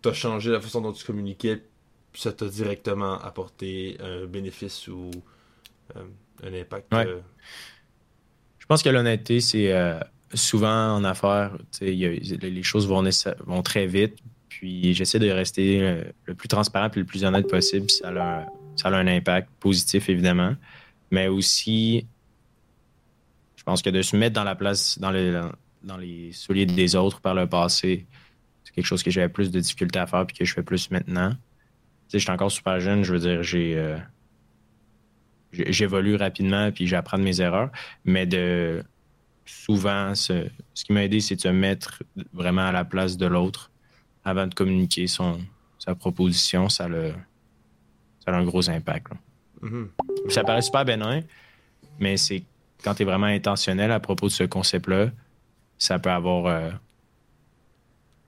tu 0.03 0.09
as 0.09 0.13
changé 0.13 0.51
la 0.51 0.61
façon 0.61 0.81
dont 0.81 0.93
tu 0.93 1.05
communiquais, 1.05 1.63
puis 2.13 2.21
ça 2.23 2.33
t'a 2.33 2.47
directement 2.47 3.19
apporté 3.21 3.97
un 4.01 4.27
bénéfice 4.27 4.89
ou 4.89 5.11
euh, 5.97 6.03
un 6.45 6.55
impact? 6.61 6.93
Ouais. 6.93 7.07
euh, 7.07 7.21
Je 8.59 8.67
pense 8.67 8.83
que 8.83 8.89
l'honnêteté, 8.89 9.41
c'est 9.41 9.73
euh, 9.73 9.99
souvent 10.35 10.95
en 10.97 11.05
affaires, 11.05 11.53
a- 11.81 11.85
les 11.85 12.63
choses 12.63 12.87
vont, 12.87 13.03
très 13.63 13.87
vite. 13.87 14.19
Puis 14.49 14.93
j'essaie 14.93 15.21
de 15.21 15.31
rester 15.31 16.03
le 16.25 16.35
plus 16.35 16.49
transparent 16.49 16.91
et 16.93 16.99
le 16.99 17.05
plus 17.05 17.23
honnête 17.25 17.49
possible. 17.49 17.87
puis 17.87 17.95
Ça 17.97 18.09
a, 18.09 18.47
ça 18.75 18.89
a 18.89 18.93
un 18.97 19.07
impact 19.07 19.49
positif, 19.61 20.09
évidemment. 20.09 20.57
Mais 21.11 21.29
aussi, 21.29 22.07
je 23.57 23.63
pense 23.63 23.83
que 23.83 23.91
de 23.91 24.03
se 24.03 24.17
mettre 24.17 24.35
dans 24.35 24.45
la 24.45 24.55
place, 24.55 24.99
dans 24.99 25.11
les, 25.11 25.41
dans 25.83 25.97
les 25.97 26.33
souliers 26.33 26.67
des 26.67 26.95
autres 26.97 27.21
par 27.21 27.35
le 27.35 27.47
passé, 27.47 28.07
c'est 28.65 28.73
quelque 28.75 28.87
chose 28.87 29.03
que 29.03 29.11
j'avais 29.11 29.29
plus 29.29 29.51
de 29.51 29.61
difficulté 29.61 29.99
à 29.99 30.07
faire 30.07 30.27
puis 30.27 30.37
que 30.37 30.45
je 30.45 30.53
fais 30.55 30.63
plus 30.63 30.91
maintenant. 30.91 31.31
Tu 31.31 31.37
sais, 32.13 32.19
je 32.19 32.25
suis 32.25 32.31
encore 32.33 32.51
super 32.51 32.81
jeune, 32.81 33.03
je 33.05 33.13
veux 33.15 33.19
dire, 33.21 33.41
euh, 33.55 33.99
j'ai- 35.53 35.73
J'évolue 35.73 36.17
rapidement 36.17 36.71
puis 36.73 36.87
j'apprends 36.87 37.19
de 37.19 37.23
mes 37.23 37.41
erreurs, 37.41 37.71
mais 38.05 38.27
de 38.27 38.83
souvent, 39.47 40.15
ce, 40.15 40.47
ce 40.75 40.85
qui 40.85 40.93
m'a 40.93 41.05
aidé, 41.05 41.21
c'est 41.21 41.37
de 41.37 41.41
se 41.41 41.49
mettre 41.49 42.03
vraiment 42.35 42.67
à 42.67 42.73
la 42.73 42.85
place 42.85 43.17
de 43.17 43.25
l'autre 43.27 43.71
avant 44.25 44.47
de 44.47 44.55
communiquer 44.55 45.07
son, 45.07 45.41
sa 45.79 45.95
proposition. 45.95 46.69
Ça, 46.69 46.87
le, 46.87 47.15
ça 48.25 48.33
a 48.33 48.37
un 48.37 48.45
gros 48.45 48.69
impact. 48.69 49.07
Mhm. 49.63 49.91
Ça 50.29 50.45
paraît 50.45 50.63
super 50.63 50.85
bénin, 50.85 51.23
mais 51.99 52.17
c'est 52.17 52.45
quand 52.83 52.95
tu 52.95 53.03
es 53.03 53.05
vraiment 53.05 53.27
intentionnel 53.27 53.91
à 53.91 54.01
propos 54.01 54.27
de 54.27 54.33
ce 54.33 54.45
concept-là, 54.45 55.11
ça 55.79 55.99
peut 55.99 56.11
avoir 56.11 56.47
euh, 56.47 56.71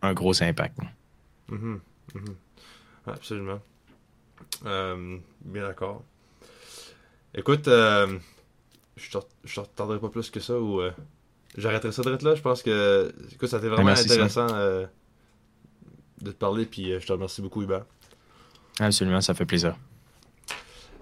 un 0.03 0.13
gros 0.13 0.43
impact. 0.43 0.79
Mhm. 1.49 1.81
Mhm. 2.15 2.37
Absolument. 3.07 3.61
Euh, 4.67 5.19
bien 5.45 5.63
d'accord. 5.63 6.03
Écoute, 7.35 7.69
euh, 7.69 8.19
je 8.97 9.11
te 9.11 9.19
je 9.45 9.55
te 9.55 9.61
retardrai 9.61 9.99
pas 9.99 10.09
plus 10.09 10.31
que 10.31 10.41
ça 10.41 10.59
ou 10.59 10.81
euh, 10.81 10.91
j'arrêterai 11.57 11.93
ça 11.93 12.03
de 12.03 12.11
là. 12.25 12.35
Je 12.35 12.43
pense 12.43 12.63
que 12.63 13.13
écoute, 13.33 13.49
ça 13.49 13.57
a 13.57 13.59
été 13.59 13.69
vraiment 13.69 13.85
Merci, 13.85 14.11
intéressant 14.11 14.47
de 14.47 14.89
te 16.33 16.37
parler 16.37 16.67
puis 16.67 16.93
je 17.01 17.07
te 17.07 17.13
remercie 17.13 17.41
beaucoup 17.41 17.63
Hubert. 17.63 17.87
Absolument, 18.79 19.21
ça 19.21 19.35
fait 19.35 19.47
plaisir. 19.47 19.77